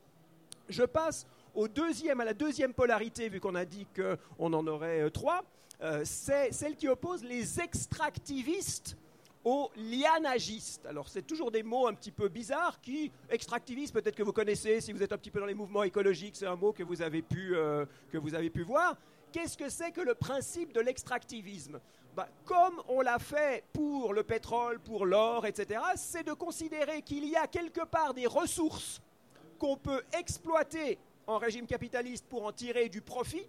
Je 0.70 0.84
passe 0.84 1.26
au 1.54 1.68
deuxième, 1.68 2.22
à 2.22 2.26
la 2.26 2.34
deuxième 2.34 2.74
polarité, 2.74 3.30
vu 3.30 3.40
qu'on 3.40 3.56
a 3.56 3.66
dit 3.66 3.86
qu'on 3.96 4.54
en 4.54 4.68
aurait 4.68 5.02
euh, 5.02 5.10
trois, 5.10 5.44
euh, 5.82 6.02
c'est 6.06 6.52
celle 6.52 6.76
qui 6.76 6.88
oppose 6.88 7.24
les 7.24 7.60
extractivistes 7.60 8.96
aux 9.44 9.72
lianagistes. 9.76 10.86
Alors 10.86 11.10
c'est 11.10 11.24
toujours 11.24 11.52
des 11.52 11.64
mots 11.64 11.88
un 11.88 11.94
petit 11.94 12.12
peu 12.12 12.28
bizarres 12.30 12.80
qui, 12.80 13.12
extractiviste, 13.30 13.94
peut-être 13.94 14.16
que 14.16 14.24
vous 14.24 14.34
connaissez 14.34 14.82
si 14.82 14.94
vous 14.94 15.02
êtes 15.02 15.12
un 15.12 15.18
petit 15.18 15.32
peu 15.32 15.40
dans 15.40 15.46
les 15.48 15.56
mouvements 15.56 15.84
écologiques, 15.84 16.36
c'est 16.36 16.46
un 16.46 16.56
mot 16.56 16.72
que 16.72 16.84
vous 16.84 17.02
avez 17.02 17.22
pu, 17.22 17.56
euh, 17.56 17.86
que 18.12 18.18
vous 18.18 18.36
avez 18.36 18.50
pu 18.50 18.62
voir. 18.62 18.96
Qu'est-ce 19.32 19.58
que 19.58 19.70
c'est 19.70 19.92
que 19.92 20.02
le 20.02 20.14
principe 20.14 20.74
de 20.74 20.82
l'extractivisme? 20.82 21.80
Bah, 22.16 22.28
Comme 22.46 22.82
on 22.90 23.02
l'a 23.02 23.18
fait 23.18 23.64
pour 23.74 24.14
le 24.14 24.24
pétrole, 24.24 24.80
pour 24.80 25.06
l'or, 25.06 25.46
etc., 25.46 25.80
c'est 25.96 26.28
de 26.28 26.34
considérer 26.34 27.02
qu'il 27.02 27.26
y 27.26 27.36
a 27.36 27.48
quelque 27.48 27.86
part 27.86 28.14
des 28.14 28.28
ressources 28.28 29.02
qu'on 29.62 29.78
peut 29.78 30.02
exploiter 30.20 30.98
en 31.28 31.38
régime 31.38 31.68
capitaliste 31.68 32.26
pour 32.28 32.46
en 32.46 32.52
tirer 32.52 32.90
du 32.90 33.02
profit, 33.02 33.48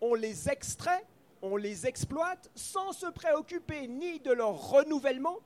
on 0.00 0.14
les 0.14 0.48
extrait 0.48 1.04
on 1.42 1.56
les 1.56 1.86
exploite 1.86 2.50
sans 2.54 2.92
se 2.92 3.06
préoccuper 3.06 3.86
ni 3.86 4.18
de 4.20 4.32
leur 4.32 4.70
renouvellement, 4.70 5.38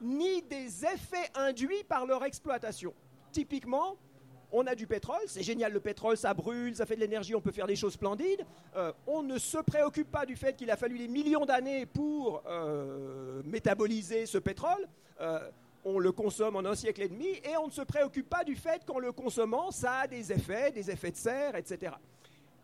ni 0.00 0.42
des 0.42 0.84
effets 0.84 1.30
induits 1.34 1.84
par 1.84 2.06
leur 2.06 2.24
exploitation. 2.24 2.94
Typiquement, 3.32 3.96
on 4.52 4.66
a 4.66 4.74
du 4.74 4.86
pétrole, 4.86 5.20
c'est 5.26 5.42
génial 5.42 5.72
le 5.72 5.80
pétrole, 5.80 6.16
ça 6.16 6.32
brûle, 6.32 6.76
ça 6.76 6.86
fait 6.86 6.94
de 6.94 7.00
l'énergie, 7.00 7.34
on 7.34 7.40
peut 7.40 7.50
faire 7.50 7.66
des 7.66 7.76
choses 7.76 7.94
splendides. 7.94 8.44
Euh, 8.76 8.92
on 9.06 9.22
ne 9.22 9.38
se 9.38 9.58
préoccupe 9.58 10.10
pas 10.10 10.24
du 10.24 10.36
fait 10.36 10.56
qu'il 10.56 10.70
a 10.70 10.76
fallu 10.76 10.98
des 10.98 11.08
millions 11.08 11.44
d'années 11.44 11.86
pour 11.86 12.42
euh, 12.46 13.42
métaboliser 13.44 14.26
ce 14.26 14.38
pétrole. 14.38 14.88
Euh, 15.20 15.50
on 15.84 15.98
le 15.98 16.12
consomme 16.12 16.56
en 16.56 16.64
un 16.64 16.74
siècle 16.74 17.02
et 17.02 17.08
demi 17.08 17.28
et 17.44 17.56
on 17.58 17.66
ne 17.66 17.72
se 17.72 17.82
préoccupe 17.82 18.28
pas 18.28 18.44
du 18.44 18.56
fait 18.56 18.84
qu'en 18.86 18.98
le 18.98 19.12
consommant, 19.12 19.70
ça 19.70 20.00
a 20.00 20.06
des 20.06 20.32
effets, 20.32 20.72
des 20.72 20.90
effets 20.90 21.10
de 21.10 21.16
serre, 21.16 21.56
etc. 21.56 21.92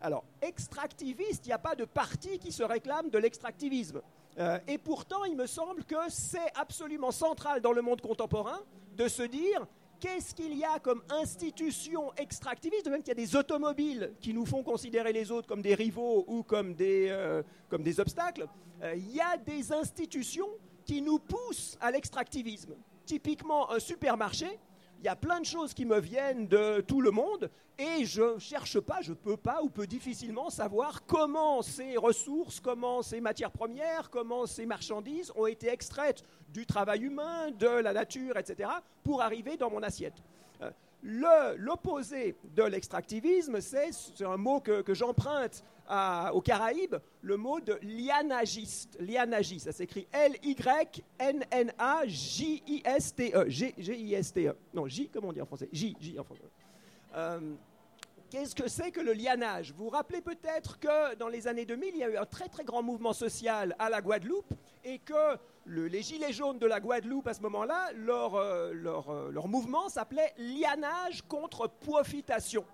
Alors, 0.01 0.23
extractiviste, 0.41 1.45
il 1.45 1.49
n'y 1.49 1.53
a 1.53 1.59
pas 1.59 1.75
de 1.75 1.85
parti 1.85 2.39
qui 2.39 2.51
se 2.51 2.63
réclame 2.63 3.09
de 3.09 3.17
l'extractivisme. 3.19 4.01
Euh, 4.39 4.57
et 4.67 4.77
pourtant, 4.77 5.25
il 5.25 5.35
me 5.35 5.45
semble 5.45 5.83
que 5.83 5.95
c'est 6.09 6.51
absolument 6.55 7.11
central 7.11 7.61
dans 7.61 7.73
le 7.73 7.81
monde 7.81 8.01
contemporain 8.01 8.59
de 8.97 9.07
se 9.07 9.23
dire 9.23 9.67
qu'est-ce 9.99 10.33
qu'il 10.33 10.57
y 10.57 10.63
a 10.63 10.79
comme 10.79 11.03
institution 11.09 12.11
extractiviste, 12.17 12.85
de 12.85 12.89
même 12.89 13.01
qu'il 13.01 13.09
y 13.09 13.11
a 13.11 13.25
des 13.25 13.35
automobiles 13.35 14.13
qui 14.19 14.33
nous 14.33 14.45
font 14.45 14.63
considérer 14.63 15.13
les 15.13 15.31
autres 15.31 15.47
comme 15.47 15.61
des 15.61 15.75
rivaux 15.75 16.25
ou 16.27 16.41
comme 16.41 16.73
des, 16.73 17.09
euh, 17.09 17.43
comme 17.69 17.83
des 17.83 17.99
obstacles, 17.99 18.47
euh, 18.81 18.95
il 18.95 19.11
y 19.11 19.21
a 19.21 19.37
des 19.37 19.71
institutions 19.71 20.49
qui 20.85 21.01
nous 21.01 21.19
poussent 21.19 21.77
à 21.79 21.91
l'extractivisme. 21.91 22.73
Typiquement, 23.11 23.69
un 23.69 23.79
supermarché, 23.79 24.47
il 24.99 25.03
y 25.03 25.09
a 25.09 25.17
plein 25.17 25.41
de 25.41 25.45
choses 25.45 25.73
qui 25.73 25.83
me 25.83 25.99
viennent 25.99 26.47
de 26.47 26.79
tout 26.79 27.01
le 27.01 27.11
monde 27.11 27.51
et 27.77 28.05
je 28.05 28.35
ne 28.35 28.39
cherche 28.39 28.79
pas, 28.79 29.01
je 29.01 29.09
ne 29.09 29.17
peux 29.17 29.35
pas 29.35 29.61
ou 29.63 29.69
peux 29.69 29.85
difficilement 29.85 30.49
savoir 30.49 31.05
comment 31.05 31.61
ces 31.61 31.97
ressources, 31.97 32.61
comment 32.61 33.01
ces 33.01 33.19
matières 33.19 33.51
premières, 33.51 34.09
comment 34.09 34.45
ces 34.45 34.65
marchandises 34.65 35.29
ont 35.35 35.45
été 35.45 35.67
extraites 35.67 36.23
du 36.47 36.65
travail 36.65 37.01
humain, 37.01 37.51
de 37.51 37.67
la 37.67 37.91
nature, 37.91 38.37
etc., 38.37 38.69
pour 39.03 39.21
arriver 39.21 39.57
dans 39.57 39.69
mon 39.69 39.83
assiette. 39.83 40.23
L'opposé 41.03 42.35
de 42.43 42.63
l'extractivisme, 42.63 43.59
c'est 43.59 43.91
un 44.21 44.37
mot 44.37 44.59
que, 44.59 44.93
j'emprunte 44.93 45.63
aux 46.33 46.41
Caraïbes, 46.41 46.97
le 47.21 47.37
mot 47.37 47.59
de 47.59 47.79
lianagiste. 47.81 48.97
Lianagiste, 48.99 49.65
ça 49.65 49.71
s'écrit 49.71 50.07
L-Y-N-N-A-J-I-S-T-E. 50.11 51.09
G-I-S-T-E. 53.49 54.55
Non, 54.73 54.87
J, 54.87 55.09
comment 55.11 55.29
on 55.29 55.33
dit 55.33 55.41
en 55.41 55.45
français? 55.45 55.69
J, 55.71 55.95
J 55.99 56.19
en 56.19 56.23
français. 56.23 56.49
Euh, 57.15 57.55
Qu'est-ce 58.31 58.55
que 58.55 58.69
c'est 58.69 58.91
que 58.91 59.01
le 59.01 59.11
lianage? 59.11 59.73
Vous 59.73 59.83
vous 59.83 59.89
rappelez 59.89 60.21
peut-être 60.21 60.79
que 60.79 61.15
dans 61.15 61.27
les 61.27 61.49
années 61.49 61.65
2000, 61.65 61.89
il 61.95 61.99
y 61.99 62.03
a 62.05 62.09
eu 62.11 62.15
un 62.15 62.25
très 62.25 62.47
très 62.47 62.63
grand 62.63 62.81
mouvement 62.81 63.11
social 63.11 63.75
à 63.77 63.89
la 63.89 64.01
Guadeloupe 64.01 64.53
et 64.85 64.99
que 64.99 65.35
les 65.65 66.01
gilets 66.01 66.33
jaunes 66.33 66.59
de 66.59 66.65
la 66.65 66.79
Guadeloupe 66.79 67.27
à 67.27 67.33
ce 67.33 67.41
moment-là, 67.41 67.91
leur, 67.93 68.35
euh, 68.35 68.73
euh, 68.73 69.47
mouvement 69.47 69.89
s'appelait 69.89 70.33
lianage 70.37 71.21
contre 71.27 71.67
profitation. 71.67 72.65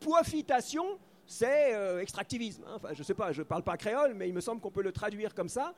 Profitation, 0.00 0.98
c'est 1.26 1.74
euh, 1.74 2.00
extractivisme. 2.00 2.64
Hein. 2.66 2.74
Enfin, 2.76 2.88
je 2.92 2.98
ne 2.98 3.04
sais 3.04 3.14
pas, 3.14 3.32
je 3.32 3.40
ne 3.40 3.46
parle 3.46 3.62
pas 3.62 3.76
créole, 3.76 4.14
mais 4.14 4.28
il 4.28 4.34
me 4.34 4.40
semble 4.40 4.60
qu'on 4.60 4.70
peut 4.70 4.82
le 4.82 4.92
traduire 4.92 5.34
comme 5.34 5.48
ça. 5.48 5.74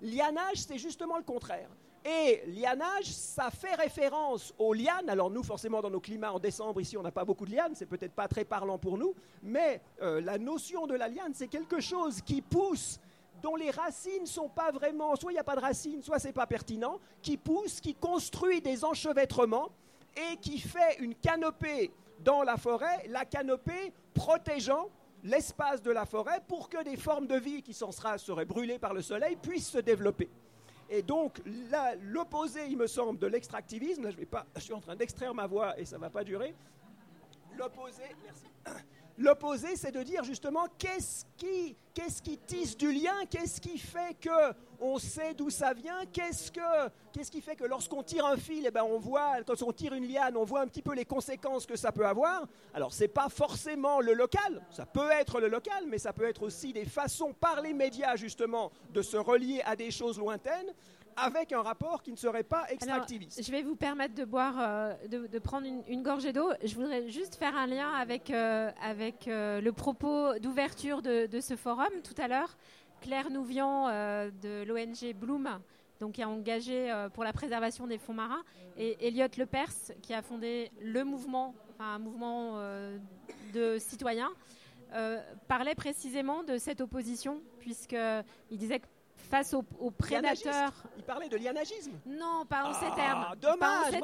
lianage, 0.00 0.56
c'est 0.56 0.78
justement 0.78 1.16
le 1.16 1.24
contraire. 1.24 1.68
Et 2.04 2.42
lianage, 2.46 3.06
ça 3.06 3.50
fait 3.50 3.74
référence 3.74 4.54
aux 4.58 4.72
lianes. 4.72 5.08
Alors 5.08 5.30
nous, 5.30 5.42
forcément, 5.42 5.82
dans 5.82 5.90
nos 5.90 6.00
climats 6.00 6.32
en 6.32 6.38
décembre, 6.38 6.80
ici, 6.80 6.96
on 6.96 7.02
n'a 7.02 7.10
pas 7.10 7.24
beaucoup 7.24 7.44
de 7.44 7.50
lianes, 7.50 7.74
c'est 7.74 7.86
peut-être 7.86 8.14
pas 8.14 8.28
très 8.28 8.44
parlant 8.44 8.78
pour 8.78 8.96
nous, 8.96 9.14
mais 9.42 9.82
la 10.00 10.38
notion 10.38 10.86
de 10.86 10.94
la 10.94 11.08
liane, 11.08 11.32
c'est 11.34 11.48
quelque 11.48 11.80
chose 11.80 12.22
qui 12.22 12.40
pousse 12.40 12.98
dont 13.42 13.56
les 13.56 13.70
racines 13.70 14.26
sont 14.26 14.48
pas 14.48 14.70
vraiment, 14.70 15.14
soit 15.16 15.32
il 15.32 15.34
n'y 15.34 15.40
a 15.40 15.44
pas 15.44 15.56
de 15.56 15.60
racines, 15.60 16.02
soit 16.02 16.18
c'est 16.18 16.32
pas 16.32 16.46
pertinent, 16.46 16.98
qui 17.22 17.36
pousse, 17.36 17.80
qui 17.80 17.94
construit 17.94 18.60
des 18.60 18.84
enchevêtrements 18.84 19.70
et 20.16 20.36
qui 20.36 20.58
fait 20.58 20.98
une 21.00 21.14
canopée 21.14 21.90
dans 22.20 22.42
la 22.42 22.56
forêt, 22.56 23.06
la 23.08 23.24
canopée 23.24 23.92
protégeant 24.14 24.88
l'espace 25.24 25.82
de 25.82 25.90
la 25.90 26.06
forêt 26.06 26.40
pour 26.46 26.68
que 26.68 26.82
des 26.82 26.96
formes 26.96 27.26
de 27.26 27.36
vie 27.36 27.62
qui 27.62 27.74
sans 27.74 27.92
seraient 27.92 28.44
brûlées 28.44 28.78
par 28.78 28.94
le 28.94 29.02
soleil 29.02 29.36
puissent 29.36 29.70
se 29.70 29.78
développer. 29.78 30.28
Et 30.90 31.02
donc, 31.02 31.40
l'opposé, 32.00 32.66
il 32.68 32.76
me 32.76 32.86
semble, 32.86 33.18
de 33.18 33.26
l'extractivisme, 33.26 34.04
là 34.04 34.10
je, 34.10 34.16
vais 34.16 34.26
pas, 34.26 34.46
je 34.56 34.62
suis 34.62 34.72
en 34.72 34.80
train 34.80 34.96
d'extraire 34.96 35.34
ma 35.34 35.46
voix 35.46 35.78
et 35.78 35.84
ça 35.84 35.96
ne 35.96 36.00
va 36.00 36.10
pas 36.10 36.24
durer. 36.24 36.54
L'opposé, 37.56 38.04
merci. 38.24 38.46
L'opposé, 39.18 39.74
c'est 39.74 39.90
de 39.90 40.02
dire 40.04 40.22
justement 40.22 40.66
qu'est-ce 40.78 41.24
qui, 41.36 41.76
tisse 42.46 42.76
du 42.76 42.92
lien, 42.92 43.26
qu'est-ce 43.28 43.60
qui 43.60 43.76
fait 43.76 44.16
que 44.20 44.54
on 44.80 44.96
sait 44.98 45.34
d'où 45.34 45.50
ça 45.50 45.72
vient, 45.72 46.06
qu'est-ce, 46.12 46.52
que, 46.52 46.88
qu'est-ce 47.12 47.32
qui 47.32 47.40
fait 47.40 47.56
que 47.56 47.64
lorsqu'on 47.64 48.04
tire 48.04 48.24
un 48.24 48.36
fil, 48.36 48.64
eh 48.64 48.70
ben 48.70 48.84
on 48.84 49.00
voit, 49.00 49.42
quand 49.44 49.60
on 49.62 49.72
tire 49.72 49.92
une 49.94 50.06
liane, 50.06 50.36
on 50.36 50.44
voit 50.44 50.60
un 50.60 50.68
petit 50.68 50.82
peu 50.82 50.94
les 50.94 51.04
conséquences 51.04 51.66
que 51.66 51.74
ça 51.74 51.90
peut 51.90 52.06
avoir. 52.06 52.46
Alors, 52.72 52.92
ce 52.92 53.02
n'est 53.02 53.08
pas 53.08 53.28
forcément 53.28 54.00
le 54.00 54.14
local, 54.14 54.64
ça 54.70 54.86
peut 54.86 55.10
être 55.10 55.40
le 55.40 55.48
local, 55.48 55.84
mais 55.88 55.98
ça 55.98 56.12
peut 56.12 56.28
être 56.28 56.44
aussi 56.44 56.72
des 56.72 56.84
façons 56.84 57.32
par 57.32 57.60
les 57.60 57.72
médias 57.72 58.14
justement 58.14 58.70
de 58.94 59.02
se 59.02 59.16
relier 59.16 59.62
à 59.64 59.74
des 59.74 59.90
choses 59.90 60.16
lointaines 60.16 60.72
avec 61.18 61.52
un 61.52 61.62
rapport 61.62 62.02
qui 62.02 62.10
ne 62.10 62.16
serait 62.16 62.42
pas 62.42 62.64
extractiviste. 62.70 63.42
je 63.42 63.50
vais 63.50 63.62
vous 63.62 63.76
permettre 63.76 64.14
de 64.14 64.24
boire, 64.24 64.54
euh, 64.58 64.94
de, 65.08 65.38
prendre 65.38 65.66
une, 65.66 66.02
gorgée 66.02 66.32
d'eau. 66.32 66.50
Je 66.64 66.74
voudrais 66.74 67.08
juste 67.08 67.36
faire 67.36 67.56
un 67.56 67.66
lien 67.66 67.90
avec, 67.92 68.30
euh, 68.30 68.70
avec 68.82 69.28
euh, 69.28 69.60
le 69.60 69.72
propos 69.72 70.38
d'ouverture 70.38 71.02
de, 71.02 71.40
ce 71.40 71.56
forum 71.56 71.90
tout 72.02 72.20
à 72.20 72.28
l'heure. 72.28 72.56
Claire 73.00 73.30
Nouvian 73.30 73.86
de 73.86 74.64
l'ONG 74.64 75.14
Bloom, 75.14 75.48
donc 76.00 76.14
qui 76.14 76.22
a 76.22 76.28
engagé 76.28 76.92
pour 77.14 77.22
la 77.22 77.32
préservation 77.32 77.86
des 77.86 77.96
fonds 77.96 78.12
marins, 78.12 78.42
et 78.76 79.06
Elliot 79.06 79.28
Lepers, 79.36 79.94
qui 80.02 80.14
a 80.14 80.20
fondé 80.20 80.72
le 80.82 81.04
mouvement, 81.04 81.54
enfin, 81.70 81.94
un 81.94 81.98
mouvement 82.00 82.60
de 83.54 83.78
citoyens, 83.78 84.32
parlait 85.46 85.76
précisément 85.76 86.42
de 86.42 86.58
cette 86.58 86.80
opposition, 86.80 87.40
puisqu'il 87.60 88.58
disait 88.58 88.80
que 88.80 88.86
face 89.18 89.54
aux, 89.54 89.90
prédateurs. 89.90 90.72
Il 90.96 91.04
parlait 91.04 91.28
de 91.28 91.36
lianagisme 91.36 91.92
Non, 92.06 92.44
pas 92.48 92.64
en 92.64 92.72
ces 92.74 92.90
termes. 92.94 93.26
Dommage, 93.40 93.94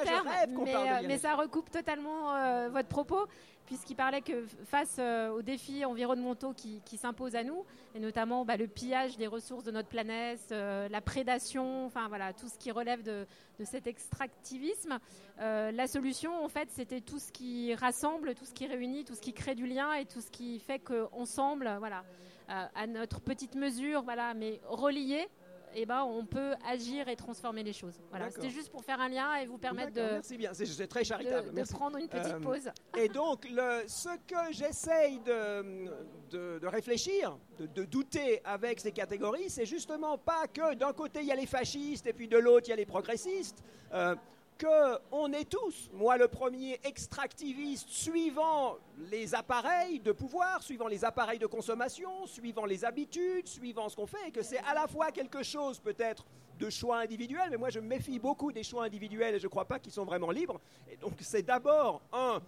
mais, 1.06 1.18
ça 1.18 1.34
recoupe 1.34 1.70
totalement 1.70 2.34
euh, 2.34 2.68
votre 2.68 2.88
propos, 2.88 3.26
puisqu'il 3.66 3.94
parlait 3.94 4.20
que 4.20 4.44
face 4.66 4.96
euh, 4.98 5.30
aux 5.30 5.42
défis 5.42 5.84
environnementaux 5.84 6.52
qui, 6.52 6.98
s'imposent 6.98 7.36
à 7.36 7.44
nous, 7.44 7.64
et 7.94 8.00
notamment 8.00 8.44
bah, 8.44 8.56
le 8.56 8.66
pillage 8.66 9.16
des 9.16 9.26
ressources 9.26 9.64
de 9.64 9.70
notre 9.70 9.88
planète, 9.88 10.48
euh, 10.52 10.88
la 10.88 11.00
prédation, 11.00 11.86
enfin 11.86 12.08
voilà, 12.08 12.32
tout 12.32 12.48
ce 12.48 12.58
qui 12.58 12.70
relève 12.70 13.02
de, 13.02 13.26
cet 13.64 13.86
extractivisme, 13.86 14.98
la 15.38 15.86
solution, 15.86 16.44
en 16.44 16.48
fait, 16.48 16.68
c'était 16.70 17.00
tout 17.00 17.18
ce 17.18 17.32
qui 17.32 17.74
rassemble, 17.74 18.34
tout 18.34 18.44
ce 18.44 18.52
qui 18.52 18.66
réunit, 18.66 19.04
tout 19.04 19.14
ce 19.14 19.20
qui 19.20 19.32
crée 19.32 19.54
du 19.54 19.66
lien 19.66 19.94
et 19.94 20.04
tout 20.04 20.20
ce 20.20 20.30
qui 20.30 20.58
fait 20.58 20.80
qu'ensemble, 20.80 21.76
voilà. 21.78 22.04
Euh, 22.50 22.66
à 22.74 22.86
notre 22.86 23.20
petite 23.20 23.54
mesure, 23.54 24.02
voilà, 24.02 24.34
mais 24.34 24.60
relié, 24.68 25.28
eh 25.74 25.86
ben, 25.86 26.04
on 26.04 26.24
peut 26.24 26.54
agir 26.66 27.08
et 27.08 27.16
transformer 27.16 27.62
les 27.62 27.72
choses. 27.72 28.00
Voilà, 28.10 28.30
c'était 28.30 28.50
juste 28.50 28.70
pour 28.70 28.84
faire 28.84 29.00
un 29.00 29.08
lien 29.08 29.34
et 29.36 29.46
vous 29.46 29.58
permettre 29.58 29.92
de. 29.92 30.00
Merci 30.00 30.36
bien, 30.36 30.52
c'est 30.52 30.86
très 30.86 31.04
charitable. 31.04 31.52
De, 31.52 31.62
prendre 31.72 31.96
une 31.98 32.08
petite 32.08 32.34
euh, 32.34 32.40
pause. 32.40 32.70
Et 32.98 33.08
donc, 33.08 33.48
le, 33.48 33.82
ce 33.86 34.10
que 34.26 34.52
j'essaye 34.52 35.18
de, 35.20 35.88
de, 36.30 36.66
réfléchir, 36.66 37.36
de, 37.58 37.84
douter 37.84 38.40
avec 38.44 38.80
ces 38.80 38.92
catégories, 38.92 39.50
c'est 39.50 39.66
justement 39.66 40.18
pas 40.18 40.46
que 40.46 40.74
d'un 40.74 40.92
côté 40.92 41.20
il 41.20 41.26
y 41.26 41.32
a 41.32 41.36
les 41.36 41.46
fascistes 41.46 42.06
et 42.06 42.12
puis 42.12 42.28
de 42.28 42.38
l'autre 42.38 42.68
il 42.68 42.70
y 42.70 42.74
a 42.74 42.76
les 42.76 42.86
progressistes. 42.86 43.62
Euh, 43.92 44.14
qu'on 44.58 45.32
est 45.32 45.48
tous, 45.48 45.90
moi 45.92 46.16
le 46.16 46.28
premier 46.28 46.80
extractiviste, 46.84 47.88
suivant 47.88 48.76
les 49.10 49.34
appareils 49.34 50.00
de 50.00 50.12
pouvoir, 50.12 50.62
suivant 50.62 50.86
les 50.86 51.04
appareils 51.04 51.38
de 51.38 51.46
consommation, 51.46 52.26
suivant 52.26 52.64
les 52.64 52.84
habitudes, 52.84 53.46
suivant 53.46 53.88
ce 53.88 53.96
qu'on 53.96 54.06
fait, 54.06 54.28
et 54.28 54.30
que 54.30 54.42
c'est 54.42 54.58
à 54.58 54.74
la 54.74 54.86
fois 54.86 55.10
quelque 55.10 55.42
chose 55.42 55.80
peut-être 55.80 56.24
de 56.58 56.70
choix 56.70 56.98
individuel, 56.98 57.48
mais 57.50 57.56
moi 57.56 57.70
je 57.70 57.80
me 57.80 57.86
méfie 57.86 58.18
beaucoup 58.18 58.52
des 58.52 58.62
choix 58.62 58.84
individuels 58.84 59.34
et 59.34 59.38
je 59.38 59.46
ne 59.46 59.50
crois 59.50 59.64
pas 59.64 59.78
qu'ils 59.78 59.92
sont 59.92 60.04
vraiment 60.04 60.30
libres. 60.30 60.60
Et 60.90 60.96
donc 60.96 61.14
c'est 61.20 61.42
d'abord 61.42 62.02
un, 62.12 62.40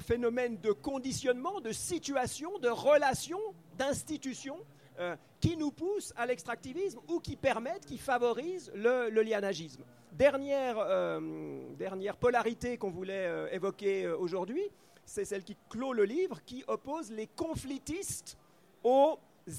phénomène 0.00 0.58
de 0.60 0.72
conditionnement, 0.72 1.60
de 1.60 1.70
situation, 1.70 2.58
de 2.58 2.68
relation, 2.68 3.38
d'institution, 3.78 4.58
euh, 4.98 5.14
qui 5.40 5.56
nous 5.56 5.70
pousse 5.70 6.12
à 6.16 6.26
l'extractivisme 6.26 6.98
ou 7.08 7.20
qui 7.20 7.36
permettent, 7.36 7.86
qui 7.86 7.98
favorisent 7.98 8.72
le, 8.74 9.10
le 9.10 9.22
lianagisme. 9.22 9.84
Dernière, 10.16 10.78
euh, 10.78 11.74
dernière 11.76 12.16
polarité 12.16 12.78
qu'on 12.78 12.90
voulait 12.90 13.26
euh, 13.26 13.48
évoquer 13.52 14.06
euh, 14.06 14.16
aujourd'hui, 14.16 14.62
c'est 15.04 15.26
celle 15.26 15.44
qui 15.44 15.58
clôt 15.68 15.92
le 15.92 16.04
livre, 16.04 16.40
qui 16.46 16.64
oppose 16.68 17.10
les 17.10 17.26
conflitistes 17.26 18.38
aux 18.82 19.18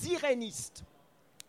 irénistes. 0.10 0.84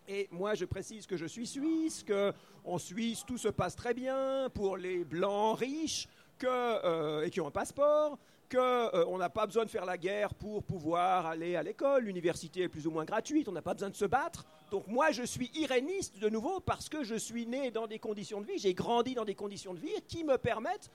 Et 0.09 0.29
moi, 0.31 0.55
je 0.55 0.67
précise 0.67 1.07
que 1.07 1.17
je 1.17 1.25
suis 1.25 1.47
suisse, 1.47 2.05
qu'en 2.05 2.77
Suisse, 2.77 3.25
tout 3.27 3.39
se 3.39 3.49
passe 3.49 3.77
très 3.77 3.95
bien 3.95 4.51
pour 4.53 4.77
les 4.77 5.05
blancs 5.05 5.59
riches 5.59 6.07
que, 6.39 7.25
et 7.25 7.31
qui 7.31 7.41
ont 7.41 7.47
un 7.47 7.51
passeport, 7.51 8.19
qu'on 8.51 8.59
euh, 8.59 9.19
n'a 9.19 9.29
pas 9.29 9.47
besoin 9.47 9.65
de 9.65 9.71
faire 9.71 9.85
la 9.85 9.99
guerre 9.99 10.35
pour 10.35 10.63
pouvoir 10.63 11.27
aller 11.27 11.57
à 11.57 11.63
l'école, 11.63 12.05
l'université 12.05 12.63
est 12.63 12.69
plus 12.69 12.87
ou 12.87 12.91
moins 12.91 13.05
gratuite, 13.05 13.49
on 13.49 13.53
n'a 13.53 13.63
pas 13.63 13.75
besoin 13.75 13.91
de 13.91 13.97
se 13.97 14.07
battre. 14.07 14.47
Donc 14.71 14.87
moi, 14.87 15.11
je 15.13 15.23
suis 15.23 15.51
iréniste 15.55 16.19
de 16.19 16.29
nouveau 16.29 16.61
parce 16.61 16.89
que 16.89 17.03
je 17.03 17.15
suis 17.15 17.47
né 17.47 17.71
dans 17.71 17.87
des 17.87 17.99
conditions 17.99 18.41
de 18.41 18.47
vie, 18.47 18.59
j'ai 18.59 18.75
grandi 18.75 19.15
dans 19.15 19.25
des 19.25 19.35
conditions 19.35 19.73
de 19.73 19.81
vie 19.81 19.95
qui 20.07 20.25
me 20.25 20.37
permettent 20.37 20.91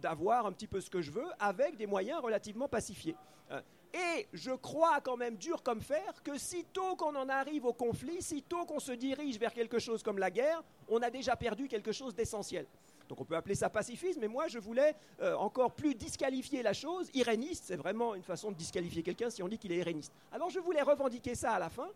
d'avoir 0.00 0.46
un 0.46 0.52
petit 0.52 0.66
peu 0.66 0.80
ce 0.80 0.88
que 0.88 1.02
je 1.02 1.10
veux 1.10 1.26
avec 1.38 1.76
des 1.76 1.86
moyens 1.86 2.22
relativement 2.22 2.68
pacifiés. 2.68 3.14
Euh, 3.50 3.60
et 3.92 4.26
je 4.32 4.50
crois 4.50 5.00
quand 5.02 5.16
même 5.16 5.36
dur 5.36 5.62
comme 5.62 5.80
fer 5.80 6.14
que 6.24 6.38
sitôt 6.38 6.96
qu'on 6.96 7.14
en 7.14 7.28
arrive 7.28 7.66
au 7.66 7.72
conflit, 7.72 8.22
sitôt 8.22 8.64
qu'on 8.64 8.80
se 8.80 8.92
dirige 8.92 9.38
vers 9.38 9.52
quelque 9.52 9.78
chose 9.78 10.02
comme 10.02 10.18
la 10.18 10.30
guerre, 10.30 10.62
on 10.88 11.02
a 11.02 11.10
déjà 11.10 11.36
perdu 11.36 11.68
quelque 11.68 11.92
chose 11.92 12.14
d'essentiel. 12.14 12.66
Donc 13.08 13.20
on 13.20 13.24
peut 13.24 13.36
appeler 13.36 13.54
ça 13.54 13.70
pacifisme, 13.70 14.20
mais 14.20 14.28
moi 14.28 14.48
je 14.48 14.58
voulais 14.58 14.94
euh, 15.20 15.34
encore 15.36 15.72
plus 15.72 15.94
disqualifier 15.94 16.62
la 16.62 16.72
chose. 16.72 17.08
Iréniste, 17.14 17.64
c'est 17.66 17.76
vraiment 17.76 18.14
une 18.14 18.22
façon 18.22 18.50
de 18.50 18.56
disqualifier 18.56 19.02
quelqu'un 19.02 19.30
si 19.30 19.42
on 19.42 19.48
dit 19.48 19.58
qu'il 19.58 19.72
est 19.72 19.78
iréniste. 19.78 20.12
Alors 20.32 20.50
je 20.50 20.58
voulais 20.58 20.82
revendiquer 20.82 21.34
ça 21.34 21.52
à 21.52 21.58
la 21.58 21.70
fin, 21.70 21.88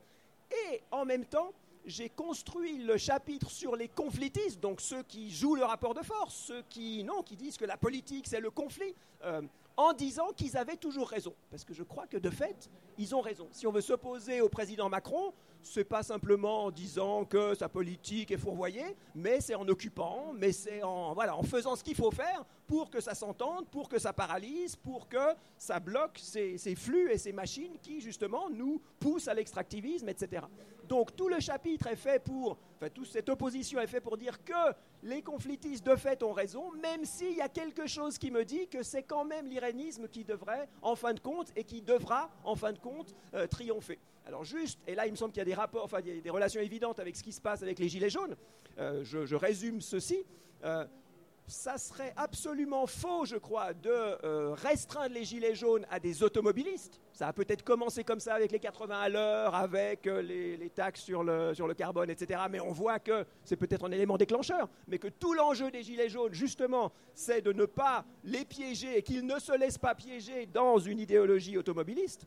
et 0.50 0.82
en 0.90 1.04
même 1.04 1.24
temps, 1.24 1.52
j'ai 1.84 2.08
construit 2.08 2.78
le 2.78 2.96
chapitre 2.96 3.50
sur 3.50 3.76
les 3.76 3.88
conflitistes, 3.88 4.60
donc 4.60 4.80
ceux 4.80 5.02
qui 5.02 5.30
jouent 5.30 5.54
le 5.54 5.64
rapport 5.64 5.94
de 5.94 6.02
force, 6.02 6.34
ceux 6.34 6.62
qui 6.68 7.04
disent 7.36 7.56
que 7.56 7.64
la 7.64 7.76
politique 7.76 8.26
c'est 8.26 8.40
le 8.40 8.50
conflit, 8.50 8.94
euh, 9.24 9.42
en 9.76 9.92
disant 9.92 10.32
qu'ils 10.36 10.56
avaient 10.56 10.76
toujours 10.76 11.08
raison. 11.08 11.34
Parce 11.50 11.64
que 11.64 11.72
je 11.72 11.82
crois 11.82 12.06
que 12.06 12.18
de 12.18 12.30
fait, 12.30 12.68
ils 12.98 13.14
ont 13.14 13.20
raison. 13.20 13.48
Si 13.50 13.66
on 13.66 13.72
veut 13.72 13.80
s'opposer 13.80 14.40
au 14.40 14.48
président 14.48 14.88
Macron, 14.88 15.32
c'est 15.62 15.84
pas 15.84 16.02
simplement 16.02 16.64
en 16.64 16.70
disant 16.70 17.24
que 17.24 17.54
sa 17.54 17.68
politique 17.68 18.30
est 18.30 18.38
fourvoyée, 18.38 18.96
mais 19.14 19.40
c'est 19.40 19.54
en 19.54 19.66
occupant, 19.68 20.32
mais 20.34 20.52
c'est 20.52 20.82
en, 20.82 21.14
voilà, 21.14 21.36
en 21.36 21.42
faisant 21.42 21.76
ce 21.76 21.84
qu'il 21.84 21.94
faut 21.94 22.10
faire 22.10 22.44
pour 22.66 22.88
que 22.90 23.00
ça 23.00 23.14
s'entende, 23.14 23.66
pour 23.68 23.88
que 23.88 23.98
ça 23.98 24.12
paralyse, 24.12 24.76
pour 24.76 25.08
que 25.08 25.34
ça 25.58 25.80
bloque 25.80 26.18
ces, 26.18 26.56
flux 26.76 27.10
et 27.10 27.18
ces 27.18 27.32
machines 27.32 27.76
qui, 27.82 28.00
justement, 28.00 28.48
nous 28.48 28.80
poussent 28.98 29.28
à 29.28 29.34
l'extractivisme, 29.34 30.08
etc. 30.08 30.42
Donc 30.88 31.14
tout 31.14 31.28
le 31.28 31.40
chapitre 31.40 31.86
est 31.88 31.96
fait 31.96 32.22
pour, 32.22 32.58
enfin 32.76 32.88
toute 32.88 33.06
cette 33.06 33.28
opposition 33.28 33.80
est 33.80 33.86
faite 33.86 34.02
pour 34.02 34.16
dire 34.16 34.42
que 34.44 34.72
les 35.02 35.22
conflitistes 35.22 35.86
de 35.86 35.94
fait 35.94 36.22
ont 36.22 36.32
raison, 36.32 36.72
même 36.72 37.04
s'il 37.04 37.36
y 37.36 37.40
a 37.40 37.48
quelque 37.48 37.86
chose 37.86 38.18
qui 38.18 38.30
me 38.30 38.44
dit 38.44 38.66
que 38.68 38.82
c'est 38.82 39.04
quand 39.04 39.24
même 39.24 39.46
l'irénisme 39.46 40.08
qui 40.08 40.24
devrait, 40.24 40.68
en 40.82 40.96
fin 40.96 41.14
de 41.14 41.20
compte, 41.20 41.52
et 41.54 41.64
qui 41.64 41.80
devra, 41.80 42.30
en 42.44 42.56
fin 42.56 42.72
de 42.72 42.78
compte, 42.78 43.14
euh, 43.34 43.46
triompher. 43.46 43.98
Alors 44.26 44.44
juste, 44.44 44.78
et 44.86 44.94
là 44.94 45.06
il 45.06 45.10
me 45.10 45.16
semble 45.16 45.32
qu'il 45.32 45.40
y 45.40 45.42
a 45.42 45.46
des 45.46 45.54
rapports, 45.54 45.84
enfin 45.84 46.00
des 46.00 46.30
relations 46.30 46.60
évidentes 46.60 47.00
avec 47.00 47.16
ce 47.16 47.22
qui 47.22 47.32
se 47.32 47.40
passe 47.40 47.62
avec 47.62 47.78
les 47.78 47.88
Gilets 47.88 48.10
jaunes, 48.10 48.36
euh, 48.78 49.02
je, 49.04 49.34
résume 49.34 49.80
ceci. 49.80 50.24
Euh, 50.64 50.84
ça 51.50 51.78
serait 51.78 52.12
absolument 52.16 52.86
faux, 52.86 53.24
je 53.24 53.36
crois, 53.36 53.74
de 53.74 53.90
euh, 53.90 54.54
restreindre 54.54 55.14
les 55.14 55.24
gilets 55.24 55.54
jaunes 55.54 55.84
à 55.90 55.98
des 55.98 56.22
automobilistes. 56.22 57.00
Ça 57.12 57.28
a 57.28 57.32
peut-être 57.32 57.64
commencé 57.64 58.04
comme 58.04 58.20
ça 58.20 58.34
avec 58.34 58.52
les 58.52 58.60
80 58.60 58.98
à 58.98 59.08
l'heure, 59.08 59.54
avec 59.54 60.06
euh, 60.06 60.22
les, 60.22 60.70
taxes 60.70 61.02
sur 61.02 61.24
le, 61.24 61.52
sur 61.52 61.66
le 61.66 61.74
carbone, 61.74 62.08
etc. 62.08 62.40
Mais 62.50 62.60
on 62.60 62.70
voit 62.70 63.00
que 63.00 63.26
c'est 63.44 63.56
peut-être 63.56 63.86
un 63.86 63.90
élément 63.90 64.16
déclencheur, 64.16 64.68
mais 64.86 64.98
que 64.98 65.08
tout 65.08 65.34
l'enjeu 65.34 65.70
des 65.70 65.82
gilets 65.82 66.08
jaunes, 66.08 66.32
justement, 66.32 66.92
c'est 67.14 67.42
de 67.42 67.52
ne 67.52 67.66
pas 67.66 68.04
les 68.24 68.44
piéger 68.44 68.98
et 68.98 69.02
qu'ils 69.02 69.26
ne 69.26 69.38
se 69.38 69.56
laissent 69.56 69.78
pas 69.78 69.94
piéger 69.94 70.46
dans 70.46 70.78
une 70.78 71.00
idéologie 71.00 71.58
automobiliste 71.58 72.26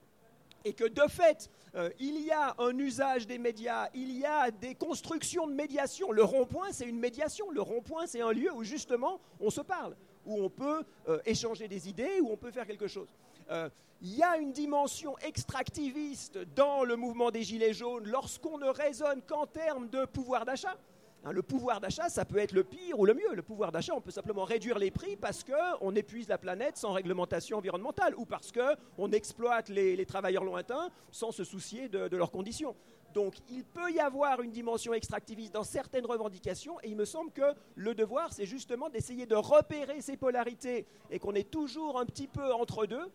et 0.65 0.73
que 0.73 0.85
de 0.85 1.07
fait, 1.09 1.49
euh, 1.75 1.89
il 1.99 2.21
y 2.21 2.31
a 2.31 2.55
un 2.57 2.77
usage 2.77 3.27
des 3.27 3.37
médias, 3.37 3.89
il 3.93 4.17
y 4.17 4.25
a 4.25 4.51
des 4.51 4.75
constructions 4.75 5.47
de 5.47 5.53
médiation. 5.53 6.11
Le 6.11 6.23
rond-point, 6.23 6.71
c'est 6.71 6.87
une 6.87 6.99
médiation. 6.99 7.49
Le 7.51 7.61
rond-point, 7.61 8.07
c'est 8.07 8.21
un 8.21 8.31
lieu 8.31 8.51
où 8.53 8.63
justement 8.63 9.19
on 9.39 9.49
se 9.49 9.61
parle, 9.61 9.95
où 10.25 10.41
on 10.43 10.49
peut 10.49 10.83
euh, 11.07 11.19
échanger 11.25 11.67
des 11.67 11.89
idées, 11.89 12.19
où 12.21 12.31
on 12.31 12.37
peut 12.37 12.51
faire 12.51 12.67
quelque 12.67 12.87
chose. 12.87 13.07
Euh, 13.51 13.69
il 14.01 14.15
y 14.15 14.23
a 14.23 14.37
une 14.37 14.51
dimension 14.51 15.17
extractiviste 15.19 16.37
dans 16.55 16.83
le 16.83 16.97
mouvement 16.97 17.31
des 17.31 17.43
Gilets 17.43 17.73
jaunes 17.73 18.05
lorsqu'on 18.05 18.57
ne 18.57 18.67
raisonne 18.67 19.21
qu'en 19.21 19.47
termes 19.47 19.87
de 19.87 20.05
pouvoir 20.05 20.43
d'achat. 20.43 20.77
Hein, 21.25 21.31
le 21.31 21.41
pouvoir 21.41 21.79
d'achat, 21.79 22.09
ça 22.09 22.25
peut 22.25 22.37
être 22.37 22.51
le 22.51 22.65
pire 22.65 22.99
ou 22.99 23.05
le 23.05 23.13
mieux. 23.13 23.33
Le 23.33 23.41
pouvoir 23.41 23.71
d'achat, 23.71 23.93
on 23.95 24.01
peut 24.01 24.11
simplement 24.11 24.43
réduire 24.43 24.77
les 24.77 24.91
prix 24.91 25.15
parce 25.15 25.45
qu'on 25.45 25.95
épuise 25.95 26.27
la 26.27 26.37
planète 26.37 26.75
sans 26.75 26.91
réglementation 26.91 27.57
environnementale 27.57 28.13
ou 28.17 28.25
parce 28.25 28.51
qu'on 28.51 29.11
exploite 29.13 29.69
les, 29.69 30.05
travailleurs 30.05 30.43
lointains 30.43 30.89
sans 31.11 31.31
se 31.31 31.45
soucier 31.45 31.87
de, 31.87 32.17
leurs 32.17 32.31
conditions. 32.31 32.75
Donc 33.13 33.35
il 33.49 33.63
peut 33.63 33.91
y 33.91 33.99
avoir 33.99 34.41
une 34.41 34.51
dimension 34.51 34.93
extractiviste 34.93 35.53
dans 35.53 35.63
certaines 35.63 36.05
revendications 36.05 36.77
et 36.81 36.89
il 36.89 36.97
me 36.97 37.05
semble 37.05 37.31
que 37.31 37.53
le 37.75 37.95
devoir, 37.95 38.33
c'est 38.33 38.45
justement 38.45 38.89
d'essayer 38.89 39.25
de 39.25 39.35
repérer 39.35 40.01
ces 40.01 40.17
polarités 40.17 40.85
et 41.09 41.19
qu'on 41.19 41.35
est 41.35 41.49
toujours 41.49 41.99
un 41.99 42.05
petit 42.05 42.27
peu 42.27 42.53
entre 42.53 42.85
deux 42.85 43.09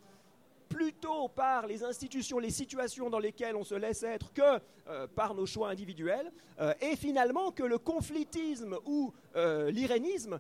plutôt 0.69 1.29
par 1.29 1.67
les 1.67 1.83
institutions, 1.83 2.39
les 2.39 2.51
situations 2.51 3.11
dans 3.11 3.19
lesquelles 3.19 3.57
on 3.57 3.65
se 3.65 3.75
laisse 3.75 4.03
être 4.03 4.33
que 4.33 4.61
euh, 4.89 5.07
par 5.07 5.35
nos 5.35 5.45
choix 5.45 5.69
individuels, 5.69 6.33
euh, 6.61 6.73
et 6.81 6.97
finalement 6.97 7.51
que 7.51 7.63
le 7.63 7.79
conflitisme 7.79 8.79
ou 8.87 9.13
euh, 9.37 9.71
l'irénisme, 9.71 10.39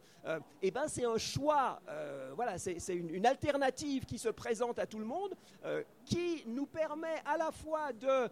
eh 0.60 0.70
ben 0.70 0.88
c'est 0.88 1.06
un 1.06 1.16
choix, 1.16 1.80
voilà, 2.36 2.58
c'est 2.58 2.94
une, 2.94 3.24
alternative 3.24 4.04
qui 4.04 4.18
se 4.18 4.28
présente 4.28 4.78
à 4.78 4.84
tout 4.84 4.98
le 4.98 5.06
monde, 5.06 5.34
qui 6.04 6.44
nous 6.46 6.66
permet 6.66 7.22
à 7.24 7.38
la 7.38 7.50
fois 7.50 7.94
de 7.94 8.28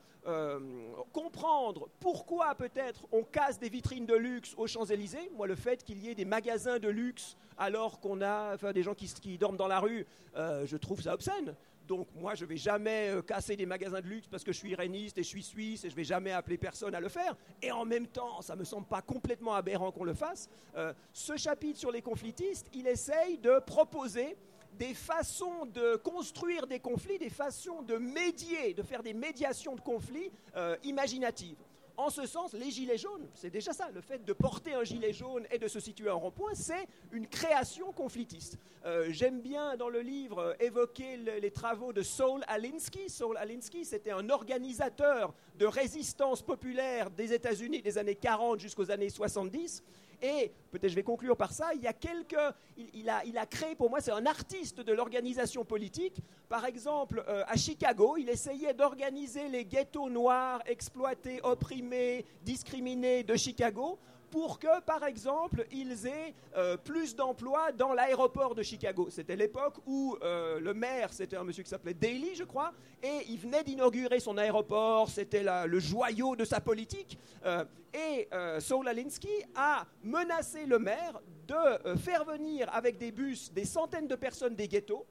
comprendre 1.15 1.89
pourquoi 1.99 2.55
peut-être 2.55 3.07
on 3.13 3.23
casse 3.23 3.59
des 3.59 3.71
vitrines 3.71 4.05
de 4.05 4.15
luxe 4.15 4.53
aux 4.59 4.67
Champs-Élysées. 4.67 5.31
Moi, 5.35 5.47
le 5.47 5.55
fait 5.55 5.83
qu'il 5.83 6.05
y 6.05 6.11
ait 6.11 6.15
des 6.15 6.27
magasins 6.27 6.79
de 6.79 6.89
luxe 6.89 7.39
alors 7.57 7.99
qu'on 7.99 8.21
a 8.21 8.59
des 8.75 8.83
gens 8.83 8.95
qui, 8.95 9.07
qui 9.07 9.39
dorment 9.39 9.57
dans 9.57 9.69
la 9.69 9.81
rue, 9.81 10.07
je 10.35 10.77
trouve 10.77 11.01
ça 11.01 11.15
obscène. 11.15 11.55
Donc 11.87 12.09
moi, 12.15 12.35
je 12.35 12.45
ne 12.45 12.49
vais 12.49 12.57
jamais 12.57 13.11
euh, 13.11 13.23
casser 13.23 13.57
des 13.57 13.67
magasins 13.67 14.01
de 14.01 14.07
luxe 14.07 14.27
parce 14.29 14.43
que 14.43 14.53
je 14.53 14.59
suis 14.59 14.71
iréniste 14.71 15.19
et 15.19 15.23
je 15.23 15.29
suis 15.29 15.43
suisse 15.43 15.85
et 15.85 15.89
je 15.89 15.95
ne 15.95 15.97
vais 15.97 16.05
jamais 16.05 16.33
appeler 16.33 16.59
personne 16.59 16.95
à 16.95 17.01
le 17.01 17.09
faire. 17.09 17.37
Et 17.63 17.71
en 17.71 17.85
même 17.85 18.07
temps, 18.07 18.43
ça 18.43 18.55
ne 18.55 18.61
me 18.61 18.65
semble 18.65 18.87
pas 18.87 19.03
complètement 19.03 19.55
aberrant 19.55 19.93
qu'on 19.93 20.05
le 20.05 20.15
fasse. 20.15 20.49
Euh, 20.77 20.93
ce 21.13 21.37
chapitre 21.37 21.79
sur 21.79 21.93
les 21.93 22.03
conflitistes, 22.03 22.69
il 22.75 22.87
essaye 22.87 23.39
de 23.39 23.61
proposer 23.61 24.37
des 24.79 24.95
façons 24.95 25.67
de 25.67 25.97
construire 25.97 26.67
des 26.67 26.81
conflits, 26.81 27.19
des 27.19 27.31
façons 27.31 27.83
de 27.83 27.97
médier, 27.97 28.75
de 28.75 28.83
faire 28.83 29.03
des 29.03 29.15
médiations 29.15 29.75
de 29.75 29.81
conflits 29.81 30.31
euh, 30.55 30.77
imaginatives. 30.85 31.57
En 31.97 32.11
ce 32.11 32.27
sens, 32.27 32.53
les 32.53 32.71
gilets 32.71 32.99
jaunes, 32.99 33.27
c'est 33.35 33.49
déjà 33.49 33.73
ça. 33.73 33.89
Le 33.95 34.03
fait 34.03 34.23
de 34.23 34.33
porter 34.35 34.75
un 34.75 34.85
gilet 34.85 35.15
jaune 35.15 35.47
et 35.51 35.59
de 35.59 35.67
se 35.67 35.81
situer 35.81 36.11
en 36.11 36.19
rond-point, 36.19 36.55
c'est 36.55 36.87
une 37.11 37.27
création 37.27 37.91
conflictiste. 37.93 38.59
Euh, 38.85 39.07
j'aime 39.11 39.41
bien 39.41 39.77
dans 39.77 39.89
le 39.89 40.01
livre 40.01 40.39
euh, 40.39 40.55
évoquer 40.61 41.17
les 41.17 41.51
travaux 41.51 41.95
de 41.95 42.03
Saul 42.03 42.45
Alinsky. 42.49 43.09
Saul 43.09 43.39
Alinsky, 43.39 43.87
c'était 43.87 44.11
un 44.11 44.29
organisateur 44.29 45.33
de 45.59 45.65
résistance 45.65 46.43
populaire 46.43 47.11
des 47.11 47.33
États-Unis 47.33 47.81
des 47.81 47.97
années 47.97 48.15
40 48.15 48.61
jusqu'aux 48.61 48.91
années 48.91 49.09
70. 49.09 49.83
Et 50.23 50.53
peut-être 50.71 50.91
je 50.91 50.95
vais 50.95 51.03
conclure 51.03 51.37
par 51.37 51.53
ça, 51.53 51.71
il 51.75 51.83
y 51.83 51.87
a 51.87 51.93
quelques, 51.93 52.37
il, 52.77 53.09
a, 53.09 53.25
il 53.25 53.39
a, 53.39 53.47
créé 53.47 53.75
pour 53.75 53.91
moi, 53.91 54.01
c'est 54.01 54.13
un 54.13 54.27
artiste 54.27 54.81
de 54.81 54.93
l'organisation 54.93 55.65
politique. 55.65 56.21
Par 56.49 56.65
exemple, 56.65 57.25
euh, 57.29 57.45
à 57.47 57.57
Chicago, 57.57 58.17
il 58.19 58.29
essayait 58.29 58.75
d'organiser 58.75 59.49
les 59.49 59.65
ghettos 59.65 60.11
noirs 60.11 60.63
exploités, 60.67 61.41
opprimés, 61.43 62.25
discriminés 62.43 63.23
de 63.25 63.37
Chicago 63.37 63.99
pour 64.31 64.59
que, 64.59 64.81
par 64.83 65.05
exemple, 65.05 65.67
ils 65.71 66.07
aient 66.07 66.35
euh, 66.57 66.77
plus 66.77 67.15
d'emplois 67.15 67.73
dans 67.73 67.93
l'aéroport 67.93 68.55
de 68.55 68.63
Chicago. 68.63 69.09
C'était 69.11 69.37
l'époque 69.37 69.77
où 69.87 70.17
euh, 70.23 70.61
le 70.61 70.75
maire, 70.75 71.13
c'était 71.13 71.37
un 71.37 71.45
monsieur 71.45 71.63
qui 71.63 71.71
s'appelait 71.71 71.95
Daly, 71.95 72.35
je 72.35 72.45
crois, 72.45 72.73
et 73.03 73.25
il 73.29 73.39
venait 73.39 73.65
d'inaugurer 73.65 74.21
son 74.21 74.37
aéroport, 74.39 75.09
c'était 75.09 75.45
le 75.67 75.79
joyau 75.79 76.37
de 76.37 76.45
sa 76.45 76.61
politique. 76.61 77.19
Euh, 77.45 77.65
et 77.95 78.29
Saul 78.61 78.89
Alinsky 78.89 79.31
a 79.55 79.87
menacé 80.03 80.67
le 80.67 80.79
maire 80.79 81.19
de 81.49 81.97
faire 81.97 82.25
venir 82.25 82.69
avec 82.75 82.99
des 82.99 83.11
bus 83.11 83.51
des 83.53 83.65
centaines 83.65 84.07
de 84.07 84.17
personnes 84.17 84.55
des 84.55 84.69
ghettos, 84.69 85.07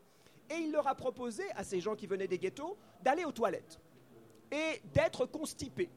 et 0.51 0.56
il 0.56 0.71
leur 0.71 0.88
a 0.88 0.93
proposé 0.93 1.43
à 1.56 1.63
ces 1.63 1.80
gens 1.80 1.95
qui 1.95 2.06
venaient 2.06 2.28
des 2.28 2.38
ghettos 2.38 2.78
d'aller 3.01 3.25
aux 3.25 3.32
toilettes 3.32 3.80
et 4.51 4.82
d'être 4.93 5.25
constipés. 5.25 5.89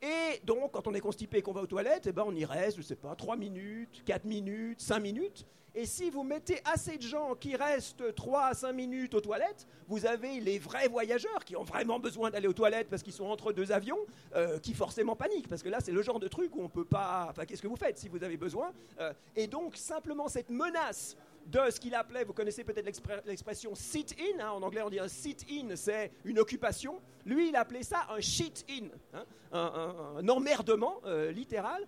Et 0.00 0.40
donc, 0.44 0.72
quand 0.72 0.86
on 0.86 0.94
est 0.94 1.00
constipé 1.00 1.38
et 1.38 1.42
qu'on 1.42 1.52
va 1.52 1.62
aux 1.62 1.66
toilettes, 1.66 2.06
eh 2.06 2.12
ben, 2.12 2.24
on 2.26 2.34
y 2.34 2.44
reste, 2.44 2.76
je 2.76 2.82
ne 2.82 2.86
sais 2.86 2.96
pas, 2.96 3.14
3 3.16 3.36
minutes, 3.36 4.02
4 4.04 4.24
minutes, 4.24 4.80
5 4.80 5.00
minutes. 5.00 5.46
Et 5.78 5.86
si 5.86 6.10
vous 6.10 6.24
mettez 6.24 6.60
assez 6.64 6.96
de 6.96 7.02
gens 7.02 7.36
qui 7.36 7.54
restent 7.54 8.12
3 8.12 8.46
à 8.46 8.54
5 8.54 8.72
minutes 8.72 9.14
aux 9.14 9.20
toilettes, 9.20 9.64
vous 9.86 10.06
avez 10.06 10.40
les 10.40 10.58
vrais 10.58 10.88
voyageurs 10.88 11.44
qui 11.44 11.54
ont 11.54 11.62
vraiment 11.62 12.00
besoin 12.00 12.30
d'aller 12.30 12.48
aux 12.48 12.52
toilettes 12.52 12.88
parce 12.90 13.04
qu'ils 13.04 13.12
sont 13.12 13.26
entre 13.26 13.52
deux 13.52 13.70
avions, 13.70 14.00
euh, 14.34 14.58
qui 14.58 14.74
forcément 14.74 15.14
paniquent. 15.14 15.46
Parce 15.46 15.62
que 15.62 15.68
là, 15.68 15.78
c'est 15.78 15.92
le 15.92 16.02
genre 16.02 16.18
de 16.18 16.26
truc 16.26 16.56
où 16.56 16.62
on 16.62 16.64
ne 16.64 16.68
peut 16.68 16.84
pas... 16.84 17.28
Enfin, 17.30 17.44
qu'est-ce 17.44 17.62
que 17.62 17.68
vous 17.68 17.76
faites 17.76 17.96
si 17.96 18.08
vous 18.08 18.24
avez 18.24 18.36
besoin 18.36 18.72
euh, 18.98 19.12
Et 19.36 19.46
donc, 19.46 19.76
simplement 19.76 20.26
cette 20.26 20.50
menace 20.50 21.16
de 21.46 21.60
ce 21.70 21.78
qu'il 21.78 21.94
appelait, 21.94 22.24
vous 22.24 22.32
connaissez 22.32 22.64
peut-être 22.64 23.24
l'expression 23.24 23.76
sit-in, 23.76 24.40
hein, 24.40 24.50
en 24.50 24.62
anglais 24.62 24.82
on 24.82 24.90
dit 24.90 24.98
un 24.98 25.06
sit-in, 25.06 25.76
c'est 25.76 26.10
une 26.24 26.40
occupation. 26.40 27.00
Lui, 27.24 27.50
il 27.50 27.56
appelait 27.56 27.84
ça 27.84 28.08
un 28.10 28.20
shit-in, 28.20 28.88
hein, 29.14 29.24
un, 29.52 30.28
emmerdement 30.28 31.00
euh, 31.06 31.30
littéral. 31.30 31.86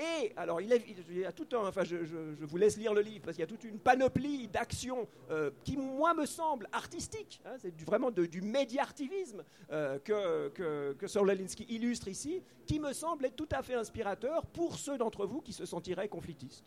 Et 0.00 0.32
alors, 0.36 0.60
il, 0.60 0.68
y 1.12 1.24
a 1.24 1.32
tout 1.32 1.46
un, 1.52 1.68
enfin, 1.68 1.84
je, 1.84 1.96
vous 1.96 2.56
laisse 2.56 2.76
lire 2.76 2.94
le 2.94 3.02
livre 3.02 3.22
parce 3.24 3.36
qu'il 3.36 3.42
y 3.42 3.44
a 3.44 3.48
toute 3.48 3.64
une 3.64 3.78
panoplie 3.78 4.48
d'actions 4.48 5.06
euh, 5.30 5.50
qui, 5.62 5.76
moi, 5.76 6.14
me 6.14 6.24
semble 6.26 6.68
artistique. 6.72 7.40
Hein, 7.44 7.56
c'est 7.58 7.78
vraiment 7.82 8.10
du 8.10 8.40
médiartivisme 8.40 9.44
que, 9.68 10.48
que, 10.48 10.94
que 10.94 11.70
illustre 11.70 12.08
ici, 12.08 12.42
qui 12.66 12.80
me 12.80 12.92
semble 12.92 13.26
être 13.26 13.36
tout 13.36 13.48
à 13.52 13.62
fait 13.62 13.74
inspirateur 13.74 14.46
pour 14.46 14.76
ceux 14.76 14.96
d'entre 14.96 15.26
vous 15.26 15.40
qui 15.40 15.52
se 15.52 15.66
sentiraient 15.66 16.08
conflictistes. 16.08 16.64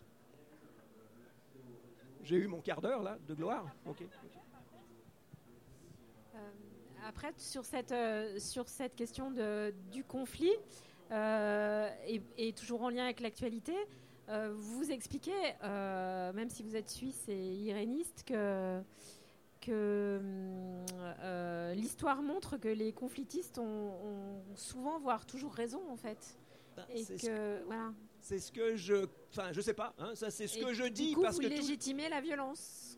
J'ai 2.23 2.37
eu 2.37 2.47
mon 2.47 2.61
quart 2.61 2.81
d'heure 2.81 3.03
là 3.03 3.17
de 3.27 3.33
gloire. 3.33 3.65
Euh, 6.35 6.39
après, 7.05 7.33
sur 7.37 7.65
cette, 7.65 7.91
euh, 7.91 8.39
sur 8.39 8.69
cette 8.69 8.95
question 8.95 9.29
de, 9.29 9.73
du 9.91 10.05
conflit, 10.05 10.53
euh, 11.13 11.89
et, 12.37 12.53
toujours 12.53 12.81
en 12.83 12.89
lien 12.89 13.03
avec 13.03 13.19
l'actualité, 13.19 13.73
vous 14.27 14.91
expliquez, 14.91 15.31
même 15.61 16.49
si 16.49 16.63
vous 16.63 16.75
êtes 16.75 16.89
suisse 16.89 17.25
et 17.27 17.53
iréniste, 17.55 18.23
que, 18.25 18.81
que 19.61 20.19
l'histoire 21.75 22.21
montre 22.21 22.57
que 22.57 22.69
les 22.69 22.91
conflitistes 22.93 23.59
ont, 23.59 23.93
souvent, 24.55 24.99
voire 24.99 25.25
toujours 25.25 25.53
raison, 25.53 25.81
en 25.89 25.97
fait. 25.97 26.37
Ben, 26.75 26.85
et 26.89 27.05
que, 27.05 27.63
voilà. 27.65 27.93
C'est 28.23 28.39
ce 28.39 28.51
que 28.51 28.75
je. 28.75 29.05
Enfin, 29.31 29.51
je 29.51 29.59
sais 29.59 29.73
pas, 29.73 29.93
hein, 29.99 30.15
ça 30.15 30.31
c'est 30.31 30.47
ce 30.47 30.57
que 30.57 30.73
je 30.73 30.85
dis. 30.85 31.09
Du 31.09 31.15
coup, 31.15 31.21
parce 31.21 31.35
vous 31.35 31.41
que 31.41 31.47
légitimez 31.47 32.07
la 32.07 32.21
violence 32.21 32.92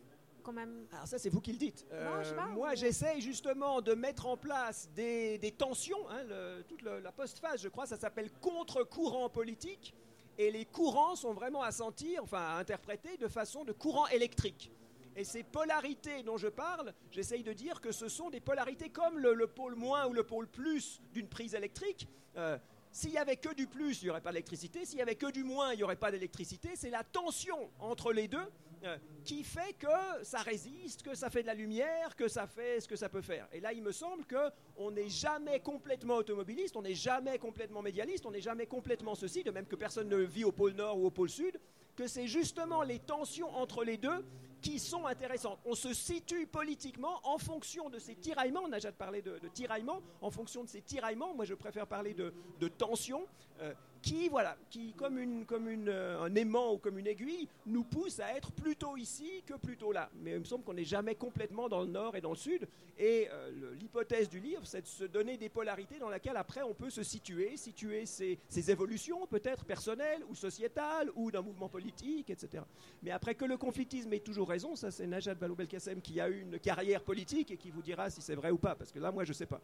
quand 0.45 0.53
même. 0.53 0.87
Alors, 0.93 1.07
ça, 1.07 1.17
c'est 1.17 1.29
vous 1.29 1.41
qui 1.41 1.51
le 1.51 1.57
dites. 1.57 1.85
Euh, 1.91 2.23
moi, 2.53 2.75
j'essaye 2.75 3.19
justement 3.19 3.81
de 3.81 3.93
mettre 3.93 4.27
en 4.27 4.37
place 4.37 4.87
des, 4.95 5.53
tensions. 5.57 6.09
Hein, 6.09 6.23
toute 6.67 6.83
la 6.83 7.11
postphase, 7.11 7.61
je 7.61 7.69
crois, 7.69 7.87
ça 7.87 7.97
s'appelle 7.97 8.31
contre-courant 8.39 9.29
politique. 9.29 9.93
Et 10.37 10.51
les 10.51 10.65
courants 10.65 11.15
sont 11.15 11.33
vraiment 11.33 11.63
à 11.63 11.71
sentir, 11.71 12.21
enfin 12.21 12.41
à 12.41 12.57
interpréter 12.57 13.17
de 13.17 13.27
façon 13.27 13.63
de 13.63 13.71
courant 13.71 14.07
électrique. 14.07 14.69
Et 15.15 15.23
ces 15.23 15.43
polarités 15.43 16.23
dont 16.23 16.37
je 16.37 16.49
parle, 16.49 16.93
j'essaye 17.09 17.41
de 17.41 17.53
dire 17.53 17.79
que 17.79 17.93
ce 17.93 18.09
sont 18.09 18.29
des 18.29 18.41
polarités 18.41 18.89
comme 18.89 19.17
le, 19.17 19.47
pôle 19.47 19.75
moins 19.75 20.07
ou 20.07 20.13
le 20.13 20.23
pôle 20.23 20.47
plus 20.47 21.01
d'une 21.13 21.29
prise 21.29 21.55
électrique. 21.55 22.07
Euh, 22.35 22.57
s'il 22.91 23.11
n'y 23.11 23.17
avait 23.17 23.37
que 23.37 23.53
du 23.53 23.67
plus, 23.67 24.01
il 24.01 24.05
n'y 24.05 24.09
aurait 24.09 24.21
pas 24.21 24.31
d'électricité. 24.31 24.85
S'il 24.85 24.97
n'y 24.97 25.01
avait 25.01 25.15
que 25.15 25.31
du 25.31 25.43
moins, 25.43 25.73
il 25.73 25.77
n'y 25.77 25.83
aurait 25.83 25.95
pas 25.95 26.11
d'électricité. 26.11 26.69
C'est 26.75 26.89
la 26.89 27.03
tension 27.03 27.69
entre 27.79 28.11
les 28.11 28.27
deux 28.27 28.45
euh, 28.83 28.97
qui 29.23 29.43
fait 29.43 29.73
que 29.73 29.87
ça 30.23 30.39
résiste, 30.39 31.03
que 31.03 31.15
ça 31.15 31.29
fait 31.29 31.41
de 31.41 31.47
la 31.47 31.53
lumière, 31.53 32.15
que 32.15 32.27
ça 32.27 32.47
fait 32.47 32.79
ce 32.79 32.87
que 32.87 32.95
ça 32.95 33.09
peut 33.09 33.21
faire. 33.21 33.47
Et 33.51 33.59
là, 33.59 33.73
il 33.73 33.81
me 33.81 33.91
semble 33.91 34.25
qu'on 34.25 34.91
n'est 34.91 35.09
jamais 35.09 35.59
complètement 35.59 36.15
automobiliste, 36.15 36.75
on 36.75 36.81
n'est 36.81 36.95
jamais 36.95 37.37
complètement 37.39 37.81
médialiste, 37.81 38.25
on 38.25 38.31
n'est 38.31 38.41
jamais 38.41 38.65
complètement 38.67 39.15
ceci, 39.15 39.43
de 39.43 39.51
même 39.51 39.65
que 39.65 39.75
personne 39.75 40.09
ne 40.09 40.17
vit 40.17 40.43
au 40.43 40.51
pôle 40.51 40.73
Nord 40.73 40.97
ou 40.99 41.05
au 41.05 41.11
pôle 41.11 41.29
Sud, 41.29 41.59
que 41.95 42.07
c'est 42.07 42.27
justement 42.27 42.83
les 42.83 42.99
tensions 42.99 43.49
entre 43.55 43.83
les 43.83 43.97
deux 43.97 44.25
qui 44.61 44.79
sont 44.79 45.05
intéressantes. 45.05 45.59
On 45.65 45.75
se 45.75 45.93
situe 45.93 46.47
politiquement 46.47 47.19
en 47.23 47.37
fonction 47.37 47.89
de 47.89 47.99
ces 47.99 48.15
tiraillements, 48.15 48.63
on 48.63 48.71
a 48.71 48.77
déjà 48.77 48.91
parlé 48.91 49.21
de, 49.21 49.37
de 49.37 49.47
tiraillements, 49.47 50.01
en 50.21 50.31
fonction 50.31 50.63
de 50.63 50.69
ces 50.69 50.81
tiraillements, 50.81 51.35
moi 51.35 51.45
je 51.45 51.53
préfère 51.53 51.85
parler 51.87 52.13
de, 52.13 52.33
de 52.59 52.67
tensions, 52.67 53.27
euh, 53.61 53.73
qui, 54.05 54.29
voilà, 54.29 54.55
qui 54.69 54.93
comme, 54.93 55.17
une, 55.17 55.45
comme 55.45 55.67
une, 55.67 55.89
euh, 55.89 56.21
un 56.21 56.35
aimant 56.35 56.73
ou 56.73 56.77
comme 56.77 56.99
une 56.99 57.07
aiguille, 57.07 57.47
nous 57.65 57.83
pousse 57.83 58.19
à 58.19 58.37
être 58.37 58.51
plutôt 58.51 58.95
ici 58.97 59.41
que 59.47 59.55
plutôt 59.55 59.91
là. 59.91 60.11
Mais 60.21 60.33
il 60.33 60.39
me 60.39 60.45
semble 60.45 60.63
qu'on 60.63 60.75
n'est 60.75 60.83
jamais 60.85 61.15
complètement 61.15 61.67
dans 61.67 61.81
le 61.81 61.87
nord 61.87 62.15
et 62.15 62.21
dans 62.21 62.29
le 62.29 62.35
sud. 62.35 62.67
Et 62.99 63.27
euh, 63.31 63.73
l'hypothèse 63.79 64.29
du 64.29 64.39
livre, 64.39 64.61
c'est 64.63 64.81
de 64.81 64.87
se 64.87 65.05
donner 65.05 65.37
des 65.37 65.49
polarités 65.49 65.97
dans 65.97 66.09
lesquelles 66.09 66.37
après 66.37 66.61
on 66.61 66.75
peut 66.75 66.91
se 66.91 67.01
situer, 67.01 67.57
situer 67.57 68.05
ses, 68.05 68.37
évolutions 68.69 69.25
peut-être 69.25 69.65
personnelles 69.65 70.23
ou 70.29 70.35
sociétales 70.35 71.09
ou 71.15 71.31
d'un 71.31 71.41
mouvement 71.41 71.67
politique, 71.67 72.29
etc. 72.29 72.63
Mais 73.01 73.09
après 73.09 73.33
que 73.33 73.45
le 73.45 73.57
conflictisme 73.57 74.13
ait 74.13 74.19
toujours 74.19 74.49
raison, 74.49 74.75
ça 74.75 74.91
c'est 74.91 75.07
Najat 75.07 75.33
Vallaud-Belkacem 75.33 75.99
qui 76.01 76.21
a 76.21 76.29
eu 76.29 76.41
une 76.41 76.59
carrière 76.59 77.01
politique 77.01 77.49
et 77.49 77.57
qui 77.57 77.71
vous 77.71 77.81
dira 77.81 78.11
si 78.11 78.21
c'est 78.21 78.35
vrai 78.35 78.51
ou 78.51 78.57
pas, 78.57 78.75
parce 78.75 78.91
que 78.91 78.99
là 78.99 79.11
moi 79.11 79.23
je 79.23 79.31
ne 79.31 79.35
sais 79.35 79.47
pas. 79.47 79.61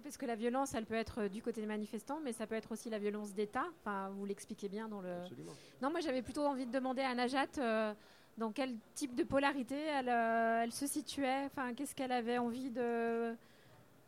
Oui, 0.00 0.02
parce 0.02 0.16
que 0.16 0.24
la 0.24 0.34
violence, 0.34 0.72
elle 0.72 0.86
peut 0.86 0.94
être 0.94 1.22
euh, 1.22 1.28
du 1.28 1.42
côté 1.42 1.60
des 1.60 1.66
manifestants, 1.66 2.20
mais 2.24 2.32
ça 2.32 2.46
peut 2.46 2.54
être 2.54 2.72
aussi 2.72 2.88
la 2.88 2.98
violence 2.98 3.34
d'État. 3.34 3.66
Enfin, 3.80 4.08
vous 4.08 4.24
l'expliquez 4.24 4.70
bien 4.70 4.88
dans 4.88 5.02
le. 5.02 5.12
Absolument. 5.12 5.52
Non, 5.82 5.90
moi 5.90 6.00
j'avais 6.00 6.22
plutôt 6.22 6.46
envie 6.46 6.64
de 6.64 6.72
demander 6.72 7.02
à 7.02 7.14
Najat 7.14 7.58
euh, 7.58 7.92
dans 8.38 8.50
quel 8.50 8.74
type 8.94 9.14
de 9.14 9.24
polarité 9.24 9.76
elle, 9.76 10.08
euh, 10.08 10.62
elle 10.62 10.72
se 10.72 10.86
situait. 10.86 11.44
Enfin, 11.44 11.74
qu'est-ce 11.74 11.94
qu'elle 11.94 12.12
avait 12.12 12.38
envie 12.38 12.70
de, 12.70 13.34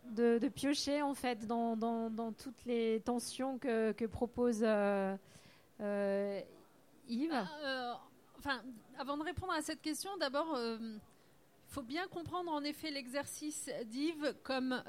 de, 0.05 0.39
de, 0.39 0.47
piocher 0.47 1.03
en 1.03 1.13
fait 1.13 1.45
dans, 1.45 1.77
dans, 1.77 2.09
dans 2.09 2.31
toutes 2.31 2.65
les 2.65 2.99
tensions 3.01 3.59
que, 3.59 3.91
que 3.91 4.05
propose 4.05 4.63
Yves? 7.07 7.47
enfin, 8.39 8.63
avant 8.97 9.17
de 9.17 9.23
répondre 9.23 9.53
à 9.53 9.61
cette 9.61 9.83
question, 9.83 10.09
d'abord. 10.17 10.57
il 10.57 10.99
faut 11.67 11.83
bien 11.83 12.07
comprendre 12.07 12.51
en 12.51 12.63
effet 12.63 12.89
l'exercice 12.89 13.69
d'Yves 13.85 14.33
comme 14.41 14.81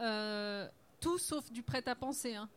tout 1.00 1.18
sauf 1.18 1.50
du 1.50 1.62
prêt-à-penser. 1.62 2.34
Hein. 2.34 2.48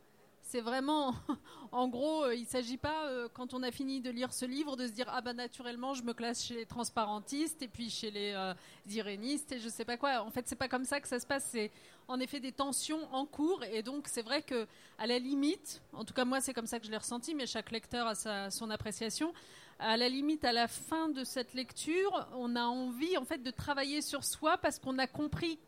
C'est 0.50 0.62
vraiment, 0.62 1.14
en 1.72 1.88
gros, 1.88 2.24
euh, 2.24 2.34
il 2.34 2.44
ne 2.44 2.46
s'agit 2.46 2.78
pas, 2.78 3.06
euh, 3.08 3.28
quand 3.34 3.52
on 3.52 3.62
a 3.62 3.70
fini 3.70 4.00
de 4.00 4.08
lire 4.08 4.32
ce 4.32 4.46
livre, 4.46 4.76
de 4.76 4.86
se 4.86 4.92
dire 4.92 5.04
ah 5.08 5.20
bah 5.20 5.34
naturellement 5.34 5.92
je 5.92 6.02
me 6.02 6.14
classe 6.14 6.42
chez 6.42 6.54
les 6.54 6.64
transparentistes 6.64 7.60
et 7.60 7.68
puis 7.68 7.90
chez 7.90 8.10
les 8.10 8.32
euh, 8.34 8.54
irénistes 8.88 9.52
et 9.52 9.58
je 9.58 9.68
sais 9.68 9.84
pas 9.84 9.98
quoi. 9.98 10.22
En 10.22 10.30
fait, 10.30 10.48
c'est 10.48 10.56
pas 10.56 10.68
comme 10.68 10.86
ça 10.86 11.00
que 11.00 11.08
ça 11.08 11.20
se 11.20 11.26
passe. 11.26 11.46
C'est 11.52 11.70
en 12.08 12.18
effet 12.18 12.40
des 12.40 12.52
tensions 12.52 13.12
en 13.12 13.26
cours 13.26 13.62
et 13.64 13.82
donc 13.82 14.08
c'est 14.08 14.22
vrai 14.22 14.40
que 14.40 14.66
à 14.96 15.06
la 15.06 15.18
limite, 15.18 15.82
en 15.92 16.06
tout 16.06 16.14
cas 16.14 16.24
moi 16.24 16.40
c'est 16.40 16.54
comme 16.54 16.66
ça 16.66 16.80
que 16.80 16.86
je 16.86 16.90
l'ai 16.90 16.96
ressenti, 16.96 17.34
mais 17.34 17.46
chaque 17.46 17.70
lecteur 17.70 18.06
a 18.06 18.14
sa, 18.14 18.50
son 18.50 18.70
appréciation. 18.70 19.34
À 19.78 19.98
la 19.98 20.08
limite, 20.08 20.46
à 20.46 20.52
la 20.52 20.66
fin 20.66 21.10
de 21.10 21.24
cette 21.24 21.52
lecture, 21.52 22.26
on 22.32 22.56
a 22.56 22.62
envie 22.62 23.18
en 23.18 23.26
fait 23.26 23.42
de 23.42 23.50
travailler 23.50 24.00
sur 24.00 24.24
soi 24.24 24.56
parce 24.56 24.78
qu'on 24.78 24.98
a 24.98 25.06
compris 25.06 25.58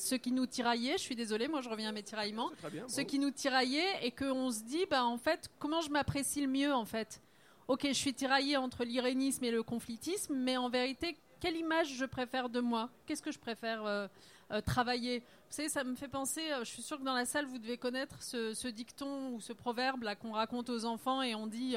ce 0.00 0.14
qui 0.14 0.32
nous 0.32 0.46
tiraillait, 0.46 0.94
je 0.96 1.02
suis 1.02 1.16
désolée, 1.16 1.46
moi 1.46 1.60
je 1.60 1.68
reviens 1.68 1.90
à 1.90 1.92
mes 1.92 2.02
tiraillements, 2.02 2.50
ce 2.88 3.02
qui 3.02 3.18
nous 3.18 3.30
tiraillait 3.30 4.04
et 4.04 4.10
qu'on 4.10 4.50
se 4.50 4.62
dit, 4.62 4.86
bah, 4.90 5.04
en 5.04 5.18
fait, 5.18 5.50
comment 5.58 5.80
je 5.82 5.90
m'apprécie 5.90 6.40
le 6.40 6.48
mieux 6.48 6.72
en 6.72 6.84
fait? 6.84 7.20
Ok, 7.68 7.86
je 7.86 7.92
suis 7.92 8.14
tiraillée 8.14 8.56
entre 8.56 8.84
l'irénisme 8.84 9.44
et 9.44 9.50
le 9.50 9.62
conflictisme, 9.62 10.34
mais 10.34 10.56
en 10.56 10.68
vérité, 10.68 11.16
quelle 11.38 11.56
image 11.56 11.94
je 11.94 12.04
préfère 12.04 12.48
de 12.48 12.60
moi? 12.60 12.90
Qu'est-ce 13.06 13.22
que 13.22 13.30
je 13.30 13.38
préfère 13.38 13.84
euh, 13.84 14.08
euh, 14.50 14.60
travailler? 14.60 15.20
Vous 15.20 15.56
savez, 15.56 15.68
ça 15.68 15.84
me 15.84 15.94
fait 15.94 16.08
penser, 16.08 16.50
euh, 16.50 16.64
je 16.64 16.70
suis 16.70 16.82
sûre 16.82 16.98
que 16.98 17.04
dans 17.04 17.14
la 17.14 17.26
salle, 17.26 17.46
vous 17.46 17.58
devez 17.58 17.76
connaître 17.76 18.22
ce, 18.22 18.68
dicton 18.68 19.34
ou 19.34 19.40
ce 19.40 19.52
proverbe 19.52 20.02
là 20.02 20.16
qu'on 20.16 20.32
raconte 20.32 20.70
aux 20.70 20.84
enfants 20.84 21.22
et 21.22 21.34
on 21.34 21.46
dit, 21.46 21.76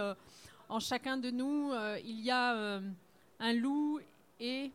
en 0.70 0.80
chacun 0.80 1.18
de 1.18 1.30
nous, 1.30 1.72
il 2.04 2.22
y 2.22 2.32
a 2.32 2.82
un 3.40 3.54
loup 3.54 4.00
et 4.40 4.72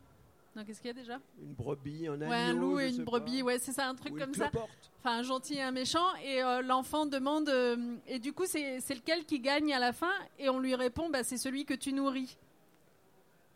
qu'est-ce 0.65 0.81
qu'il 0.81 0.89
y 0.89 0.91
a 0.91 0.95
déjà? 0.95 1.19
Une 1.41 1.55
brebis, 1.55 2.07
un 2.07 2.21
agneau. 2.21 2.31
Ouais, 2.31 2.37
un 2.37 2.53
loup 2.53 2.81
et 2.81 2.89
une 2.89 3.05
brebis, 3.05 3.43
ouais, 3.43 3.59
c'est 3.59 3.73
ça, 3.73 3.89
un 3.89 3.95
truc 3.95 4.19
comme 4.19 4.35
ça. 4.35 4.51
Enfin, 5.01 5.19
un 5.19 5.23
gentil 5.23 5.55
et 5.55 5.63
un 5.63 5.71
méchant. 5.71 6.15
Et 6.25 6.43
euh, 6.43 6.63
l'enfant 6.63 7.07
demande, 7.07 7.49
euh, 7.49 7.97
et 8.07 8.19
du 8.19 8.33
coup, 8.33 8.47
c'est 8.47 8.79
lequel 8.89 9.25
qui 9.25 9.41
gagne 9.41 9.73
à 9.73 9.79
la 9.79 9.93
fin? 9.93 10.13
Et 10.39 10.49
on 10.49 10.59
lui 10.59 10.75
répond, 10.75 11.09
bah, 11.09 11.25
c'est 11.25 11.39
celui 11.39 11.65
que 11.65 11.75
tu 11.75 11.93
nourris. 11.93 12.37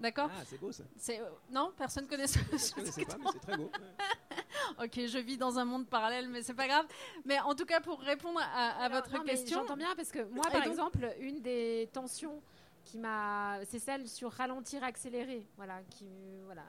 D'accord? 0.02 0.30
Ah, 0.32 0.42
c'est 0.44 0.58
beau 0.58 0.72
ça. 0.72 0.82
Euh, 1.10 1.30
non, 1.52 1.72
personne 1.78 2.08
connaît 2.08 2.26
ça. 2.26 2.40
Je 2.50 2.74
connaissais 2.74 3.04
pas, 3.04 3.16
mais 3.18 3.26
c'est 3.32 3.38
très 3.38 3.56
beau. 3.56 3.70
ok, 4.82 5.06
je 5.06 5.18
vis 5.18 5.38
dans 5.38 5.60
un 5.60 5.64
monde 5.64 5.86
parallèle, 5.86 6.28
mais 6.28 6.42
c'est 6.42 6.54
pas 6.54 6.66
grave. 6.66 6.86
Mais 7.24 7.38
en 7.38 7.54
tout 7.54 7.64
cas, 7.64 7.80
pour 7.80 8.00
répondre 8.00 8.40
à, 8.54 8.88
votre 8.88 9.22
question. 9.22 9.60
J'entends 9.60 9.76
bien 9.76 9.94
parce 9.94 10.10
que 10.10 10.24
moi, 10.24 10.44
par 10.50 10.64
exemple, 10.66 11.08
une 11.20 11.40
des 11.40 11.88
tensions 11.92 12.42
qui 12.84 12.98
m'a, 12.98 13.60
c'est 13.64 13.78
celle 13.78 14.08
sur 14.08 14.32
ralentir, 14.32 14.82
accélérer, 14.82 15.46
voilà, 15.56 15.80
qui, 15.90 16.06
voilà. 16.46 16.62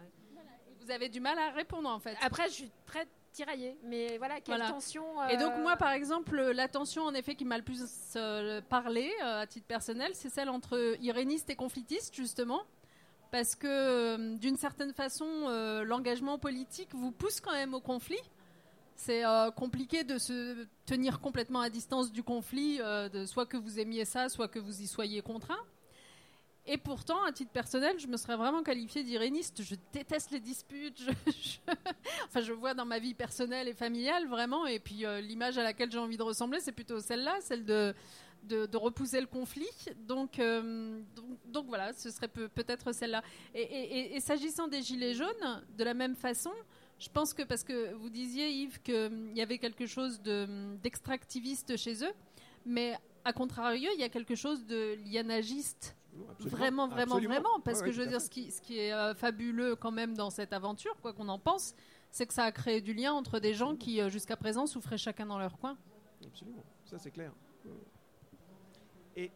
Vous 0.84 0.92
avez 0.92 1.10
du 1.10 1.20
mal 1.20 1.38
à 1.38 1.52
répondre 1.52 1.90
en 1.90 2.00
fait. 2.00 2.16
Après, 2.22 2.48
je 2.48 2.54
suis 2.54 2.72
très 2.86 3.08
tiraillée, 3.34 3.78
mais 3.84 4.18
voilà, 4.18 4.40
quelle 4.40 4.62
tension. 4.62 5.04
Et 5.30 5.38
donc 5.38 5.58
moi, 5.58 5.76
par 5.76 5.92
exemple, 5.92 6.40
la 6.40 6.68
tension 6.68 7.04
en 7.04 7.14
effet 7.14 7.36
qui 7.36 7.46
m'a 7.46 7.58
le 7.58 7.64
plus 7.64 7.84
euh, 8.16 8.62
parlé 8.62 9.12
euh, 9.22 9.42
à 9.42 9.48
titre 9.48 9.66
personnel, 9.66 10.12
c'est 10.14 10.30
celle 10.30 10.50
entre 10.50 10.96
iréniste 11.02 11.50
et 11.50 11.56
conflictiste 11.56 12.16
justement. 12.16 12.62
Parce 13.32 13.56
que 13.56 13.68
euh, 13.68 14.36
d'une 14.38 14.58
certaine 14.58 14.94
façon, 14.94 15.26
l'engagement 15.86 16.38
politique 16.38 16.90
vous 16.94 17.12
pousse 17.12 17.42
quand 17.42 17.54
même 17.54 17.74
au 17.74 17.82
conflit. 17.82 18.22
C'est 18.96 19.24
compliqué 19.56 20.04
de 20.04 20.20
se 20.20 20.68
tenir 20.86 21.20
complètement 21.20 21.62
à 21.62 21.70
distance 21.70 22.12
du 22.12 22.22
conflit, 22.22 22.78
de, 22.78 23.26
soit 23.26 23.48
que 23.48 23.58
vous 23.58 23.80
aimiez 23.80 24.06
ça, 24.06 24.30
soit 24.30 24.48
que 24.48 24.60
vous 24.60 24.82
y 24.82 24.88
soyez 24.88 25.22
contraint. 25.24 25.60
Et 26.66 26.78
pourtant, 26.78 27.22
à 27.24 27.32
titre 27.34 27.52
personnel, 27.52 28.00
je 28.00 28.08
me 28.08 28.16
serais 28.16 28.38
vraiment 28.38 28.64
qualifiée 28.64 29.04
d'iréniste. 29.04 29.62
Je 29.64 29.76
déteste 29.92 30.32
les 30.32 30.40
disputes. 30.40 31.02
Je, 31.02 31.12
enfin, 32.26 32.42
je 32.42 32.54
vois 32.54 32.74
dans 32.74 32.86
ma 32.86 33.00
vie 33.00 33.14
personnelle 33.14 33.68
et 33.68 33.74
familiale 33.74 34.28
vraiment. 34.28 34.66
Et 34.66 34.80
puis, 34.80 35.06
euh, 35.06 35.20
l'image 35.20 35.58
à 35.58 35.64
laquelle 35.64 35.92
j'ai 35.92 35.98
envie 35.98 36.16
de 36.16 36.24
ressembler, 36.24 36.62
c'est 36.62 36.72
plutôt 36.72 37.02
celle-là, 37.02 37.38
celle 37.42 37.66
de, 37.66 37.94
de, 38.44 38.78
repousser 38.78 39.20
le 39.20 39.28
conflit. 39.28 39.68
Donc, 40.08 40.40
euh, 40.40 41.02
donc, 41.48 41.68
voilà, 41.68 41.92
ce 41.92 42.10
serait 42.10 42.30
peut-être 42.30 42.94
celle-là. 42.94 43.24
Et, 43.54 44.20
s'agissant 44.22 44.70
des 44.70 44.82
gilets 44.82 45.16
jaunes, 45.16 45.64
de 45.78 45.84
la 45.84 45.94
même 45.94 46.16
façon, 46.16 46.54
je 46.98 47.10
pense 47.10 47.34
que 47.34 47.44
parce 47.44 47.66
que 47.66 47.94
vous 47.96 48.10
disiez 48.10 48.50
Yves 48.50 48.82
qu'il 48.82 49.34
y 49.36 49.42
avait 49.42 49.58
quelque 49.58 49.86
chose 49.86 50.22
d'extractiviste 50.82 51.76
chez 51.76 52.06
eux, 52.06 52.14
mais 52.66 52.96
à 53.26 53.34
contrario, 53.34 53.90
il 53.96 54.00
y 54.00 54.04
a 54.04 54.10
quelque 54.10 54.36
chose 54.36 54.66
de 54.66 54.98
lianagiste 55.06 55.96
Vraiment, 56.40 56.88
vraiment, 56.88 57.20
vraiment. 57.20 57.60
Parce 57.64 57.82
que 57.82 57.92
je 57.92 58.02
veux 58.02 58.08
dire, 58.08 58.22
ce 58.22 58.30
qui, 58.30 58.52
ce 58.52 58.62
qui 58.62 58.80
est 58.80 58.94
euh, 58.94 59.14
fabuleux 59.14 59.76
quand 59.76 59.92
même 59.92 60.16
dans 60.16 60.30
cette 60.30 60.54
aventure, 60.54 60.96
quoi 61.02 61.14
qu'on 61.14 61.30
en 61.30 61.40
pense, 61.40 61.76
c'est 62.12 62.26
que 62.26 62.34
ça 62.34 62.44
a 62.44 62.52
créé 62.52 62.82
du 62.82 62.94
lien 62.94 63.14
entre 63.14 63.40
des 63.40 63.54
gens 63.54 63.76
qui, 63.76 64.02
euh, 64.02 64.10
jusqu'à 64.10 64.36
présent, 64.36 64.66
souffraient 64.66 64.98
chacun 64.98 65.26
dans 65.26 65.40
leur 65.40 65.58
coin. 65.58 65.78
Absolument, 66.26 66.64
ça 66.86 66.98
c'est 66.98 67.12
clair. 67.12 67.32
Et. 69.16 69.32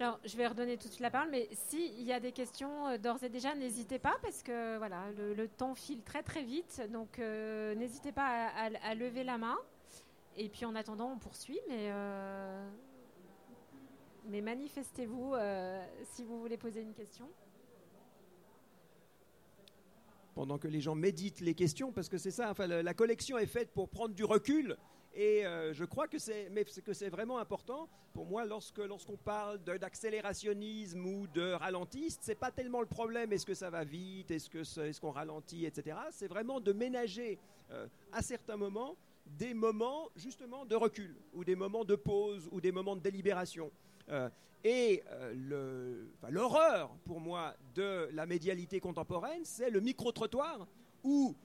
Alors, 0.00 0.20
je 0.24 0.36
vais 0.36 0.46
redonner 0.46 0.76
tout 0.76 0.86
de 0.86 0.92
suite 0.92 1.02
la 1.02 1.10
parole, 1.10 1.28
mais 1.28 1.48
s'il 1.50 2.02
y 2.02 2.12
a 2.12 2.20
des 2.20 2.30
questions 2.30 2.86
euh, 2.86 2.98
d'ores 2.98 3.22
et 3.24 3.28
déjà, 3.28 3.56
n'hésitez 3.56 3.98
pas, 3.98 4.16
parce 4.22 4.44
que 4.44 4.78
voilà, 4.78 5.10
le, 5.16 5.48
temps 5.48 5.74
file 5.74 6.02
très 6.02 6.22
très 6.22 6.44
vite, 6.44 6.80
donc 6.92 7.18
n'hésitez 7.18 8.12
pas 8.12 8.48
à, 8.48 8.94
lever 8.94 9.24
la 9.24 9.38
main. 9.38 9.56
Et 10.36 10.48
puis 10.48 10.64
en 10.64 10.76
attendant, 10.76 11.10
on 11.10 11.18
poursuit, 11.18 11.58
mais 11.68 11.90
mais 14.28 14.40
manifestez-vous 14.40 15.34
euh, 15.34 15.84
si 16.12 16.22
vous 16.22 16.40
voulez 16.40 16.56
poser 16.56 16.82
une 16.82 16.94
question. 16.94 17.28
Pendant 20.34 20.58
que 20.58 20.68
les 20.68 20.80
gens 20.80 20.94
méditent 20.94 21.40
les 21.40 21.54
questions, 21.54 21.90
parce 21.90 22.08
que 22.08 22.18
c'est 22.18 22.30
ça, 22.30 22.50
enfin, 22.50 22.66
la 22.66 22.94
collection 22.94 23.38
est 23.38 23.46
faite 23.46 23.72
pour 23.72 23.88
prendre 23.88 24.14
du 24.14 24.24
recul. 24.24 24.76
Et 25.14 25.44
euh, 25.46 25.72
je 25.72 25.84
crois 25.84 26.06
que 26.06 26.18
c'est, 26.18 26.48
mais 26.50 26.64
que 26.64 26.92
c'est 26.92 27.08
vraiment 27.08 27.38
important 27.38 27.88
pour 28.12 28.26
moi 28.26 28.44
lorsque 28.44 28.78
lorsqu'on 28.78 29.16
parle 29.16 29.58
d'accélérationnisme 29.58 31.04
ou 31.04 31.26
de 31.26 31.52
ralentiste, 31.52 32.20
c'est 32.22 32.36
pas 32.36 32.52
tellement 32.52 32.80
le 32.80 32.86
problème 32.86 33.32
est-ce 33.32 33.46
que 33.46 33.54
ça 33.54 33.70
va 33.70 33.82
vite, 33.82 34.30
est-ce 34.30 34.48
que 34.48 34.58
est-ce 34.58 35.00
qu'on 35.00 35.10
ralentit, 35.10 35.64
etc. 35.64 35.96
C'est 36.12 36.28
vraiment 36.28 36.60
de 36.60 36.72
ménager 36.72 37.38
euh, 37.70 37.88
à 38.12 38.22
certains 38.22 38.56
moments 38.56 38.96
des 39.26 39.54
moments 39.54 40.08
justement 40.14 40.64
de 40.64 40.74
recul 40.76 41.16
ou 41.32 41.44
des 41.44 41.56
moments 41.56 41.84
de 41.84 41.96
pause 41.96 42.48
ou 42.52 42.60
des 42.60 42.72
moments 42.72 42.96
de 42.96 43.02
délibération. 43.02 43.70
Et 44.64 45.02
l'horreur, 46.28 46.90
pour 47.04 47.20
moi, 47.20 47.54
de 47.74 48.08
la 48.12 48.26
médialité 48.26 48.80
contemporaine, 48.80 49.44
c'est 49.44 49.70
le 49.70 49.80
micro-trottoir 49.80 50.66
où 51.04 51.36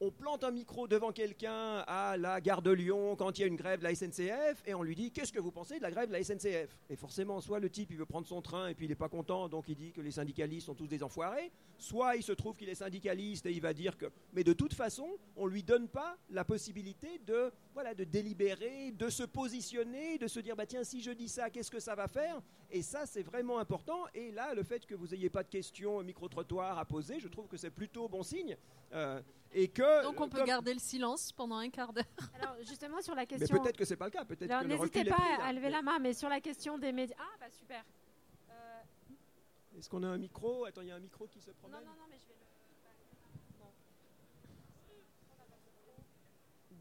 on 0.00 0.10
plante 0.10 0.44
un 0.44 0.50
micro 0.50 0.86
devant 0.86 1.12
quelqu'un 1.12 1.78
à 1.86 2.16
la 2.16 2.40
gare 2.40 2.62
de 2.62 2.70
Lyon 2.70 3.16
quand 3.16 3.38
il 3.38 3.42
y 3.42 3.44
a 3.44 3.48
une 3.48 3.56
grève 3.56 3.80
de 3.80 3.84
la 3.84 3.94
SNCF 3.94 4.62
et 4.66 4.74
on 4.74 4.82
lui 4.82 4.94
dit 4.94 5.10
qu'est-ce 5.10 5.32
que 5.32 5.40
vous 5.40 5.50
pensez 5.50 5.78
de 5.78 5.82
la 5.82 5.90
grève 5.90 6.08
de 6.08 6.12
la 6.12 6.22
SNCF 6.22 6.78
Et 6.88 6.96
forcément, 6.96 7.40
soit 7.40 7.58
le 7.58 7.68
type 7.68 7.90
il 7.90 7.96
veut 7.96 8.06
prendre 8.06 8.26
son 8.26 8.40
train 8.40 8.68
et 8.68 8.74
puis 8.74 8.86
il 8.86 8.88
n'est 8.88 8.94
pas 8.94 9.08
content 9.08 9.48
donc 9.48 9.64
il 9.68 9.76
dit 9.76 9.92
que 9.92 10.00
les 10.00 10.12
syndicalistes 10.12 10.66
sont 10.66 10.74
tous 10.74 10.86
des 10.86 11.02
enfoirés, 11.02 11.50
soit 11.78 12.16
il 12.16 12.22
se 12.22 12.32
trouve 12.32 12.56
qu'il 12.56 12.68
est 12.68 12.76
syndicaliste 12.76 13.46
et 13.46 13.52
il 13.52 13.60
va 13.60 13.74
dire 13.74 13.96
que. 13.96 14.06
Mais 14.32 14.44
de 14.44 14.52
toute 14.52 14.74
façon, 14.74 15.08
on 15.36 15.46
ne 15.46 15.50
lui 15.50 15.62
donne 15.62 15.88
pas 15.88 16.16
la 16.30 16.44
possibilité 16.44 17.20
de, 17.26 17.50
voilà, 17.74 17.94
de 17.94 18.04
délibérer, 18.04 18.92
de 18.92 19.08
se 19.08 19.24
positionner, 19.24 20.18
de 20.18 20.28
se 20.28 20.38
dire 20.38 20.54
bah 20.54 20.66
tiens, 20.66 20.84
si 20.84 21.00
je 21.00 21.10
dis 21.10 21.28
ça, 21.28 21.50
qu'est-ce 21.50 21.70
que 21.70 21.80
ça 21.80 21.94
va 21.94 22.06
faire? 22.06 22.40
Et 22.70 22.82
ça, 22.82 23.06
c'est 23.06 23.22
vraiment 23.22 23.58
important. 23.58 24.04
Et 24.14 24.30
là, 24.30 24.54
le 24.54 24.62
fait 24.62 24.84
que 24.86 24.94
vous 24.94 25.08
n'ayez 25.08 25.30
pas 25.30 25.42
de 25.42 25.48
questions 25.48 26.02
micro-trottoir 26.02 26.78
à 26.78 26.84
poser, 26.84 27.18
je 27.18 27.28
trouve 27.28 27.48
que 27.48 27.56
c'est 27.56 27.70
plutôt 27.70 28.08
bon 28.08 28.22
signe. 28.22 28.56
Euh, 28.92 29.20
et 29.52 29.68
que, 29.68 30.02
Donc 30.02 30.20
on 30.20 30.28
peut 30.28 30.44
garder 30.44 30.74
le 30.74 30.80
silence 30.80 31.32
pendant 31.32 31.56
un 31.56 31.70
quart 31.70 31.92
d'heure. 31.92 32.04
Alors 32.42 32.56
justement 32.60 33.00
sur 33.00 33.14
la 33.14 33.26
question. 33.26 33.48
Mais 33.50 33.60
peut-être 33.60 33.76
que 33.76 33.84
c'est 33.84 33.96
pas 33.96 34.06
le 34.06 34.10
cas. 34.10 34.24
Peut-être 34.24 34.64
n'hésitez 34.66 35.04
pas 35.04 35.16
à 35.42 35.52
lever 35.52 35.70
la 35.70 35.82
main, 35.82 35.98
mais 35.98 36.12
sur 36.12 36.28
la 36.28 36.40
question 36.40 36.78
des 36.78 36.92
médias. 36.92 37.16
Ah 37.18 37.36
bah 37.40 37.50
super. 37.50 37.84
Euh, 38.50 38.80
Est-ce 39.78 39.88
qu'on 39.88 40.02
a 40.02 40.08
un 40.08 40.18
micro? 40.18 40.64
Attends, 40.64 40.82
il 40.82 40.88
y 40.88 40.90
a 40.90 40.96
un 40.96 41.00
micro 41.00 41.26
qui 41.26 41.40
se 41.40 41.50
promène. 41.52 41.80
Non 41.80 41.86
non 41.86 41.96
non, 41.98 42.06
mais 42.10 42.18
je 42.18 42.26
vais. 42.28 42.34
Le... 42.34 42.48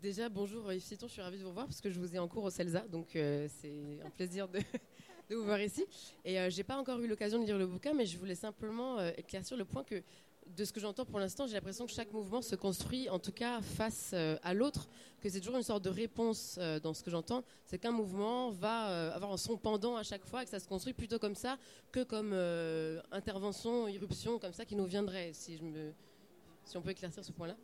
Déjà, 0.01 0.29
bonjour 0.29 0.71
Yves 0.71 0.83
Citon, 0.83 1.07
je 1.07 1.13
suis 1.13 1.21
ravie 1.23 1.39
de 1.39 1.43
vous 1.43 1.51
voir 1.51 1.65
parce 1.65 1.81
que 1.81 1.89
je 1.89 1.99
vous 1.99 2.15
ai 2.15 2.19
en 2.19 2.27
cours 2.27 2.43
au 2.43 2.51
CELSA, 2.51 2.81
donc 2.81 3.15
euh, 3.15 3.47
c'est 3.59 3.99
un 4.05 4.11
plaisir 4.11 4.47
de, 4.47 4.59
de, 5.29 5.35
vous 5.35 5.43
voir 5.43 5.59
ici. 5.59 5.85
Et 6.23 6.39
euh, 6.39 6.51
j'ai 6.51 6.63
pas 6.63 6.77
encore 6.77 6.99
eu 6.99 7.07
l'occasion 7.07 7.39
de 7.39 7.45
lire 7.45 7.57
le 7.57 7.65
bouquin, 7.65 7.95
mais 7.95 8.05
je 8.05 8.15
voulais 8.19 8.35
simplement 8.35 8.99
euh, 8.99 9.09
éclaircir 9.17 9.57
le 9.57 9.65
point 9.65 9.83
que 9.83 10.03
de 10.55 10.65
ce 10.65 10.71
que 10.71 10.79
j'entends 10.79 11.05
pour 11.05 11.19
l'instant, 11.19 11.47
j'ai 11.47 11.53
l'impression 11.53 11.85
que 11.85 11.91
chaque 11.91 12.11
mouvement 12.11 12.41
se 12.41 12.55
construit, 12.55 13.09
en 13.09 13.19
tout 13.19 13.31
cas 13.31 13.61
face 13.61 14.11
euh, 14.13 14.37
à 14.43 14.53
l'autre, 14.53 14.87
que 15.21 15.29
c'est 15.29 15.39
toujours 15.39 15.57
une 15.57 15.63
sorte 15.63 15.83
de 15.83 15.89
réponse 15.89 16.57
euh, 16.59 16.79
dans 16.79 16.93
ce 16.93 17.03
que 17.03 17.11
j'entends. 17.11 17.43
C'est 17.65 17.77
qu'un 17.77 17.91
mouvement 17.91 18.51
va 18.51 18.89
euh, 18.89 19.13
avoir 19.13 19.37
son 19.37 19.57
pendant 19.57 19.95
à 19.95 20.03
chaque 20.03 20.25
fois 20.25 20.41
et 20.41 20.45
que 20.45 20.51
ça 20.51 20.59
se 20.59 20.67
construit 20.67 20.93
plutôt 20.93 21.19
comme 21.19 21.35
ça 21.35 21.57
que 21.91 22.03
comme 22.03 22.33
intervention, 23.11 23.87
irruption, 23.87 24.39
comme 24.39 24.53
ça 24.53 24.65
qui 24.65 24.75
nous 24.75 24.85
viendrait. 24.85 25.31
Si, 25.33 25.59
on 26.75 26.81
peut 26.81 26.91
éclaircir 26.91 27.23
ce 27.23 27.31
point-là. 27.31 27.55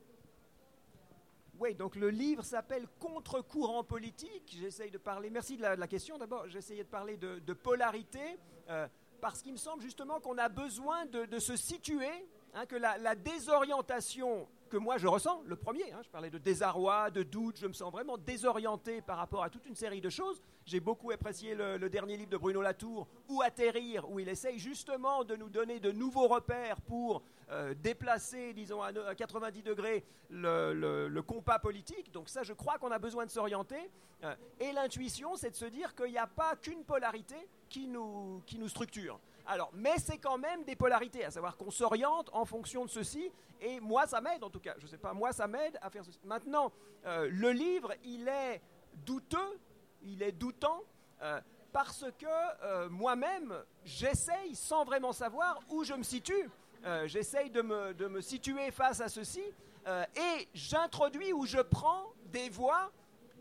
Oui, 1.59 1.75
donc 1.75 1.95
le 1.95 2.09
livre 2.09 2.43
s'appelle 2.43 2.87
Contre-courant 2.99 3.83
politique. 3.83 4.55
J'essaye 4.59 4.91
de 4.91 4.97
parler. 4.97 5.29
Merci 5.29 5.57
de 5.57 5.61
la, 5.61 5.87
question. 5.87 6.17
D'abord, 6.17 6.47
j'essayais 6.47 6.83
de 6.83 6.89
parler 6.89 7.17
de, 7.17 7.53
polarité. 7.53 8.37
parce 9.21 9.41
qu'il 9.41 9.53
me 9.53 9.57
semble 9.57 9.81
justement 9.83 10.19
qu'on 10.19 10.37
a 10.37 10.49
besoin 10.49 11.05
de 11.05 11.39
se 11.39 11.55
situer 11.55 12.25
Hein, 12.55 12.67
que 12.67 12.75
la, 12.75 13.15
désorientation 13.15 14.47
que 14.69 14.77
moi 14.77 14.97
je 14.99 15.07
ressens, 15.07 15.41
le 15.47 15.55
premier, 15.55 15.91
hein, 15.91 16.01
je 16.03 16.09
parlais 16.09 16.29
de 16.29 16.37
désarroi, 16.37 17.09
de 17.09 17.23
doute, 17.23 17.57
je 17.59 17.65
me 17.65 17.73
sens 17.73 17.91
vraiment 17.91 18.15
désorienté 18.17 19.01
par 19.01 19.17
rapport 19.17 19.43
à 19.43 19.49
toute 19.49 19.65
une 19.65 19.75
série 19.75 20.01
de 20.01 20.09
choses. 20.09 20.39
J'ai 20.65 20.79
beaucoup 20.79 21.09
apprécié 21.09 21.55
le, 21.55 21.89
dernier 21.89 22.15
livre 22.15 22.29
de 22.29 22.37
Bruno 22.37 22.61
Latour, 22.61 23.07
Où 23.27 23.41
atterrir, 23.41 24.07
où 24.09 24.19
il 24.19 24.29
essaye 24.29 24.59
justement 24.59 25.23
de 25.23 25.35
nous 25.35 25.49
donner 25.49 25.79
de 25.79 25.91
nouveaux 25.91 26.27
repères 26.27 26.79
pour 26.81 27.23
euh, 27.49 27.73
déplacer, 27.73 28.53
disons, 28.53 28.83
à, 28.83 29.15
90 29.15 29.63
degrés 29.63 30.05
le, 30.29 31.21
compas 31.21 31.57
politique. 31.57 32.11
Donc 32.11 32.29
ça, 32.29 32.43
je 32.43 32.53
crois 32.53 32.77
qu'on 32.77 32.91
a 32.91 32.99
besoin 32.99 33.25
de 33.25 33.31
s'orienter. 33.31 33.89
Euh, 34.23 34.35
et 34.59 34.71
l'intuition, 34.73 35.35
c'est 35.35 35.49
de 35.49 35.55
se 35.55 35.65
dire 35.65 35.95
qu'il 35.95 36.11
n'y 36.11 36.19
a 36.19 36.27
pas 36.27 36.55
qu'une 36.55 36.83
polarité 36.83 37.47
qui 37.67 37.87
nous, 37.87 38.43
qui 38.45 38.59
nous 38.59 38.69
structure. 38.69 39.19
Alors, 39.45 39.71
mais 39.73 39.97
c'est 39.97 40.17
quand 40.17 40.37
même 40.37 40.63
des 40.63 40.75
polarités, 40.75 41.25
à 41.25 41.31
savoir 41.31 41.57
qu'on 41.57 41.71
s'oriente 41.71 42.29
en 42.31 42.45
fonction 42.45 42.85
de 42.85 42.89
ceci, 42.89 43.31
et 43.59 43.79
moi 43.79 44.07
ça 44.07 44.21
m'aide 44.21 44.43
en 44.43 44.49
tout 44.49 44.59
cas, 44.59 44.73
je 44.77 44.83
ne 44.83 44.87
sais 44.87 44.97
pas, 44.97 45.13
moi 45.13 45.33
ça 45.33 45.47
m'aide 45.47 45.77
à 45.81 45.89
faire 45.89 46.05
ceci. 46.05 46.19
Maintenant, 46.23 46.71
euh, 47.05 47.27
le 47.29 47.51
livre, 47.51 47.93
il 48.05 48.27
est 48.27 48.61
douteux, 49.05 49.59
il 50.01 50.23
est 50.23 50.31
doutant, 50.31 50.83
euh, 51.21 51.41
parce 51.73 52.05
que 52.17 52.25
euh, 52.63 52.89
moi-même, 52.89 53.53
j'essaye, 53.83 54.55
sans 54.55 54.85
vraiment 54.85 55.11
savoir 55.11 55.59
où 55.69 55.83
je 55.83 55.93
me 55.93 56.03
situe, 56.03 56.49
j'essaye 57.05 57.49
de 57.49 57.61
me, 57.61 58.19
situer 58.19 58.69
face 58.69 58.99
à 58.99 59.07
ceci, 59.07 59.43
et 59.87 60.47
j'introduis 60.53 61.31
ou 61.31 61.45
je 61.45 61.59
prends 61.59 62.11
des 62.25 62.49
voix 62.49 62.91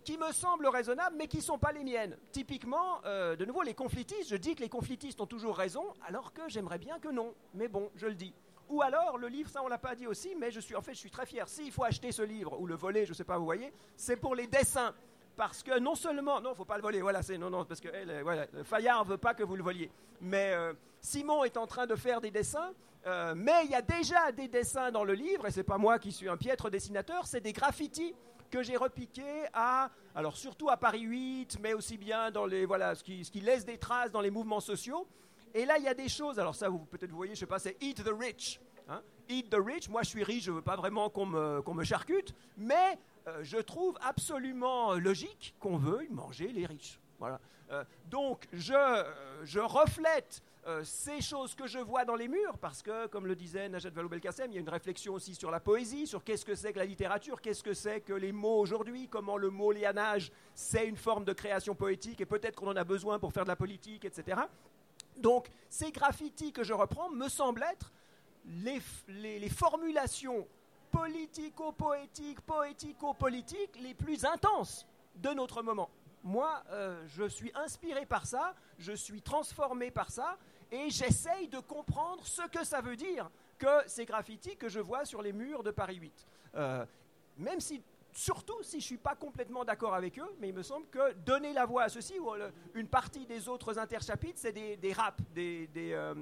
qui 0.04 0.18
me 0.18 0.32
semblent 0.32 0.68
raisonnables, 0.68 1.16
mais 1.16 1.26
qui 1.26 1.38
ne 1.38 1.42
sont 1.42 1.58
pas 1.58 1.72
les 1.72 1.84
miennes. 1.84 2.16
Typiquement, 2.32 3.00
euh, 3.04 3.36
de 3.36 3.44
nouveau, 3.44 3.62
les 3.62 3.74
conflitistes, 3.74 4.28
je 4.28 4.36
dis 4.36 4.54
que 4.54 4.60
les 4.60 4.68
conflitistes 4.68 5.20
ont 5.20 5.26
toujours 5.26 5.56
raison, 5.56 5.84
alors 6.06 6.32
que 6.32 6.42
j'aimerais 6.48 6.78
bien 6.78 6.98
que 6.98 7.08
non. 7.08 7.34
Mais 7.54 7.68
bon, 7.68 7.90
je 7.94 8.06
le 8.06 8.14
dis. 8.14 8.34
Ou 8.68 8.82
alors, 8.82 9.18
le 9.18 9.28
livre, 9.28 9.50
ça 9.50 9.62
on 9.62 9.68
l'a 9.68 9.78
pas 9.78 9.94
dit 9.94 10.06
aussi, 10.06 10.34
mais 10.38 10.50
je 10.50 10.60
suis, 10.60 10.74
en 10.74 10.82
fait, 10.82 10.94
je 10.94 10.98
suis 10.98 11.10
très 11.10 11.26
fier. 11.26 11.48
S'il 11.48 11.72
faut 11.72 11.84
acheter 11.84 12.10
ce 12.12 12.22
livre, 12.22 12.58
ou 12.60 12.66
le 12.66 12.74
voler, 12.74 13.04
je 13.04 13.10
ne 13.10 13.14
sais 13.14 13.24
pas, 13.24 13.38
vous 13.38 13.44
voyez, 13.44 13.72
c'est 13.96 14.16
pour 14.16 14.34
les 14.34 14.46
dessins. 14.46 14.94
Parce 15.36 15.62
que 15.62 15.78
non 15.78 15.94
seulement, 15.94 16.40
non, 16.40 16.54
faut 16.54 16.64
pas 16.64 16.76
le 16.76 16.82
voler, 16.82 17.00
voilà, 17.00 17.22
c'est 17.22 17.38
non, 17.38 17.48
non, 17.48 17.64
parce 17.64 17.80
que 17.80 17.88
eh, 17.88 18.64
Fayard 18.64 19.04
veut 19.04 19.16
pas 19.16 19.34
que 19.34 19.42
vous 19.42 19.56
le 19.56 19.62
voliez. 19.62 19.90
Mais 20.20 20.52
euh, 20.52 20.74
Simon 21.00 21.44
est 21.44 21.56
en 21.56 21.66
train 21.66 21.86
de 21.86 21.96
faire 21.96 22.20
des 22.20 22.30
dessins, 22.30 22.72
mais 23.34 23.64
il 23.64 23.70
y 23.70 23.74
a 23.74 23.82
déjà 23.82 24.30
des 24.30 24.46
dessins 24.46 24.92
dans 24.92 25.04
le 25.04 25.14
livre, 25.14 25.46
et 25.46 25.50
c'est 25.50 25.64
pas 25.64 25.78
moi 25.78 25.98
qui 25.98 26.12
suis 26.12 26.28
un 26.28 26.36
piètre 26.36 26.70
dessinateur, 26.70 27.26
c'est 27.26 27.40
des 27.40 27.52
graffitis 27.52 28.14
que 28.52 28.62
j'ai 28.62 28.76
repiqué 28.76 29.46
à, 29.54 29.90
alors 30.14 30.36
surtout 30.36 30.68
à 30.68 30.76
Paris 30.76 31.00
8, 31.00 31.58
mais 31.60 31.72
aussi 31.72 31.96
bien 31.96 32.30
dans 32.30 32.44
les, 32.44 32.66
voilà, 32.66 32.94
ce 32.94 33.02
qui, 33.02 33.40
laisse 33.40 33.64
des 33.64 33.78
traces 33.78 34.12
dans 34.12 34.20
les 34.20 34.30
mouvements 34.30 34.60
sociaux. 34.60 35.08
Et 35.54 35.64
là, 35.64 35.78
il 35.78 35.84
y 35.84 35.88
a 35.88 35.94
des 35.94 36.08
choses, 36.08 36.38
alors 36.38 36.54
ça, 36.54 36.68
vous 36.68 36.80
peut-être 36.80 37.10
vous 37.10 37.16
voyez, 37.16 37.34
je 37.34 37.40
sais 37.40 37.46
pas, 37.46 37.58
c'est 37.58 37.76
Eat 37.80 38.04
the 38.04 38.12
Rich. 38.12 38.60
Hein. 38.88 39.00
Eat 39.28 39.48
the 39.48 39.56
Rich, 39.58 39.88
moi 39.88 40.02
je 40.02 40.08
suis 40.10 40.22
riche, 40.22 40.44
je 40.44 40.52
veux 40.52 40.62
pas 40.62 40.76
vraiment 40.76 41.08
qu'on 41.08 41.26
me, 41.26 41.62
qu'on 41.62 41.72
me 41.72 41.84
charcute, 41.84 42.34
mais 42.58 42.98
euh, 43.26 43.42
je 43.42 43.56
trouve 43.56 43.96
absolument 44.02 44.94
logique 44.94 45.54
qu'on 45.58 45.78
veuille 45.78 46.10
manger 46.10 46.48
les 46.48 46.66
riches. 46.66 47.00
Voilà. 47.18 47.40
Euh, 47.70 47.84
donc 48.10 48.48
je, 48.52 49.04
je 49.44 49.60
reflète 49.60 50.42
euh, 50.64 50.84
ces 50.84 51.20
choses 51.20 51.56
que 51.56 51.66
je 51.66 51.80
vois 51.80 52.04
dans 52.04 52.14
les 52.14 52.28
murs, 52.28 52.56
parce 52.58 52.82
que, 52.82 53.08
comme 53.08 53.26
le 53.26 53.34
disait 53.34 53.68
Najat 53.68 53.90
Vallaud-Belkacem, 53.90 54.52
il 54.52 54.54
y 54.54 54.58
a 54.58 54.60
une 54.60 54.68
réflexion 54.68 55.14
aussi 55.14 55.34
sur 55.34 55.50
la 55.50 55.58
poésie, 55.58 56.06
sur 56.06 56.22
qu'est-ce 56.22 56.44
que 56.44 56.54
c'est 56.54 56.72
que 56.72 56.78
la 56.78 56.84
littérature, 56.84 57.40
qu'est-ce 57.40 57.64
que 57.64 57.74
c'est 57.74 58.00
que 58.00 58.12
les 58.12 58.30
mots 58.30 58.60
aujourd'hui, 58.60 59.08
comment 59.08 59.36
le 59.36 59.50
mot 59.50 59.72
lianage, 59.72 60.30
c'est 60.54 60.86
une 60.86 60.96
forme 60.96 61.24
de 61.24 61.32
création 61.32 61.74
poétique, 61.74 62.20
et 62.20 62.26
peut-être 62.26 62.54
qu'on 62.54 62.68
en 62.68 62.76
a 62.76 62.84
besoin 62.84 63.18
pour 63.18 63.32
faire 63.32 63.42
de 63.42 63.48
la 63.48 63.56
politique, 63.56 64.04
etc. 64.04 64.42
Donc, 65.16 65.48
ces 65.68 65.90
graffitis 65.90 66.52
que 66.52 66.62
je 66.62 66.72
reprends 66.72 67.10
me 67.10 67.28
semblent 67.28 67.64
être 67.64 67.92
les, 68.46 69.48
formulations 69.48 70.46
politico-poétiques, 70.92 72.40
poético-politiques 72.42 73.80
les 73.80 73.94
plus 73.94 74.24
intenses 74.24 74.86
de 75.16 75.30
notre 75.30 75.62
moment 75.62 75.90
moi, 76.24 76.62
euh, 76.70 77.02
je 77.08 77.24
suis 77.28 77.50
inspiré 77.54 78.06
par 78.06 78.26
ça, 78.26 78.54
je 78.78 78.92
suis 78.92 79.22
transformé 79.22 79.90
par 79.90 80.10
ça, 80.10 80.38
et 80.72 80.90
j'essaye 80.90 81.46
de 81.48 81.60
comprendre 81.60 82.26
ce 82.26 82.42
que 82.48 82.64
ça 82.64 82.80
veut 82.80 82.96
dire 82.96 83.30
que 83.58 83.86
ces 83.86 84.04
graffitis 84.04 84.56
que 84.56 84.68
je 84.68 84.80
vois 84.80 85.04
sur 85.04 85.22
les 85.22 85.32
murs 85.32 85.62
de 85.62 85.70
Paris 85.70 85.96
8. 85.96 86.26
Euh, 86.56 86.84
même 87.36 87.60
si, 87.60 87.80
surtout 88.12 88.60
si 88.62 88.72
je 88.72 88.76
ne 88.76 88.80
suis 88.80 88.96
pas 88.96 89.14
complètement 89.14 89.64
d'accord 89.64 89.94
avec 89.94 90.18
eux, 90.18 90.34
mais 90.40 90.48
il 90.48 90.54
me 90.54 90.62
semble 90.62 90.86
que 90.88 91.12
donner 91.12 91.52
la 91.52 91.66
voix 91.66 91.84
à 91.84 91.88
ceci, 91.88 92.18
ou 92.18 92.30
une 92.74 92.88
partie 92.88 93.26
des 93.26 93.48
autres 93.48 93.78
interchapitres, 93.78 94.38
c'est 94.40 94.52
des, 94.52 94.76
des 94.76 94.92
raps, 94.92 95.22
des, 95.34 95.68
euh, 95.76 96.14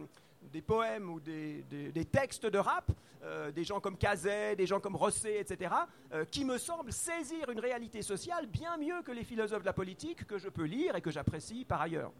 des 0.42 0.62
poèmes 0.62 1.10
ou 1.10 1.20
des, 1.20 1.64
textes 2.10 2.46
de 2.46 2.58
rap, 2.58 2.90
euh, 3.22 3.50
des 3.52 3.64
gens 3.64 3.80
comme 3.80 3.96
Cazet, 3.96 4.56
des 4.56 4.66
gens 4.66 4.80
comme 4.80 4.96
Rosset, 4.96 5.40
etc., 5.40 5.74
euh, 6.12 6.24
qui 6.24 6.44
me 6.44 6.58
semblent 6.58 6.92
saisir 6.92 7.48
une 7.50 7.60
réalité 7.60 8.02
sociale 8.02 8.46
bien 8.46 8.76
mieux 8.76 9.02
que 9.02 9.12
les 9.12 9.24
philosophes 9.24 9.60
de 9.60 9.66
la 9.66 9.72
politique 9.72 10.26
que 10.26 10.38
je 10.38 10.48
peux 10.48 10.64
lire 10.64 10.96
et 10.96 11.00
que 11.00 11.10
j'apprécie 11.10 11.64
par 11.64 11.80
ailleurs. 11.80 12.12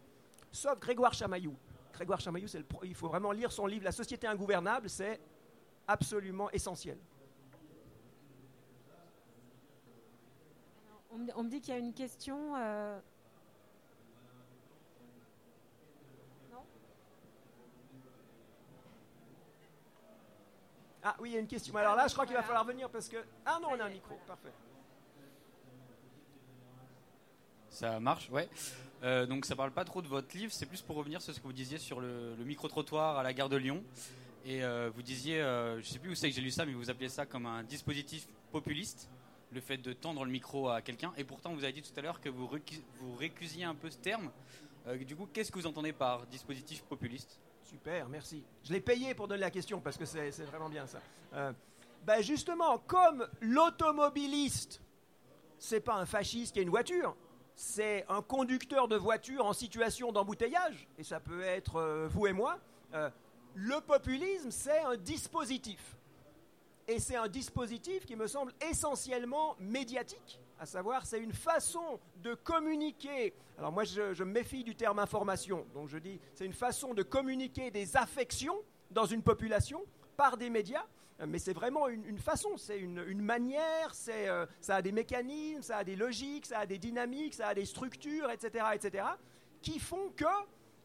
Sauf 0.51 0.79
Grégoire 0.79 1.13
Chamaillou. 1.13 1.55
Grégoire 2.01 2.19
Chamaillou, 2.19 2.47
il 2.81 2.95
faut 2.95 3.09
vraiment 3.09 3.31
lire 3.31 3.51
son 3.51 3.67
livre 3.67 3.83
La 3.83 3.91
société 3.91 4.25
ingouvernable, 4.25 4.89
c'est 4.89 5.19
absolument 5.87 6.49
essentiel. 6.49 6.97
On 11.35 11.43
me 11.43 11.49
dit 11.49 11.61
qu'il 11.61 11.75
y 11.75 11.77
a 11.77 11.79
une 11.79 11.93
question. 11.93 12.55
Euh, 12.55 12.99
Ah 21.03 21.15
oui, 21.19 21.29
il 21.29 21.33
y 21.33 21.37
a 21.37 21.39
une 21.39 21.47
question. 21.47 21.75
Alors 21.75 21.95
là, 21.95 22.07
je 22.07 22.13
crois 22.13 22.25
qu'il 22.25 22.35
va 22.35 22.43
falloir 22.43 22.65
venir 22.65 22.89
parce 22.89 23.09
que. 23.09 23.17
Ah 23.45 23.59
non, 23.61 23.69
on 23.71 23.79
a 23.79 23.85
un 23.85 23.89
micro. 23.89 24.15
Parfait. 24.25 24.51
Ça 27.81 27.99
marche, 27.99 28.29
ouais. 28.29 28.47
Euh, 29.01 29.25
donc 29.25 29.43
ça 29.43 29.55
parle 29.55 29.71
pas 29.71 29.83
trop 29.83 30.03
de 30.03 30.07
votre 30.07 30.37
livre, 30.37 30.53
c'est 30.53 30.67
plus 30.67 30.83
pour 30.83 30.97
revenir 30.97 31.19
sur 31.19 31.33
ce 31.33 31.39
que 31.39 31.47
vous 31.47 31.51
disiez 31.51 31.79
sur 31.79 31.99
le, 31.99 32.35
micro-trottoir 32.45 33.17
à 33.17 33.23
la 33.23 33.33
gare 33.33 33.49
de 33.49 33.55
Lyon. 33.57 33.83
Et 34.45 34.63
euh, 34.63 34.91
vous 34.93 35.01
disiez, 35.01 35.41
euh, 35.41 35.81
je 35.81 35.87
sais 35.87 35.97
plus 35.97 36.11
où 36.11 36.13
c'est 36.13 36.29
que 36.29 36.35
j'ai 36.35 36.43
lu 36.43 36.51
ça, 36.51 36.63
mais 36.63 36.73
vous 36.73 36.91
appelez 36.91 37.09
ça 37.09 37.25
comme 37.25 37.47
un 37.47 37.63
dispositif 37.63 38.27
populiste, 38.51 39.09
le 39.51 39.61
fait 39.61 39.77
de 39.77 39.93
tendre 39.93 40.23
le 40.25 40.29
micro 40.29 40.69
à 40.69 40.83
quelqu'un. 40.83 41.11
Et 41.17 41.23
pourtant, 41.23 41.55
vous 41.55 41.63
avez 41.63 41.73
dit 41.73 41.81
tout 41.81 41.97
à 41.97 42.03
l'heure 42.03 42.21
que 42.21 42.29
vous, 42.29 42.47
récusiez 43.17 43.63
un 43.63 43.73
peu 43.73 43.89
ce 43.89 43.97
terme 43.97 44.29
du 45.03 45.15
coup, 45.15 45.27
qu'est-ce 45.33 45.51
que 45.51 45.57
vous 45.57 45.65
entendez 45.65 45.91
par 45.91 46.27
dispositif 46.27 46.83
populiste? 46.83 47.39
Super, 47.63 48.07
merci. 48.09 48.43
Je 48.63 48.73
l'ai 48.73 48.81
payé 48.81 49.15
pour 49.15 49.27
donner 49.27 49.41
la 49.41 49.49
question 49.49 49.79
parce 49.79 49.97
que 49.97 50.05
c'est 50.05 50.29
vraiment 50.45 50.69
bien 50.69 50.85
ça. 50.85 51.01
Euh, 51.33 51.51
ben 52.05 52.21
justement, 52.21 52.77
comme 52.77 53.27
l'automobiliste, 53.41 54.81
c'est 55.57 55.81
pas 55.81 55.95
un 55.95 56.05
fasciste 56.05 56.53
qui 56.53 56.59
a 56.59 56.61
une 56.61 56.69
voiture, 56.69 57.15
c'est 57.55 58.05
un 58.09 58.21
conducteur 58.21 58.87
de 58.87 58.95
voiture 58.95 59.45
en 59.45 59.53
situation 59.53 60.11
d'embouteillage, 60.11 60.87
et 60.97 61.03
ça 61.03 61.19
peut 61.19 61.41
être 61.41 61.75
euh, 61.77 62.07
vous 62.09 62.27
et 62.27 62.33
moi. 62.33 62.59
euh, 62.93 63.09
le 63.53 63.81
populisme, 63.81 64.51
c'est 64.51 64.79
un 64.79 64.95
dispositif. 64.95 65.97
Et 66.87 66.99
c'est 66.99 67.15
un 67.15 67.27
dispositif 67.27 68.05
qui 68.05 68.15
me 68.15 68.27
semble 68.27 68.53
essentiellement 68.69 69.55
médiatique, 69.59 70.39
à 70.59 70.65
savoir 70.65 71.05
c'est 71.05 71.19
une 71.19 71.33
façon 71.33 71.99
de 72.17 72.33
communiquer. 72.33 73.33
Alors 73.57 73.71
moi 73.71 73.83
je, 73.83 74.13
je 74.13 74.23
me 74.23 74.31
méfie 74.31 74.63
du 74.63 74.75
terme 74.75 74.99
information, 74.99 75.65
donc 75.73 75.89
je 75.89 75.97
dis 75.97 76.19
c'est 76.33 76.45
une 76.45 76.53
façon 76.53 76.93
de 76.93 77.03
communiquer 77.03 77.71
des 77.71 77.95
affections 77.95 78.57
dans 78.89 79.05
une 79.05 79.21
population 79.21 79.83
par 80.17 80.37
des 80.37 80.49
médias, 80.49 80.85
mais 81.27 81.39
c'est 81.39 81.53
vraiment 81.53 81.87
une, 81.87 82.17
façon, 82.17 82.57
c'est 82.57 82.79
une, 82.79 83.21
manière, 83.21 83.93
c'est, 83.93 84.27
euh, 84.27 84.45
ça 84.59 84.77
a 84.77 84.81
des 84.81 84.91
mécanismes, 84.91 85.61
ça 85.61 85.77
a 85.77 85.83
des 85.83 85.95
logiques, 85.95 86.45
ça 86.45 86.59
a 86.59 86.65
des 86.65 86.77
dynamiques, 86.77 87.35
ça 87.35 87.49
a 87.49 87.53
des 87.53 87.65
structures, 87.65 88.29
etc., 88.31 88.65
etc., 88.73 89.05
qui 89.61 89.79
font 89.79 90.11
que 90.15 90.25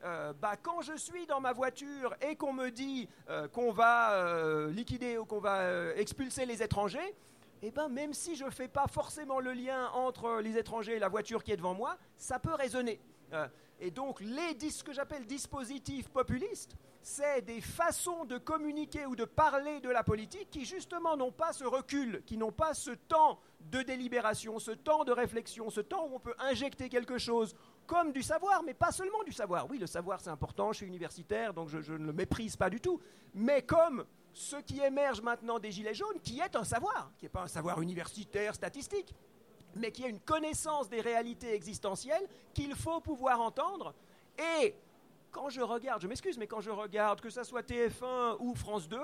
euh, 0.04 0.32
bah, 0.34 0.56
quand 0.62 0.82
je 0.82 0.96
suis 0.96 1.26
dans 1.26 1.40
ma 1.40 1.52
voiture 1.52 2.14
et 2.20 2.36
qu'on 2.36 2.52
me 2.52 2.70
dit 2.70 3.08
euh, 3.30 3.48
qu'on 3.48 3.72
va 3.72 4.12
euh, 4.12 4.70
liquider 4.70 5.16
ou 5.16 5.24
qu'on 5.24 5.40
va 5.40 5.60
euh, 5.60 5.94
expulser 5.96 6.44
les 6.44 6.62
étrangers, 6.62 7.14
eh 7.62 7.70
ben, 7.70 7.88
même 7.88 8.12
si 8.12 8.36
je 8.36 8.44
ne 8.44 8.50
fais 8.50 8.68
pas 8.68 8.86
forcément 8.86 9.40
le 9.40 9.52
lien 9.52 9.88
entre 9.94 10.40
les 10.40 10.58
étrangers 10.58 10.96
et 10.96 10.98
la 10.98 11.08
voiture 11.08 11.42
qui 11.42 11.52
est 11.52 11.56
devant 11.56 11.74
moi, 11.74 11.96
ça 12.16 12.38
peut 12.38 12.54
résonner. 12.54 13.00
Euh, 13.32 13.48
et 13.80 13.90
donc, 13.90 14.20
les, 14.20 14.70
ce 14.70 14.84
que 14.84 14.92
j'appelle 14.92 15.26
dispositifs 15.26 16.08
populistes, 16.08 16.76
c'est 17.06 17.42
des 17.42 17.60
façons 17.60 18.24
de 18.24 18.36
communiquer 18.36 19.06
ou 19.06 19.14
de 19.14 19.24
parler 19.24 19.78
de 19.78 19.88
la 19.88 20.02
politique 20.02 20.50
qui, 20.50 20.64
justement, 20.64 21.16
n'ont 21.16 21.30
pas 21.30 21.52
ce 21.52 21.62
recul, 21.62 22.20
qui 22.26 22.36
n'ont 22.36 22.50
pas 22.50 22.74
ce 22.74 22.90
temps 22.90 23.38
de 23.60 23.80
délibération, 23.82 24.58
ce 24.58 24.72
temps 24.72 25.04
de 25.04 25.12
réflexion, 25.12 25.70
ce 25.70 25.80
temps 25.80 26.08
où 26.08 26.16
on 26.16 26.18
peut 26.18 26.34
injecter 26.40 26.88
quelque 26.88 27.16
chose 27.16 27.54
comme 27.86 28.10
du 28.10 28.24
savoir, 28.24 28.64
mais 28.64 28.74
pas 28.74 28.90
seulement 28.90 29.22
du 29.22 29.30
savoir. 29.30 29.70
Oui, 29.70 29.78
le 29.78 29.86
savoir, 29.86 30.20
c'est 30.20 30.30
important, 30.30 30.72
je 30.72 30.78
suis 30.78 30.86
universitaire, 30.86 31.54
donc 31.54 31.68
je, 31.68 31.80
je 31.80 31.92
ne 31.92 32.06
le 32.06 32.12
méprise 32.12 32.56
pas 32.56 32.70
du 32.70 32.80
tout. 32.80 33.00
Mais 33.34 33.62
comme 33.62 34.04
ce 34.32 34.56
qui 34.56 34.80
émerge 34.80 35.20
maintenant 35.20 35.60
des 35.60 35.70
Gilets 35.70 35.94
jaunes, 35.94 36.18
qui 36.24 36.40
est 36.40 36.56
un 36.56 36.64
savoir, 36.64 37.12
qui 37.18 37.26
n'est 37.26 37.30
pas 37.30 37.42
un 37.42 37.48
savoir 37.48 37.80
universitaire, 37.80 38.52
statistique, 38.52 39.14
mais 39.76 39.92
qui 39.92 40.02
est 40.02 40.10
une 40.10 40.20
connaissance 40.20 40.88
des 40.88 41.02
réalités 41.02 41.54
existentielles 41.54 42.26
qu'il 42.52 42.74
faut 42.74 43.00
pouvoir 43.00 43.40
entendre. 43.40 43.94
Et 44.60 44.74
quand 45.36 45.50
je 45.50 45.60
regarde, 45.60 46.00
je 46.00 46.08
m'excuse, 46.08 46.38
mais 46.38 46.46
quand 46.46 46.62
je 46.62 46.70
regarde, 46.70 47.20
que 47.20 47.28
ce 47.28 47.44
soit 47.44 47.60
TF1 47.60 48.36
ou 48.40 48.54
France 48.54 48.88
2, 48.88 48.98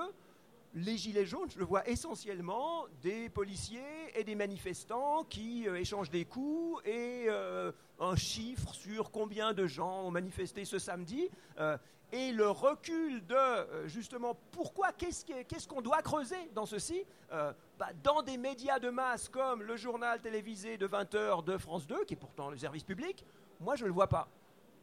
les 0.73 0.97
gilets 0.97 1.27
jaunes, 1.27 1.51
je 1.51 1.59
le 1.59 1.63
vois 1.63 1.87
essentiellement 1.87 2.87
des 3.03 3.29
policiers 3.29 4.09
et 4.15 4.23
des 4.23 4.33
manifestants 4.33 5.25
qui 5.25 5.67
euh, 5.67 5.75
échangent 5.75 6.09
des 6.09 6.25
coups 6.25 6.81
et 6.85 7.25
euh, 7.27 7.71
un 7.99 8.15
chiffre 8.15 8.73
sur 8.73 9.11
combien 9.11 9.53
de 9.53 9.67
gens 9.67 10.05
ont 10.05 10.09
manifesté 10.09 10.65
ce 10.65 10.79
samedi. 10.79 11.29
euh, 11.59 11.77
et 12.11 12.31
le 12.31 12.47
recul 12.47 13.25
de, 13.25 13.87
justement, 13.87 14.37
pourquoi, 14.51 14.91
qu'est-ce 14.91 15.67
qu'on 15.67 15.81
doit 15.81 16.03
creuser 16.03 16.51
dans 16.53 16.67
ceci 16.67 17.03
bah, 17.31 17.89
Dans 18.03 18.21
des 18.21 18.37
médias 18.37 18.77
de 18.77 18.91
masse 18.91 19.29
comme 19.29 19.63
le 19.63 19.75
journal 19.77 20.21
télévisé 20.21 20.77
de 20.77 20.87
20h 20.87 21.43
de 21.43 21.57
France 21.57 21.87
2, 21.87 22.05
qui 22.05 22.13
est 22.13 22.17
pourtant 22.17 22.51
le 22.51 22.57
service 22.57 22.83
public, 22.83 23.25
moi 23.59 23.75
je 23.75 23.81
ne 23.81 23.87
le 23.87 23.95
vois 23.95 24.09
pas. 24.09 24.27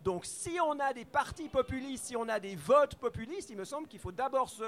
Donc 0.02 0.24
si 0.24 0.58
on 0.64 0.78
a 0.78 0.92
des 0.92 1.04
partis 1.04 1.48
populistes, 1.48 2.06
si 2.06 2.16
on 2.16 2.28
a 2.28 2.40
des 2.40 2.56
votes 2.56 2.94
populistes, 2.94 3.50
il 3.50 3.56
me 3.56 3.64
semble 3.64 3.86
qu'il 3.86 4.00
faut 4.00 4.12
d'abord 4.12 4.48
se, 4.48 4.64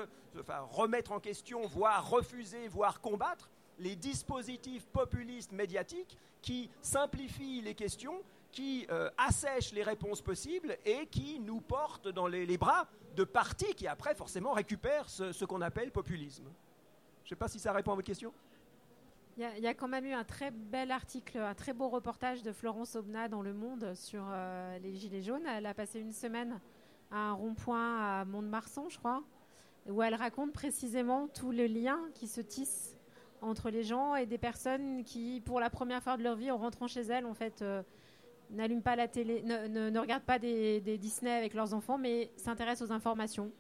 remettre 0.71 1.13
en 1.13 1.21
question, 1.21 1.67
voire 1.67 2.09
refuser, 2.09 2.69
voire 2.69 3.01
combattre 3.01 3.51
les 3.79 3.97
dispositifs 3.97 4.87
populistes 4.87 5.53
médiatiques 5.53 6.19
qui 6.43 6.69
simplifient 6.83 7.63
les 7.63 7.75
questions, 7.75 8.23
qui 8.51 8.87
euh, 8.91 9.09
assèchent 9.17 9.73
les 9.73 9.83
réponses 9.83 10.21
possibles 10.21 10.77
et 10.85 11.07
qui 11.07 11.41
nous 11.41 11.61
portent 11.61 12.09
dans 12.09 12.27
les, 12.27 12.45
les 12.45 12.59
bras 12.59 12.87
de 13.17 13.25
partis 13.25 13.75
qui 13.75 13.87
après 13.87 14.15
forcément 14.15 14.53
récupèrent 14.53 15.09
ce, 15.09 15.33
ce 15.33 15.47
qu'on 15.47 15.63
appelle 15.63 15.91
populisme. 15.91 16.45
Je 17.23 17.27
ne 17.27 17.29
sais 17.31 17.37
pas 17.37 17.49
si 17.49 17.59
ça 17.59 17.73
répond 17.73 17.93
à 17.93 17.95
votre 17.95 18.07
question. 18.07 18.35
Il 19.39 19.63
y, 19.63 19.67
a- 19.67 19.75
quand 19.75 19.89
même 19.89 20.05
eu 20.05 20.13
un 20.13 20.25
très 20.25 20.51
bel 20.51 20.91
article, 20.91 21.39
un 21.39 21.55
très 21.55 21.73
beau 21.73 21.89
reportage 21.89 22.43
de 22.43 22.53
Florence 22.53 22.97
Aubenas 22.97 23.29
dans 23.29 23.41
Le 23.41 23.55
Monde 23.55 23.95
sur 23.95 24.23
euh, 24.29 24.79
les 24.81 24.95
Gilets 24.95 25.23
jaunes. 25.23 25.47
Elle 25.47 25.65
a 25.65 25.73
passé 25.73 26.01
une 26.01 26.13
semaine 26.13 26.61
à 27.11 27.17
un 27.17 27.33
rond-point 27.33 27.99
à 27.99 28.25
Mont-de-Marsan, 28.27 28.91
je 28.91 28.99
crois, 28.99 29.23
où 29.89 30.03
elle 30.03 30.15
raconte 30.15 30.53
précisément 30.53 31.29
tous 31.29 31.51
les 31.51 31.67
liens 31.67 32.01
qui 32.15 32.29
se 32.29 32.43
tissent 32.43 32.99
entre 33.41 33.71
les 33.71 33.83
gens 33.83 34.15
et 34.17 34.27
des 34.27 34.37
personnes 34.37 35.03
qui, 35.03 35.41
pour 35.41 35.61
la 35.61 35.71
première 35.71 36.03
fois 36.03 36.19
de 36.19 36.23
leur 36.23 36.37
vie, 36.37 36.51
en 36.51 36.59
rentrant 36.59 36.87
chez 36.87 37.01
elles, 37.03 37.25
en 37.25 37.35
fait, 37.35 37.63
euh, 37.63 37.83
n'allument 38.51 38.83
pas 38.83 38.97
la 38.97 39.09
télé, 39.09 39.43
ne, 39.43 39.99
regardent 39.99 40.25
pas 40.25 40.39
des, 40.39 40.81
Disney 40.99 41.33
avec 41.33 41.55
leurs 41.55 41.73
enfants, 41.73 41.97
mais 41.97 42.31
s'intéressent 42.37 42.91
aux 42.91 42.93
informations 42.93 43.51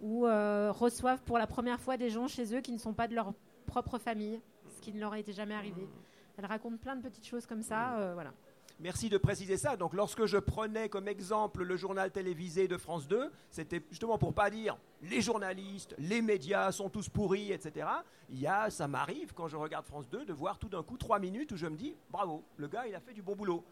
ou 0.00 0.26
euh, 0.26 0.70
reçoivent 0.72 1.22
pour 1.22 1.38
la 1.38 1.46
première 1.46 1.80
fois 1.80 1.96
des 1.96 2.08
gens 2.08 2.28
chez 2.28 2.54
eux 2.56 2.60
qui 2.60 2.72
ne 2.72 2.78
sont 2.78 2.94
pas 2.94 3.08
de 3.08 3.14
leur 3.14 3.34
propre 3.66 3.98
famille, 3.98 4.40
qui 4.82 4.92
ne 4.92 5.00
leur 5.00 5.14
était 5.14 5.32
jamais 5.32 5.54
arrivé. 5.54 5.88
Elle 6.36 6.46
raconte 6.46 6.80
plein 6.80 6.96
de 6.96 7.02
petites 7.02 7.26
choses 7.26 7.46
comme 7.46 7.62
ça, 7.62 7.96
euh, 7.98 8.14
voilà. 8.14 8.32
Merci 8.80 9.08
de 9.08 9.16
préciser 9.16 9.56
ça. 9.56 9.76
Donc, 9.76 9.94
lorsque 9.94 10.26
je 10.26 10.38
prenais 10.38 10.88
comme 10.88 11.06
exemple 11.06 11.62
le 11.62 11.76
journal 11.76 12.10
télévisé 12.10 12.66
de 12.66 12.76
France 12.76 13.06
2, 13.06 13.30
c'était 13.48 13.82
justement 13.90 14.18
pour 14.18 14.34
pas 14.34 14.50
dire 14.50 14.76
les 15.02 15.20
journalistes, 15.20 15.94
les 15.98 16.20
médias 16.20 16.72
sont 16.72 16.88
tous 16.88 17.08
pourris, 17.08 17.52
etc. 17.52 17.86
Il 18.28 18.40
y 18.40 18.46
a, 18.46 18.70
ça 18.70 18.88
m'arrive 18.88 19.32
quand 19.34 19.46
je 19.46 19.56
regarde 19.56 19.86
France 19.86 20.08
2 20.08 20.24
de 20.24 20.32
voir 20.32 20.58
tout 20.58 20.68
d'un 20.68 20.82
coup 20.82 20.96
trois 20.96 21.20
minutes 21.20 21.52
où 21.52 21.56
je 21.56 21.66
me 21.66 21.76
dis 21.76 21.94
bravo, 22.10 22.42
le 22.56 22.66
gars 22.66 22.86
il 22.88 22.94
a 22.94 23.00
fait 23.00 23.12
du 23.12 23.22
bon 23.22 23.36
boulot. 23.36 23.62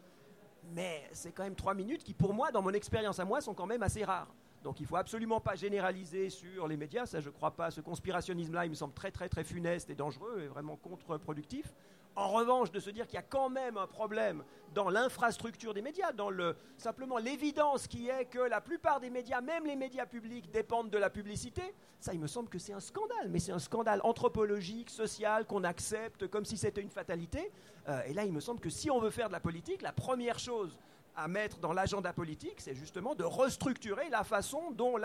Mais 0.73 1.09
c'est 1.11 1.31
quand 1.31 1.43
même 1.43 1.55
trois 1.55 1.73
minutes 1.73 2.03
qui, 2.03 2.13
pour 2.13 2.33
moi, 2.33 2.51
dans 2.51 2.61
mon 2.61 2.71
expérience 2.71 3.19
à 3.19 3.25
moi, 3.25 3.41
sont 3.41 3.53
quand 3.53 3.65
même 3.65 3.83
assez 3.83 4.05
rares. 4.05 4.33
Donc 4.63 4.79
il 4.79 4.83
ne 4.83 4.87
faut 4.87 4.97
absolument 4.97 5.39
pas 5.39 5.55
généraliser 5.55 6.29
sur 6.29 6.67
les 6.67 6.77
médias. 6.77 7.05
Ça, 7.05 7.19
je 7.19 7.29
ne 7.29 7.33
crois 7.33 7.51
pas. 7.51 7.71
Ce 7.71 7.81
conspirationnisme-là, 7.81 8.65
il 8.65 8.69
me 8.69 8.75
semble 8.75 8.93
très, 8.93 9.11
très, 9.11 9.29
très 9.29 9.43
funeste 9.43 9.89
et 9.89 9.95
dangereux 9.95 10.41
et 10.43 10.47
vraiment 10.47 10.77
contre-productif. 10.77 11.73
En 12.15 12.27
revanche, 12.27 12.71
de 12.71 12.79
se 12.79 12.89
dire 12.89 13.07
qu'il 13.07 13.15
y 13.15 13.19
a 13.19 13.23
quand 13.23 13.49
même 13.49 13.77
un 13.77 13.87
problème 13.87 14.43
dans 14.73 14.89
l'infrastructure 14.89 15.73
des 15.73 15.81
médias, 15.81 16.11
dans 16.11 16.29
le, 16.29 16.55
simplement 16.77 17.17
l'évidence 17.17 17.87
qui 17.87 18.09
est 18.09 18.25
que 18.25 18.39
la 18.39 18.59
plupart 18.59 18.99
des 18.99 19.09
médias, 19.09 19.39
même 19.39 19.65
les 19.65 19.77
médias 19.77 20.05
publics, 20.05 20.51
dépendent 20.51 20.89
de 20.89 20.97
la 20.97 21.09
publicité, 21.09 21.73
ça, 21.99 22.13
il 22.13 22.19
me 22.19 22.27
semble 22.27 22.49
que 22.49 22.59
c'est 22.59 22.73
un 22.73 22.79
scandale. 22.79 23.29
Mais 23.29 23.39
c'est 23.39 23.51
un 23.51 23.59
scandale 23.59 24.01
anthropologique, 24.03 24.89
social, 24.89 25.45
qu'on 25.45 25.63
accepte 25.63 26.27
comme 26.27 26.45
si 26.45 26.57
c'était 26.57 26.81
une 26.81 26.89
fatalité. 26.89 27.51
Euh, 27.87 28.01
et 28.05 28.13
là, 28.13 28.25
il 28.25 28.33
me 28.33 28.39
semble 28.39 28.59
que 28.59 28.69
si 28.69 28.91
on 28.91 28.99
veut 28.99 29.09
faire 29.09 29.27
de 29.27 29.33
la 29.33 29.39
politique, 29.39 29.81
la 29.81 29.93
première 29.93 30.39
chose 30.39 30.77
à 31.15 31.27
mettre 31.27 31.59
dans 31.59 31.73
l'agenda 31.73 32.13
politique, 32.13 32.61
c'est 32.61 32.75
justement 32.75 33.15
de 33.15 33.23
restructurer 33.23 34.09
la 34.09 34.23
façon 34.23 34.71
dont, 34.71 34.95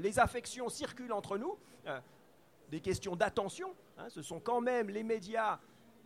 les 0.00 0.18
affections 0.18 0.68
circulent 0.68 1.12
entre 1.12 1.38
nous. 1.38 1.56
Euh, 1.86 1.98
des 2.70 2.80
questions 2.80 3.14
d'attention, 3.14 3.74
hein, 3.96 4.08
ce 4.08 4.22
sont 4.22 4.40
quand 4.40 4.60
même 4.60 4.90
les 4.90 5.04
médias 5.04 5.58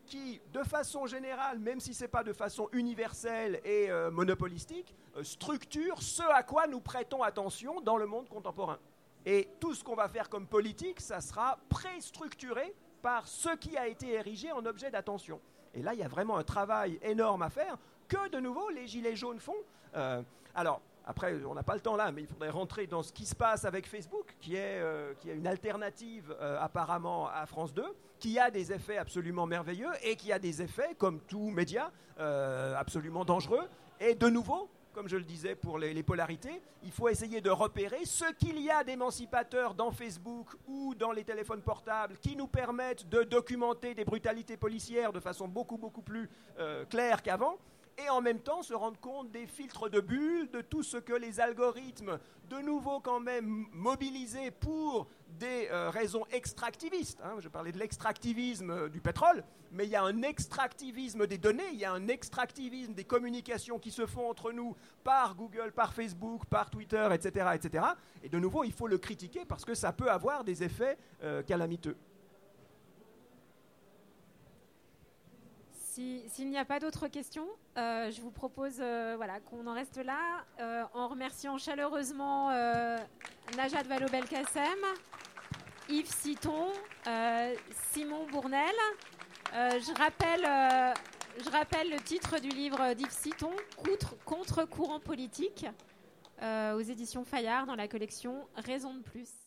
qui, 0.06 0.40
de 0.52 0.62
façon 0.62 1.06
générale, 1.06 1.58
même 1.58 1.80
si 1.80 1.94
ce 1.94 2.04
n'est 2.04 2.08
pas 2.08 2.24
de 2.24 2.32
façon 2.32 2.68
universelle 2.72 3.60
et 3.64 3.90
euh, 3.90 4.10
monopolistique, 4.10 4.94
euh, 5.16 5.24
structurent 5.24 6.02
ce 6.02 6.22
à 6.22 6.42
quoi 6.42 6.66
nous 6.66 6.80
prêtons 6.80 7.22
attention 7.22 7.80
dans 7.80 7.96
le 7.96 8.06
monde 8.06 8.28
contemporain. 8.28 8.78
Et 9.24 9.48
tout 9.60 9.74
ce 9.74 9.84
qu'on 9.84 9.94
va 9.94 10.08
faire 10.08 10.28
comme 10.28 10.46
politique, 10.46 11.00
ça 11.00 11.20
sera 11.20 11.58
préstructuré 11.68 12.74
par 13.02 13.26
ce 13.28 13.54
qui 13.56 13.76
a 13.76 13.86
été 13.86 14.12
érigé 14.12 14.52
en 14.52 14.64
objet 14.66 14.90
d'attention. 14.90 15.40
Et 15.74 15.82
là, 15.82 15.94
il 15.94 16.00
y 16.00 16.02
a 16.02 16.08
vraiment 16.08 16.36
un 16.36 16.44
travail 16.44 16.98
énorme 17.02 17.42
à 17.42 17.50
faire 17.50 17.76
que, 18.08 18.28
de 18.30 18.40
nouveau, 18.40 18.68
les 18.70 18.86
Gilets 18.86 19.16
jaunes 19.16 19.38
font. 19.38 19.54
Euh, 19.94 20.22
alors, 20.54 20.80
après, 21.06 21.42
on 21.44 21.54
n'a 21.54 21.62
pas 21.62 21.74
le 21.74 21.80
temps 21.80 21.96
là, 21.96 22.12
mais 22.12 22.22
il 22.22 22.26
faudrait 22.26 22.50
rentrer 22.50 22.86
dans 22.86 23.02
ce 23.02 23.12
qui 23.12 23.24
se 23.24 23.34
passe 23.34 23.64
avec 23.64 23.86
Facebook, 23.86 24.34
qui 24.40 24.56
est, 24.56 24.80
euh, 24.80 25.14
qui 25.20 25.30
est 25.30 25.34
une 25.34 25.46
alternative 25.46 26.34
euh, 26.40 26.58
apparemment 26.60 27.28
à 27.28 27.46
France 27.46 27.72
2, 27.72 27.84
qui 28.18 28.38
a 28.38 28.50
des 28.50 28.72
effets 28.72 28.98
absolument 28.98 29.46
merveilleux 29.46 29.90
et 30.02 30.16
qui 30.16 30.32
a 30.32 30.38
des 30.38 30.60
effets, 30.60 30.94
comme 30.98 31.20
tout 31.20 31.50
média, 31.50 31.90
absolument 32.76 33.24
dangereux. 33.24 33.66
Et 33.98 34.14
de 34.14 34.28
nouveau, 34.28 34.68
comme 34.92 35.08
je 35.08 35.16
le 35.16 35.24
disais 35.24 35.54
pour 35.54 35.78
les, 35.78 36.02
polarités, 36.02 36.60
il 36.82 36.90
faut 36.90 37.08
essayer 37.08 37.40
de 37.40 37.50
repérer 37.50 38.04
ce 38.04 38.32
qu'il 38.34 38.60
y 38.60 38.70
a 38.70 38.84
d'émancipateur 38.84 39.74
dans 39.74 39.90
Facebook 39.90 40.56
ou 40.66 40.94
dans 40.94 41.12
les 41.12 41.24
téléphones 41.24 41.62
portables 41.62 42.16
qui 42.18 42.36
nous 42.36 42.48
permettent 42.48 43.08
de 43.08 43.22
documenter 43.22 43.94
des 43.94 44.04
brutalités 44.04 44.56
policières 44.56 45.12
de 45.12 45.20
façon 45.20 45.48
beaucoup, 45.48 45.76
beaucoup 45.78 46.02
plus 46.02 46.28
euh, 46.58 46.84
claire 46.86 47.22
qu'avant 47.22 47.56
et 48.04 48.08
en 48.08 48.20
même 48.20 48.40
temps 48.40 48.62
se 48.62 48.74
rendre 48.74 48.98
compte 49.00 49.30
des 49.30 49.46
filtres 49.46 49.90
de 49.90 50.00
bulles, 50.00 50.50
de 50.50 50.60
tout 50.60 50.82
ce 50.82 50.96
que 50.96 51.12
les 51.12 51.40
algorithmes, 51.40 52.18
de 52.48 52.58
nouveau 52.58 53.00
quand 53.00 53.20
même 53.20 53.66
mobilisés 53.72 54.50
pour 54.50 55.08
des 55.28 55.68
euh, 55.70 55.90
raisons 55.90 56.24
extractivistes. 56.32 57.20
Hein. 57.22 57.36
je 57.38 57.48
parlais 57.48 57.72
de 57.72 57.78
l'extractivisme 57.78 58.70
euh, 58.70 58.88
du 58.88 59.00
pétrole, 59.00 59.44
mais 59.72 59.84
il 59.84 59.90
y 59.90 59.96
a 59.96 60.02
un 60.02 60.22
extractivisme 60.22 61.26
des 61.26 61.38
données, 61.38 61.68
il 61.72 61.78
y 61.78 61.84
a 61.84 61.92
un 61.92 62.08
extractivisme 62.08 62.94
des 62.94 63.04
communications 63.04 63.78
qui 63.78 63.90
se 63.90 64.06
font 64.06 64.28
entre 64.28 64.52
nous 64.52 64.76
par 65.04 65.34
Google, 65.34 65.72
par 65.72 65.92
Facebook, 65.92 66.46
par 66.46 66.70
Twitter, 66.70 67.08
etc. 67.12 67.50
etc. 67.54 67.84
Et 68.22 68.28
de 68.28 68.38
nouveau, 68.38 68.64
il 68.64 68.72
faut 68.72 68.88
le 68.88 68.98
critiquer 68.98 69.44
parce 69.44 69.64
que 69.64 69.74
ça 69.74 69.92
peut 69.92 70.10
avoir 70.10 70.44
des 70.44 70.62
effets 70.62 70.98
euh, 71.22 71.42
calamiteux. 71.42 71.96
S'il 76.28 76.48
n'y 76.48 76.58
a 76.58 76.64
pas 76.64 76.80
d'autres 76.80 77.08
questions, 77.08 77.46
euh, 77.76 78.10
je 78.10 78.20
vous 78.20 78.30
propose 78.30 78.76
euh, 78.80 79.14
voilà, 79.16 79.40
qu'on 79.40 79.66
en 79.66 79.74
reste 79.74 79.98
là 79.98 80.44
euh, 80.60 80.84
en 80.94 81.08
remerciant 81.08 81.58
chaleureusement 81.58 82.50
Najat 83.56 83.82
Vallaud-Belkacem, 83.82 84.78
Yves 85.88 86.10
Citon, 86.10 86.68
Simon 87.92 88.26
Bournel. 88.30 88.74
je, 89.52 89.98
rappelle, 89.98 90.96
je 91.44 91.50
rappelle 91.50 91.90
le 91.90 92.00
titre 92.00 92.38
du 92.40 92.48
livre 92.48 92.94
d'Yves 92.94 93.10
Citon, 93.10 93.52
Contre-courant 94.24 95.00
politique, 95.00 95.66
aux 96.42 96.80
éditions 96.80 97.24
Fayard 97.24 97.66
dans 97.66 97.76
la 97.76 97.88
collection 97.88 98.46
Raison 98.56 98.94
de 98.94 99.02
plus. 99.02 99.40